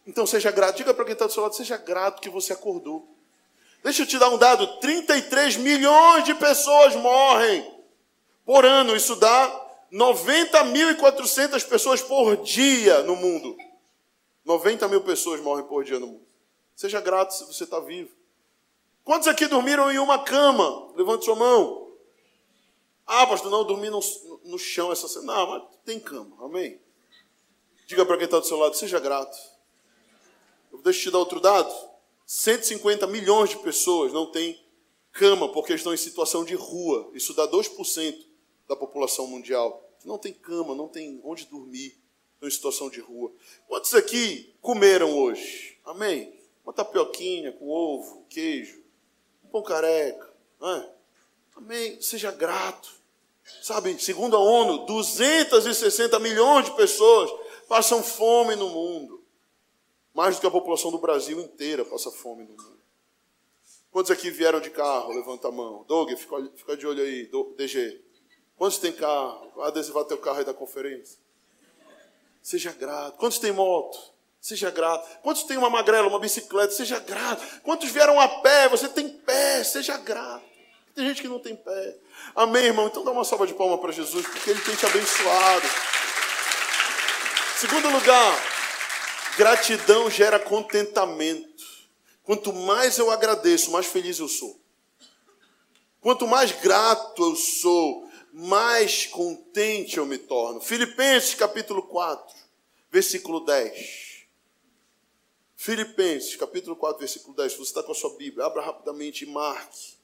Então, 0.07 0.25
seja 0.25 0.51
grato. 0.51 0.77
Diga 0.77 0.93
para 0.93 1.05
quem 1.05 1.13
está 1.13 1.25
do 1.25 1.31
seu 1.31 1.43
lado: 1.43 1.55
seja 1.55 1.77
grato 1.77 2.21
que 2.21 2.29
você 2.29 2.53
acordou. 2.53 3.07
Deixa 3.83 4.03
eu 4.03 4.07
te 4.07 4.17
dar 4.17 4.29
um 4.29 4.37
dado: 4.37 4.79
33 4.79 5.57
milhões 5.57 6.23
de 6.23 6.33
pessoas 6.35 6.95
morrem 6.95 7.69
por 8.45 8.65
ano. 8.65 8.95
Isso 8.95 9.15
dá 9.15 9.67
90.400 9.91 11.67
pessoas 11.67 12.01
por 12.01 12.37
dia 12.37 13.03
no 13.03 13.15
mundo. 13.15 13.55
90 14.45 14.87
mil 14.87 15.01
pessoas 15.01 15.41
morrem 15.41 15.65
por 15.65 15.83
dia 15.83 15.99
no 15.99 16.07
mundo. 16.07 16.27
Seja 16.75 17.01
grato 17.01 17.33
se 17.33 17.45
você 17.45 17.65
está 17.65 17.79
vivo. 17.79 18.09
Quantos 19.03 19.27
aqui 19.27 19.47
dormiram 19.47 19.91
em 19.91 19.99
uma 19.99 20.23
cama? 20.23 20.91
Levante 20.95 21.25
sua 21.25 21.35
mão. 21.35 21.78
Ah, 23.11 23.25
pastor, 23.25 23.49
não, 23.49 23.63
dormi 23.63 23.89
no, 23.89 23.99
no 24.43 24.59
chão 24.59 24.91
essa 24.91 25.07
semana. 25.07 25.39
Não, 25.39 25.49
mas 25.49 25.63
tem 25.83 25.99
cama, 25.99 26.45
amém? 26.45 26.79
Diga 27.87 28.05
para 28.05 28.17
quem 28.17 28.25
está 28.25 28.37
do 28.39 28.45
seu 28.45 28.57
lado, 28.57 28.75
seja 28.75 28.99
grato. 28.99 29.35
Eu 30.71 30.81
te 30.91 31.09
dar 31.09 31.17
outro 31.17 31.39
dado. 31.39 31.73
150 32.25 33.07
milhões 33.07 33.49
de 33.49 33.57
pessoas 33.57 34.13
não 34.13 34.31
têm 34.31 34.63
cama 35.11 35.51
porque 35.51 35.73
estão 35.73 35.93
em 35.93 35.97
situação 35.97 36.45
de 36.45 36.53
rua. 36.53 37.09
Isso 37.15 37.33
dá 37.33 37.47
2% 37.47 38.25
da 38.67 38.75
população 38.75 39.25
mundial. 39.25 39.83
Não 40.05 40.19
tem 40.19 40.31
cama, 40.31 40.75
não 40.75 40.87
tem 40.87 41.19
onde 41.23 41.47
dormir, 41.47 41.99
estão 42.35 42.47
em 42.47 42.51
situação 42.51 42.89
de 42.89 42.99
rua. 42.99 43.33
Quantos 43.67 43.95
aqui 43.95 44.55
comeram 44.61 45.17
hoje? 45.17 45.79
Amém? 45.83 46.39
uma 46.69 46.73
tapioquinha 46.73 47.51
com 47.51 47.67
ovo, 47.67 48.25
queijo, 48.29 48.83
um 49.43 49.47
pão 49.47 49.63
careca. 49.63 50.31
É? 50.61 50.89
Amém? 51.55 51.99
Seja 51.99 52.31
grato. 52.31 52.98
Sabe, 53.61 53.99
segundo 53.99 54.35
a 54.35 54.39
ONU, 54.39 54.85
260 54.85 56.19
milhões 56.19 56.65
de 56.65 56.71
pessoas 56.75 57.29
passam 57.67 58.01
fome 58.01 58.55
no 58.55 58.69
mundo. 58.69 59.23
Mais 60.13 60.35
do 60.35 60.41
que 60.41 60.47
a 60.47 60.51
população 60.51 60.91
do 60.91 60.97
Brasil 60.97 61.39
inteira 61.39 61.85
passa 61.85 62.11
fome 62.11 62.43
no 62.43 62.51
mundo. 62.51 62.79
Quantos 63.91 64.11
aqui 64.11 64.29
vieram 64.29 64.59
de 64.59 64.69
carro? 64.69 65.13
Levanta 65.13 65.47
a 65.47 65.51
mão. 65.51 65.83
Doug, 65.87 66.11
fica, 66.11 66.51
fica 66.55 66.77
de 66.77 66.85
olho 66.85 67.03
aí. 67.03 67.29
DG. 67.57 68.01
Quantos 68.55 68.77
tem 68.77 68.91
carro? 68.91 69.51
Vai 69.55 69.67
adesivar 69.67 70.03
teu 70.05 70.17
carro 70.17 70.39
aí 70.39 70.45
da 70.45 70.53
conferência. 70.53 71.17
Seja 72.41 72.71
grato. 72.71 73.17
Quantos 73.17 73.39
tem 73.39 73.51
moto? 73.51 73.97
Seja 74.41 74.69
grato. 74.71 75.21
Quantos 75.21 75.43
tem 75.43 75.57
uma 75.57 75.69
magrela, 75.69 76.07
uma 76.07 76.19
bicicleta? 76.19 76.73
Seja 76.73 76.99
grato. 76.99 77.61
Quantos 77.61 77.89
vieram 77.89 78.19
a 78.19 78.27
pé? 78.41 78.69
Você 78.69 78.87
tem 78.89 79.09
pé? 79.09 79.63
Seja 79.63 79.97
grato. 79.97 80.48
Tem 80.99 81.07
gente 81.07 81.21
que 81.21 81.29
não 81.29 81.39
tem 81.39 81.55
pé. 81.55 81.97
Amém, 82.35 82.65
irmão? 82.65 82.87
Então 82.87 83.05
dá 83.05 83.11
uma 83.11 83.23
salva 83.23 83.47
de 83.47 83.53
palmas 83.53 83.79
para 83.79 83.93
Jesus, 83.93 84.27
porque 84.27 84.49
Ele 84.49 84.59
tem 84.59 84.75
te 84.75 84.85
abençoado. 84.85 85.65
Segundo 87.55 87.89
lugar, 87.89 88.43
gratidão 89.37 90.11
gera 90.11 90.37
contentamento. 90.37 91.63
Quanto 92.21 92.51
mais 92.51 92.97
eu 92.97 93.09
agradeço, 93.09 93.71
mais 93.71 93.85
feliz 93.85 94.19
eu 94.19 94.27
sou. 94.27 94.59
Quanto 96.01 96.27
mais 96.27 96.51
grato 96.51 97.23
eu 97.23 97.35
sou, 97.37 98.05
mais 98.33 99.05
contente 99.05 99.99
eu 99.99 100.05
me 100.05 100.17
torno. 100.17 100.59
Filipenses 100.59 101.33
capítulo 101.33 101.83
4, 101.83 102.35
versículo 102.91 103.39
10. 103.45 104.25
Filipenses, 105.55 106.35
capítulo 106.35 106.75
4, 106.75 106.99
versículo 106.99 107.33
10. 107.37 107.53
Você 107.53 107.61
está 107.61 107.81
com 107.81 107.93
a 107.93 107.95
sua 107.95 108.17
Bíblia, 108.17 108.45
abra 108.45 108.61
rapidamente 108.61 109.23
e 109.23 109.27
marque. 109.29 109.97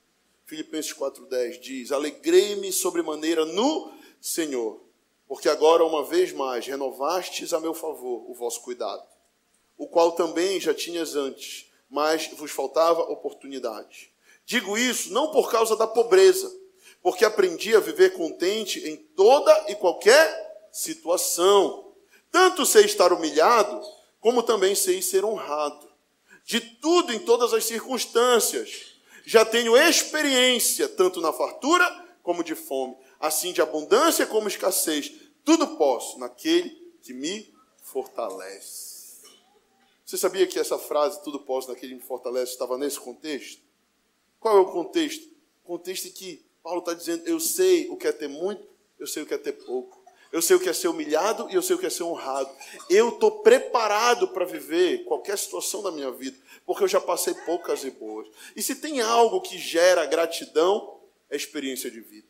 Filipenses 0.46 0.94
4,10 0.94 1.60
diz: 1.60 1.92
Alegrei-me 1.92 2.72
sobremaneira 2.72 3.46
no 3.46 3.92
Senhor, 4.22 4.80
porque 5.28 5.50
agora, 5.50 5.84
uma 5.84 6.04
vez 6.04 6.32
mais, 6.32 6.68
renovastes 6.68 7.52
a 7.52 7.60
meu 7.60 7.74
favor 7.74 8.30
o 8.30 8.34
vosso 8.34 8.62
cuidado, 8.62 9.04
o 9.78 9.88
qual 9.88 10.12
também 10.12 10.60
já 10.60 10.74
tinhas 10.74 11.16
antes, 11.16 11.72
mas 11.90 12.28
vos 12.34 12.52
faltava 12.52 13.02
oportunidade. 13.02 14.12
Digo 14.46 14.78
isso 14.78 15.12
não 15.12 15.32
por 15.32 15.52
causa 15.52 15.76
da 15.76 15.88
pobreza, 15.88 16.54
porque 17.02 17.26
aprendi 17.26 17.76
a 17.76 17.80
viver 17.80 18.14
contente 18.14 18.88
em 18.88 18.96
toda 18.96 19.66
e 19.68 19.76
qualquer 19.76 20.68
situação. 20.72 21.92
Tanto 22.32 22.66
sei 22.66 22.86
estar 22.86 23.12
humilhado, 23.12 23.82
como 24.20 24.44
também 24.44 24.76
sei 24.76 25.02
ser 25.02 25.26
honrado. 25.26 25.90
De 26.44 26.60
tudo 26.60 27.12
em 27.12 27.20
todas 27.20 27.54
as 27.54 27.66
circunstâncias. 27.66 28.95
Já 29.26 29.44
tenho 29.44 29.76
experiência, 29.76 30.88
tanto 30.88 31.20
na 31.20 31.34
fartura 31.34 32.06
como 32.22 32.44
de 32.44 32.56
fome, 32.56 32.96
assim 33.20 33.52
de 33.52 33.62
abundância 33.62 34.26
como 34.26 34.48
escassez. 34.48 35.12
Tudo 35.44 35.76
posso 35.78 36.20
naquele 36.20 36.70
que 37.02 37.14
me 37.14 37.54
fortalece. 37.82 38.96
Você 40.06 40.18
sabia 40.18 40.46
que 40.46 40.60
essa 40.60 40.78
frase, 40.78 41.24
tudo 41.24 41.40
posso 41.40 41.70
naquele 41.70 41.94
que 41.94 42.02
me 42.02 42.08
fortalece, 42.08 42.52
estava 42.52 42.78
nesse 42.78 43.00
contexto? 43.00 43.62
Qual 44.40 44.58
é 44.58 44.60
o 44.60 44.72
contexto? 44.72 45.28
O 45.64 45.68
contexto 45.68 46.08
é 46.08 46.12
que 46.12 46.46
Paulo 46.62 46.80
está 46.80 46.94
dizendo: 46.94 47.28
eu 47.28 47.40
sei 47.40 47.90
o 47.90 47.98
que 47.98 48.08
é 48.08 48.12
ter 48.12 48.28
muito, 48.28 48.68
eu 49.00 49.08
sei 49.08 49.24
o 49.24 49.26
que 49.26 49.34
é 49.34 49.38
ter 49.38 49.54
pouco. 49.54 50.05
Eu 50.36 50.42
sei 50.42 50.58
o 50.58 50.60
que 50.60 50.68
é 50.68 50.74
ser 50.74 50.90
humilhado 50.90 51.50
e 51.50 51.56
eu 51.56 51.62
sei 51.62 51.78
o 51.78 51.80
que 51.80 51.86
é 51.86 51.90
ser 51.90 52.04
honrado. 52.04 52.50
Eu 52.90 53.08
estou 53.08 53.40
preparado 53.40 54.28
para 54.28 54.44
viver 54.44 55.06
qualquer 55.06 55.38
situação 55.38 55.82
da 55.82 55.94
minha 55.94 56.12
vida, 56.12 56.38
porque 56.66 56.84
eu 56.84 56.90
já 56.90 57.00
passei 57.00 57.34
poucas 57.34 57.86
e 57.86 57.92
boas. 57.92 58.28
E 58.54 58.62
se 58.62 58.76
tem 58.76 59.00
algo 59.00 59.40
que 59.40 59.58
gera 59.58 60.06
gratidão, 60.06 61.00
é 61.30 61.38
experiência 61.38 61.90
de 61.90 62.02
vida. 62.02 62.28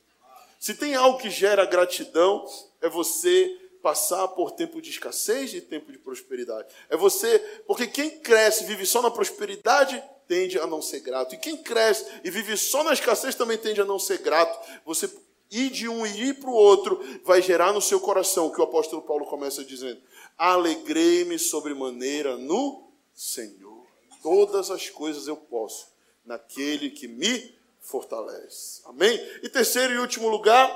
Se 0.60 0.76
tem 0.76 0.94
algo 0.94 1.18
que 1.18 1.32
gera 1.32 1.66
gratidão, 1.66 2.46
é 2.80 2.88
você 2.88 3.60
passar 3.82 4.28
por 4.28 4.52
tempo 4.52 4.80
de 4.80 4.92
escassez 4.92 5.56
e 5.56 5.62
tempo 5.62 5.92
de 5.92 5.98
prosperidade. 5.98 6.68
É 6.92 6.96
você, 6.96 7.40
porque 7.66 7.88
quem 7.88 8.20
cresce 8.20 8.66
e 8.66 8.68
vive 8.68 8.86
só 8.86 9.02
na 9.02 9.10
prosperidade 9.10 10.00
tende 10.28 10.60
a 10.60 10.68
não 10.68 10.80
ser 10.80 11.00
grato. 11.00 11.34
E 11.34 11.40
quem 11.40 11.58
cresce 11.58 12.06
e 12.24 12.30
vive 12.30 12.56
só 12.56 12.84
na 12.84 12.94
escassez 12.94 13.34
também 13.34 13.58
tende 13.58 13.82
a 13.82 13.86
não 13.86 13.98
ser 13.98 14.20
grato. 14.20 14.64
Você 14.86 15.10
ir 15.52 15.70
de 15.70 15.88
um 15.88 16.06
e 16.06 16.30
ir 16.30 16.40
para 16.40 16.50
o 16.50 16.54
outro 16.54 17.00
vai 17.24 17.42
gerar 17.42 17.74
no 17.74 17.82
seu 17.82 18.00
coração, 18.00 18.50
que 18.50 18.60
o 18.60 18.64
apóstolo 18.64 19.02
Paulo 19.02 19.26
começa 19.26 19.64
dizendo: 19.64 20.02
Alegrei-me 20.38 21.38
sobremaneira 21.40 22.38
no 22.38 22.90
Senhor. 23.14 23.86
Todas 24.22 24.72
as 24.72 24.90
coisas 24.90 25.28
eu 25.28 25.38
posso 25.38 25.88
naquele 26.26 26.90
que 26.90 27.08
me 27.08 27.56
fortalece. 27.80 28.82
Amém? 28.86 29.18
E 29.44 29.50
terceiro 29.50 29.94
e 29.94 30.00
último 30.00 30.28
lugar, 30.28 30.68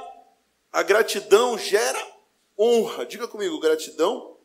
a 0.72 0.84
gratidão 0.84 1.58
gera 1.58 2.00
honra. 2.58 3.06
Diga 3.06 3.28
comigo, 3.28 3.60
gratidão 3.60 4.38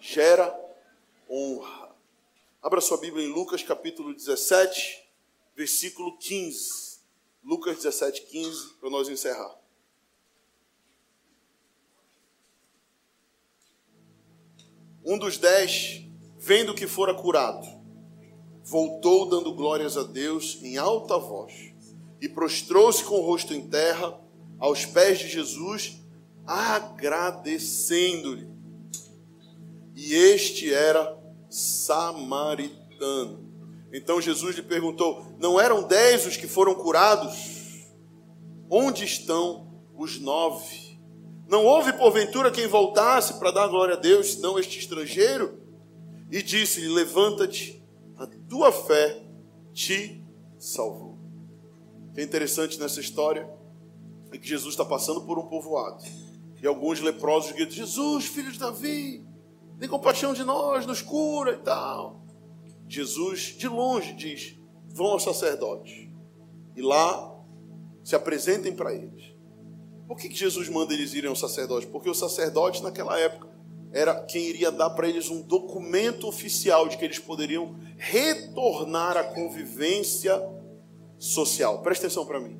gera 0.00 0.58
honra. 1.28 1.94
Abra 2.62 2.80
sua 2.80 2.96
Bíblia 2.96 3.26
em 3.26 3.32
Lucas 3.32 3.62
capítulo 3.62 4.14
17, 4.14 5.02
versículo 5.54 6.16
15. 6.18 6.91
Lucas 7.44 7.76
17, 7.76 8.26
15, 8.26 8.74
para 8.80 8.90
nós 8.90 9.08
encerrar. 9.08 9.62
Um 15.04 15.18
dos 15.18 15.36
dez, 15.36 16.06
vendo 16.38 16.74
que 16.74 16.86
fora 16.86 17.12
curado, 17.12 17.66
voltou 18.62 19.28
dando 19.28 19.52
glórias 19.52 19.96
a 19.96 20.04
Deus 20.04 20.62
em 20.62 20.78
alta 20.78 21.18
voz 21.18 21.74
e 22.20 22.28
prostrou-se 22.28 23.02
com 23.02 23.16
o 23.16 23.26
rosto 23.26 23.52
em 23.52 23.68
terra 23.68 24.16
aos 24.60 24.86
pés 24.86 25.18
de 25.18 25.28
Jesus, 25.28 26.00
agradecendo-lhe. 26.46 28.48
E 29.96 30.14
este 30.14 30.72
era 30.72 31.20
samaritano. 31.50 33.51
Então 33.92 34.20
Jesus 34.20 34.56
lhe 34.56 34.62
perguntou: 34.62 35.24
Não 35.38 35.60
eram 35.60 35.82
dez 35.82 36.26
os 36.26 36.36
que 36.36 36.46
foram 36.46 36.74
curados? 36.74 37.86
Onde 38.70 39.04
estão 39.04 39.70
os 39.94 40.18
nove? 40.18 40.98
Não 41.46 41.64
houve 41.64 41.92
porventura 41.92 42.50
quem 42.50 42.66
voltasse 42.66 43.34
para 43.34 43.50
dar 43.50 43.68
glória 43.68 43.94
a 43.94 43.98
Deus, 43.98 44.34
senão 44.34 44.58
este 44.58 44.78
estrangeiro? 44.78 45.60
E 46.30 46.42
disse-lhe: 46.42 46.88
Levanta-te, 46.88 47.84
a 48.16 48.26
tua 48.48 48.72
fé 48.72 49.22
te 49.74 50.24
salvou. 50.58 51.18
O 52.08 52.14
que 52.14 52.20
é 52.20 52.24
interessante 52.24 52.80
nessa 52.80 53.00
história 53.00 53.48
é 54.32 54.38
que 54.38 54.48
Jesus 54.48 54.72
está 54.72 54.84
passando 54.84 55.22
por 55.22 55.38
um 55.38 55.46
povoado. 55.46 56.02
E 56.62 56.66
alguns 56.66 57.00
leprosos 57.00 57.52
gritam: 57.52 57.74
Jesus, 57.74 58.26
filho 58.26 58.50
de 58.50 58.58
Davi, 58.58 59.26
tem 59.78 59.88
compaixão 59.88 60.32
de 60.32 60.44
nós, 60.44 60.86
nos 60.86 61.02
cura 61.02 61.52
e 61.52 61.58
tal. 61.58 62.21
Jesus, 62.92 63.54
de 63.56 63.66
longe, 63.68 64.12
diz: 64.12 64.54
vão 64.88 65.06
aos 65.06 65.22
sacerdotes. 65.22 66.08
E 66.76 66.82
lá 66.82 67.34
se 68.04 68.14
apresentem 68.14 68.74
para 68.74 68.94
eles. 68.94 69.32
Por 70.06 70.18
que 70.18 70.32
Jesus 70.32 70.68
manda 70.68 70.92
eles 70.92 71.14
irem 71.14 71.30
ao 71.30 71.36
sacerdote? 71.36 71.86
Porque 71.86 72.10
o 72.10 72.14
sacerdote, 72.14 72.82
naquela 72.82 73.18
época, 73.18 73.48
era 73.92 74.22
quem 74.24 74.46
iria 74.46 74.70
dar 74.70 74.90
para 74.90 75.08
eles 75.08 75.30
um 75.30 75.40
documento 75.40 76.26
oficial 76.26 76.86
de 76.86 76.98
que 76.98 77.04
eles 77.04 77.18
poderiam 77.18 77.76
retornar 77.96 79.16
à 79.16 79.24
convivência 79.24 80.38
social. 81.18 81.80
Presta 81.82 82.06
atenção 82.06 82.26
para 82.26 82.40
mim. 82.40 82.58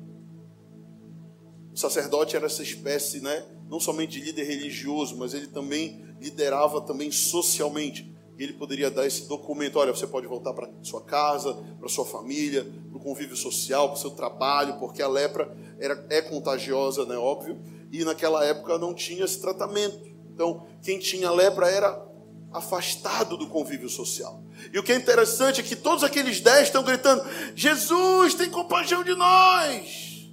O 1.71 1.77
sacerdote 1.77 2.35
era 2.35 2.45
essa 2.45 2.63
espécie, 2.63 3.19
né, 3.19 3.45
não 3.67 3.79
somente 3.79 4.19
de 4.19 4.25
líder 4.25 4.43
religioso, 4.43 5.17
mas 5.17 5.33
ele 5.33 5.47
também 5.47 6.03
liderava 6.19 6.81
também 6.81 7.11
socialmente. 7.11 8.12
Ele 8.43 8.53
poderia 8.53 8.91
dar 8.91 9.05
esse 9.05 9.27
documento, 9.27 9.79
olha, 9.79 9.93
você 9.93 10.05
pode 10.05 10.27
voltar 10.27 10.53
para 10.53 10.69
sua 10.81 11.01
casa, 11.01 11.53
para 11.79 11.87
sua 11.87 12.05
família, 12.05 12.65
para 12.89 12.97
o 12.97 12.99
convívio 12.99 13.35
social, 13.35 13.89
para 13.89 13.97
o 13.97 14.01
seu 14.01 14.11
trabalho, 14.11 14.77
porque 14.79 15.01
a 15.01 15.07
lepra 15.07 15.55
era, 15.79 16.05
é 16.09 16.21
contagiosa, 16.21 17.05
né, 17.05 17.15
óbvio, 17.17 17.59
e 17.91 18.03
naquela 18.03 18.43
época 18.43 18.77
não 18.77 18.93
tinha 18.93 19.23
esse 19.23 19.39
tratamento. 19.39 19.97
Então, 20.33 20.67
quem 20.81 20.99
tinha 20.99 21.31
lepra 21.31 21.69
era 21.69 22.05
afastado 22.51 23.37
do 23.37 23.47
convívio 23.47 23.89
social. 23.89 24.43
E 24.71 24.77
o 24.77 24.83
que 24.83 24.91
é 24.91 24.95
interessante 24.95 25.61
é 25.61 25.63
que 25.63 25.75
todos 25.75 26.03
aqueles 26.03 26.39
dez 26.39 26.63
estão 26.63 26.83
gritando: 26.83 27.23
Jesus, 27.55 28.33
tem 28.33 28.49
compaixão 28.49 29.03
de 29.03 29.15
nós. 29.15 30.31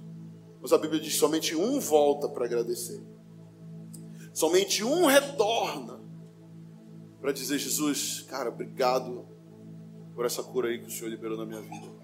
Mas 0.61 0.73
a 0.73 0.77
Bíblia 0.77 0.99
diz: 0.99 1.15
somente 1.15 1.55
um 1.55 1.79
volta 1.79 2.27
para 2.29 2.45
agradecer. 2.45 3.01
Somente 4.33 4.83
um 4.83 5.05
retorna 5.05 6.00
para 7.21 7.31
dizer: 7.31 7.59
Jesus, 7.59 8.25
cara, 8.27 8.49
obrigado 8.49 9.25
por 10.15 10.25
essa 10.25 10.43
cura 10.43 10.69
aí 10.69 10.79
que 10.79 10.87
o 10.87 10.91
Senhor 10.91 11.09
liberou 11.09 11.37
na 11.37 11.45
minha 11.45 11.61
vida. 11.61 12.01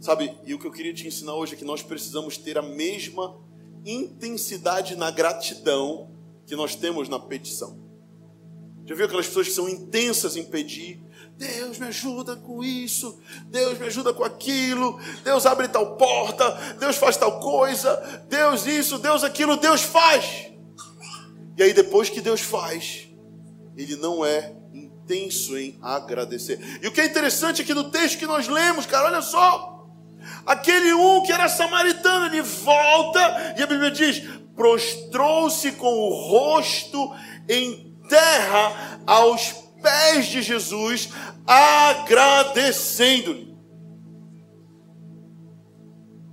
Sabe, 0.00 0.34
e 0.46 0.54
o 0.54 0.58
que 0.58 0.66
eu 0.66 0.72
queria 0.72 0.94
te 0.94 1.06
ensinar 1.06 1.34
hoje 1.34 1.54
é 1.54 1.56
que 1.56 1.64
nós 1.64 1.82
precisamos 1.82 2.38
ter 2.38 2.56
a 2.56 2.62
mesma 2.62 3.38
intensidade 3.84 4.96
na 4.96 5.10
gratidão 5.10 6.10
que 6.46 6.56
nós 6.56 6.74
temos 6.74 7.08
na 7.08 7.18
petição. 7.18 7.78
Já 8.86 8.94
viu 8.94 9.04
aquelas 9.04 9.26
pessoas 9.26 9.48
que 9.48 9.54
são 9.54 9.68
intensas 9.68 10.36
em 10.36 10.44
pedir? 10.44 11.00
Deus 11.36 11.78
me 11.78 11.86
ajuda 11.86 12.36
com 12.36 12.62
isso, 12.62 13.18
Deus 13.46 13.78
me 13.78 13.86
ajuda 13.86 14.12
com 14.12 14.24
aquilo, 14.24 14.98
Deus 15.22 15.46
abre 15.46 15.68
tal 15.68 15.96
porta, 15.96 16.50
Deus 16.78 16.96
faz 16.96 17.16
tal 17.16 17.40
coisa, 17.40 17.96
Deus 18.28 18.66
isso, 18.66 18.98
Deus 18.98 19.22
aquilo, 19.22 19.56
Deus 19.56 19.82
faz. 19.82 20.50
E 21.56 21.62
aí 21.62 21.72
depois 21.72 22.10
que 22.10 22.20
Deus 22.20 22.40
faz, 22.40 23.09
ele 23.76 23.96
não 23.96 24.24
é 24.24 24.54
intenso 24.72 25.56
em 25.56 25.78
agradecer. 25.82 26.80
E 26.82 26.86
o 26.86 26.92
que 26.92 27.00
é 27.00 27.06
interessante 27.06 27.62
aqui 27.62 27.74
no 27.74 27.90
texto 27.90 28.18
que 28.18 28.26
nós 28.26 28.48
lemos, 28.48 28.86
cara, 28.86 29.06
olha 29.06 29.22
só. 29.22 29.88
Aquele 30.44 30.92
um 30.92 31.22
que 31.22 31.32
era 31.32 31.48
samaritano, 31.48 32.26
ele 32.26 32.42
volta 32.42 33.54
e 33.56 33.62
a 33.62 33.66
Bíblia 33.66 33.90
diz: 33.90 34.22
prostrou-se 34.54 35.72
com 35.72 35.92
o 35.92 36.28
rosto 36.28 37.12
em 37.48 37.96
terra 38.08 39.00
aos 39.06 39.52
pés 39.82 40.26
de 40.26 40.42
Jesus, 40.42 41.08
agradecendo-lhe. 41.46 43.56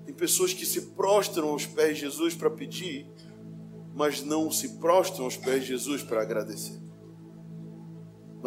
Tem 0.06 0.14
pessoas 0.14 0.54
que 0.54 0.66
se 0.66 0.82
prostram 0.88 1.48
aos 1.50 1.66
pés 1.66 1.96
de 1.96 2.02
Jesus 2.02 2.36
para 2.36 2.50
pedir, 2.50 3.10
mas 3.96 4.22
não 4.22 4.52
se 4.52 4.78
prostram 4.78 5.24
aos 5.26 5.38
pés 5.38 5.62
de 5.62 5.70
Jesus 5.70 6.04
para 6.04 6.22
agradecer. 6.22 6.87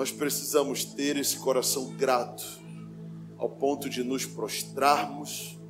Nós 0.01 0.11
precisamos 0.11 0.83
ter 0.83 1.19
esse 1.19 1.37
coração 1.37 1.95
grato, 1.95 2.43
ao 3.37 3.51
ponto 3.51 3.87
de 3.87 4.03
nos 4.03 4.25
prostrarmos 4.25 5.61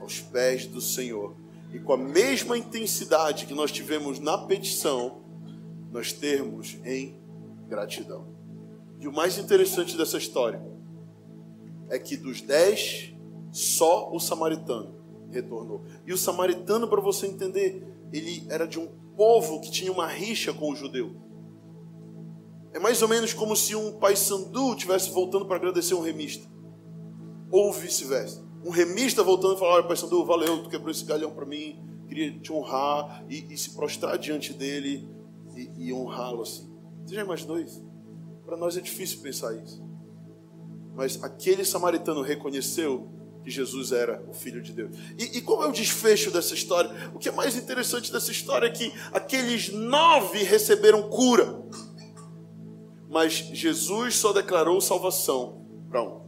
aos 0.00 0.20
pés 0.20 0.66
do 0.66 0.80
Senhor. 0.80 1.36
E 1.70 1.78
com 1.78 1.92
a 1.92 1.96
mesma 1.98 2.56
intensidade 2.56 3.44
que 3.44 3.52
nós 3.52 3.70
tivemos 3.70 4.18
na 4.18 4.38
petição, 4.38 5.22
nós 5.92 6.14
termos 6.14 6.78
em 6.82 7.20
gratidão. 7.68 8.26
E 8.98 9.06
o 9.06 9.12
mais 9.12 9.36
interessante 9.36 9.98
dessa 9.98 10.16
história 10.16 10.62
é 11.90 11.98
que 11.98 12.16
dos 12.16 12.40
dez, 12.40 13.12
só 13.52 14.10
o 14.10 14.18
samaritano 14.18 14.94
retornou. 15.30 15.84
E 16.06 16.12
o 16.14 16.16
samaritano, 16.16 16.88
para 16.88 17.02
você 17.02 17.26
entender, 17.26 17.86
ele 18.10 18.46
era 18.48 18.66
de 18.66 18.80
um 18.80 18.86
povo 19.14 19.60
que 19.60 19.70
tinha 19.70 19.92
uma 19.92 20.06
rixa 20.06 20.54
com 20.54 20.72
o 20.72 20.74
judeu. 20.74 21.23
É 22.74 22.78
mais 22.80 23.00
ou 23.00 23.08
menos 23.08 23.32
como 23.32 23.54
se 23.54 23.76
um 23.76 23.92
pai 23.92 24.16
sandu 24.16 24.72
estivesse 24.72 25.08
voltando 25.10 25.46
para 25.46 25.56
agradecer 25.56 25.94
um 25.94 26.00
remista. 26.00 26.46
Ou 27.48 27.72
vice-versa. 27.72 28.44
Um 28.64 28.70
remista 28.70 29.22
voltando 29.22 29.54
e 29.54 29.58
falar, 29.60 29.74
olha, 29.74 29.84
pai 29.84 29.96
sandu, 29.96 30.24
valeu, 30.24 30.60
tu 30.64 30.68
quebrou 30.68 30.90
esse 30.90 31.04
galhão 31.04 31.30
para 31.30 31.46
mim, 31.46 31.80
queria 32.08 32.36
te 32.40 32.52
honrar 32.52 33.24
e, 33.30 33.46
e, 33.52 33.56
se 33.56 33.70
prostrar 33.70 34.18
diante 34.18 34.52
dele 34.52 35.08
e, 35.54 35.86
e 35.86 35.92
honrá-lo 35.92 36.42
assim. 36.42 36.68
Você 37.06 37.14
já 37.14 37.22
imaginou 37.22 37.60
isso? 37.60 37.86
Para 38.44 38.56
nós 38.56 38.76
é 38.76 38.80
difícil 38.80 39.20
pensar 39.20 39.54
isso. 39.54 39.80
Mas 40.96 41.22
aquele 41.22 41.64
samaritano 41.64 42.22
reconheceu 42.22 43.08
que 43.44 43.50
Jesus 43.50 43.92
era 43.92 44.24
o 44.28 44.32
Filho 44.32 44.62
de 44.62 44.72
Deus. 44.72 44.96
E, 45.18 45.38
e 45.38 45.40
qual 45.42 45.62
é 45.62 45.68
o 45.68 45.72
desfecho 45.72 46.30
dessa 46.30 46.54
história? 46.54 46.90
O 47.14 47.18
que 47.20 47.28
é 47.28 47.32
mais 47.32 47.56
interessante 47.56 48.10
dessa 48.10 48.32
história 48.32 48.66
é 48.66 48.70
que 48.70 48.92
aqueles 49.12 49.68
nove 49.68 50.42
receberam 50.42 51.08
cura. 51.08 51.62
Mas 53.14 53.34
Jesus 53.34 54.16
só 54.16 54.32
declarou 54.32 54.80
salvação 54.80 55.64
para 55.88 56.02
um. 56.02 56.24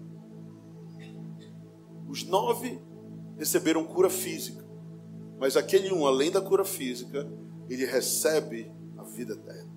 Os 2.08 2.22
nove 2.22 2.80
receberam 3.36 3.84
cura 3.84 4.08
física. 4.08 4.64
Mas 5.36 5.56
aquele 5.56 5.92
um, 5.92 6.06
além 6.06 6.30
da 6.30 6.40
cura 6.40 6.64
física, 6.64 7.28
ele 7.68 7.84
recebe 7.84 8.70
a 8.96 9.02
vida 9.02 9.32
eterna. 9.32 9.68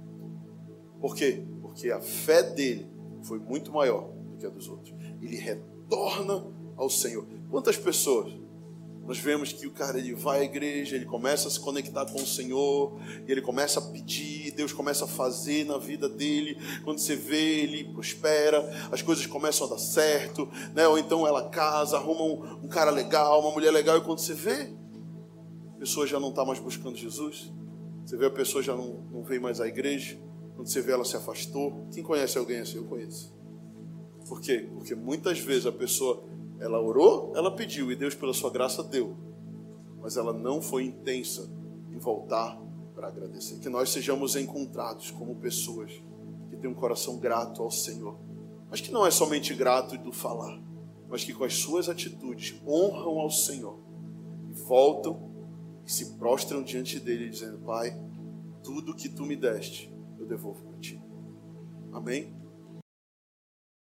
Por 1.01 1.15
quê? 1.15 1.43
Porque 1.63 1.89
a 1.89 1.99
fé 1.99 2.43
dele 2.43 2.87
foi 3.23 3.39
muito 3.39 3.71
maior 3.71 4.13
do 4.29 4.37
que 4.37 4.45
a 4.45 4.49
dos 4.49 4.69
outros. 4.69 4.93
Ele 5.19 5.35
retorna 5.35 6.45
ao 6.77 6.91
Senhor. 6.91 7.25
Quantas 7.49 7.75
pessoas 7.75 8.31
nós 9.09 9.17
vemos 9.17 9.51
que 9.51 9.65
o 9.65 9.71
cara 9.71 9.97
ele 9.97 10.13
vai 10.13 10.41
à 10.41 10.43
igreja, 10.43 10.95
ele 10.95 11.05
começa 11.05 11.47
a 11.47 11.51
se 11.51 11.59
conectar 11.59 12.05
com 12.05 12.21
o 12.21 12.27
Senhor, 12.27 12.95
e 13.27 13.31
ele 13.31 13.41
começa 13.41 13.79
a 13.79 13.81
pedir, 13.81 14.51
Deus 14.51 14.71
começa 14.71 15.05
a 15.05 15.07
fazer 15.07 15.65
na 15.65 15.79
vida 15.79 16.07
dele. 16.07 16.55
Quando 16.83 16.99
você 16.99 17.15
vê, 17.15 17.61
ele 17.61 17.85
prospera, 17.85 18.59
as 18.91 19.01
coisas 19.01 19.25
começam 19.25 19.65
a 19.65 19.71
dar 19.71 19.79
certo, 19.79 20.47
né? 20.75 20.87
ou 20.87 20.99
então 20.99 21.25
ela 21.25 21.49
casa, 21.49 21.97
arruma 21.97 22.21
um, 22.21 22.65
um 22.65 22.67
cara 22.67 22.91
legal, 22.91 23.41
uma 23.41 23.49
mulher 23.49 23.71
legal, 23.71 23.97
e 23.97 24.01
quando 24.01 24.19
você 24.19 24.35
vê, 24.35 24.71
a 25.73 25.79
pessoa 25.79 26.05
já 26.05 26.19
não 26.19 26.29
está 26.29 26.45
mais 26.45 26.59
buscando 26.59 26.95
Jesus. 26.95 27.51
Você 28.05 28.15
vê 28.15 28.27
a 28.27 28.31
pessoa 28.31 28.61
já 28.61 28.75
não, 28.75 29.07
não 29.11 29.23
veio 29.23 29.41
mais 29.41 29.59
à 29.59 29.67
igreja. 29.67 30.19
Quando 30.55 30.67
você 30.67 30.81
vê 30.81 30.91
ela 30.91 31.03
se 31.03 31.17
afastou. 31.17 31.87
Quem 31.91 32.03
conhece 32.03 32.37
alguém 32.37 32.59
assim? 32.59 32.77
Eu 32.77 32.85
conheço. 32.85 33.35
Por 34.27 34.39
quê? 34.39 34.69
Porque 34.71 34.93
muitas 34.93 35.39
vezes 35.39 35.65
a 35.65 35.71
pessoa 35.71 36.28
ela 36.59 36.79
orou, 36.81 37.31
ela 37.35 37.55
pediu 37.55 37.91
e 37.91 37.95
Deus, 37.95 38.15
pela 38.15 38.33
sua 38.33 38.49
graça, 38.49 38.83
deu. 38.83 39.15
Mas 40.01 40.17
ela 40.17 40.33
não 40.33 40.61
foi 40.61 40.83
intensa 40.83 41.49
em 41.91 41.97
voltar 41.97 42.59
para 42.93 43.07
agradecer. 43.07 43.59
Que 43.59 43.69
nós 43.69 43.89
sejamos 43.89 44.35
encontrados 44.35 45.11
como 45.11 45.35
pessoas 45.35 45.91
que 46.49 46.57
têm 46.57 46.69
um 46.69 46.73
coração 46.73 47.17
grato 47.17 47.61
ao 47.61 47.71
Senhor. 47.71 48.17
Mas 48.69 48.81
que 48.81 48.91
não 48.91 49.05
é 49.05 49.11
somente 49.11 49.53
grato 49.53 49.97
do 49.97 50.11
falar, 50.11 50.61
mas 51.09 51.23
que 51.23 51.33
com 51.33 51.43
as 51.43 51.55
suas 51.55 51.89
atitudes 51.89 52.61
honram 52.67 53.19
ao 53.19 53.31
Senhor 53.31 53.79
e 54.49 54.53
voltam 54.53 55.29
e 55.85 55.91
se 55.91 56.17
prostram 56.17 56.61
diante 56.61 56.99
dele, 56.99 57.29
dizendo: 57.29 57.57
Pai, 57.59 57.99
tudo 58.63 58.95
que 58.95 59.09
tu 59.09 59.25
me 59.25 59.35
deste, 59.35 59.91
eu 60.19 60.25
devolvo 60.25 60.61
para 60.65 60.77
ti. 60.77 61.01
Amém? 61.91 62.38